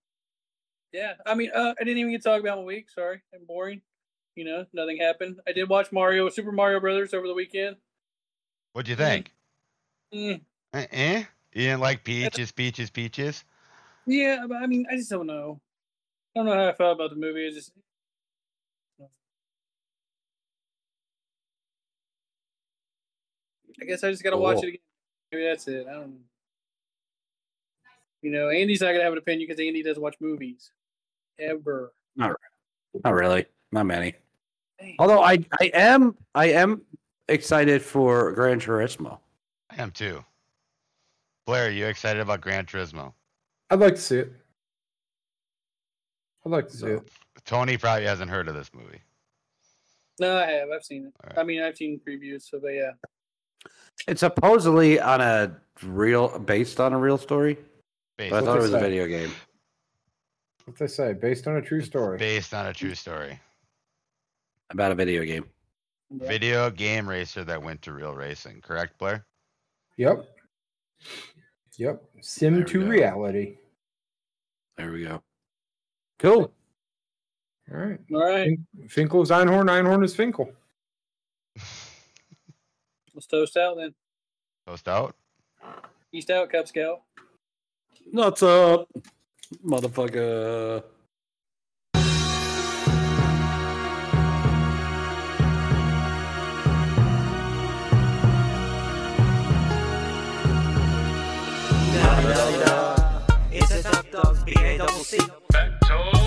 [0.91, 1.13] yeah.
[1.25, 2.89] I mean, uh, I didn't even get to talk about my week.
[2.89, 3.81] Sorry, I'm boring.
[4.35, 5.39] You know, nothing happened.
[5.47, 7.75] I did watch Mario, Super Mario Brothers over the weekend.
[8.73, 9.33] What'd you think?
[10.13, 10.41] Mm?
[11.53, 13.43] You didn't like peaches, peaches, peaches?
[14.05, 15.59] yeah, but I mean, I just don't know.
[16.35, 17.47] I don't know how I felt about the movie.
[17.47, 17.71] I just
[23.81, 24.79] I guess I just gotta watch it again.
[25.31, 25.87] Maybe that's it.
[25.87, 26.36] I don't know.
[28.21, 30.71] You know, Andy's not gonna have an opinion because Andy doesn't watch movies.
[31.39, 31.93] Ever.
[32.15, 32.35] Not
[33.03, 33.45] not really.
[33.71, 34.15] Not many.
[34.79, 34.95] Dang.
[34.99, 36.81] Although I I am I am
[37.29, 39.19] excited for Gran Turismo.
[39.69, 40.23] I am too.
[41.45, 43.13] Blair, are you excited about Gran Turismo?
[43.69, 44.33] I'd like to see it.
[46.45, 47.11] I'd like to see So- it.
[47.45, 48.99] Tony probably hasn't heard of this movie.
[50.19, 50.69] No, I have.
[50.75, 51.13] I've seen it.
[51.23, 51.37] Alright.
[51.37, 52.49] I mean, I've seen previews.
[52.49, 52.91] So, but yeah.
[54.07, 57.57] It's supposedly on a real based on a real story.
[58.17, 59.31] Based, But I thought it it was a video game.
[60.65, 62.17] What they say, based on a true story.
[62.17, 63.39] based on a true story.
[64.69, 65.45] About a video game.
[66.09, 66.27] Yeah.
[66.27, 69.25] Video game racer that went to real racing, correct, Blair?
[69.97, 70.25] Yep.
[71.77, 72.03] Yep.
[72.21, 73.57] Sim There to reality.
[74.77, 75.21] There we go.
[76.19, 76.51] Cool.
[77.71, 77.99] All right.
[78.11, 78.57] All right.
[78.79, 80.51] Fin- Finkel's Einhorn, Einhorn is Finkel.
[83.13, 83.93] Let's toast out then.
[84.67, 85.15] Toast out.
[86.11, 87.01] East out, Cub Scout.
[88.13, 88.87] Nuts up,
[89.65, 90.81] motherfucker.
[103.51, 105.19] It's a Duck Dogs B-A-double-C.
[105.49, 106.17] Back talk.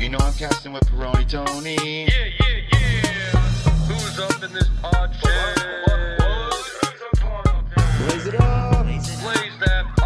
[0.00, 2.06] You know I'm casting with Peroni Tony.
[2.06, 3.38] Yeah, yeah, yeah.
[3.86, 5.10] Who's up in this pod
[8.08, 8.86] Raise it up.
[8.86, 9.99] Blaze that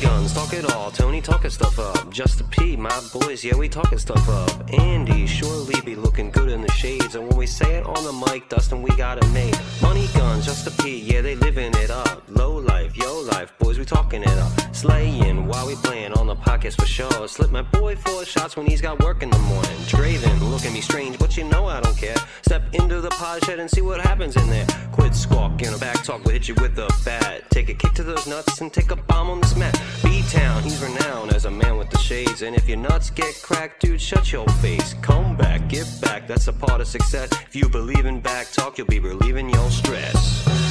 [0.00, 0.90] guns, talk it all.
[0.90, 2.10] Tony talking stuff up.
[2.10, 4.72] Just a P, my boys, yeah, we talking stuff up.
[4.72, 7.14] Andy surely be looking good in the shades.
[7.14, 9.58] And when we say it on the mic, Dustin, we got it made.
[9.82, 12.22] Money guns, just a P, yeah, they living it up.
[12.28, 14.74] Low life, yo life, boys, we talking it up.
[14.74, 17.28] Slaying while we playing on the podcast for sure.
[17.28, 19.76] Slip my boy four shots when he's got work in the morning.
[19.86, 22.16] Draven, look at me strange, but you know I don't care.
[22.42, 24.66] Step into the pod shed and see what happens in there.
[24.92, 27.44] Quit squawking, a back talk will hit you with a bat.
[27.50, 29.76] Take a kick to those nuts and take a bomb on this mat.
[30.02, 32.42] B-Town, he's renowned as a man with the shades.
[32.42, 34.94] And if your nuts get cracked, dude, shut your face.
[35.02, 37.30] Come back, get back, that's a part of success.
[37.32, 40.67] If you believe in back talk, you'll be relieving your stress.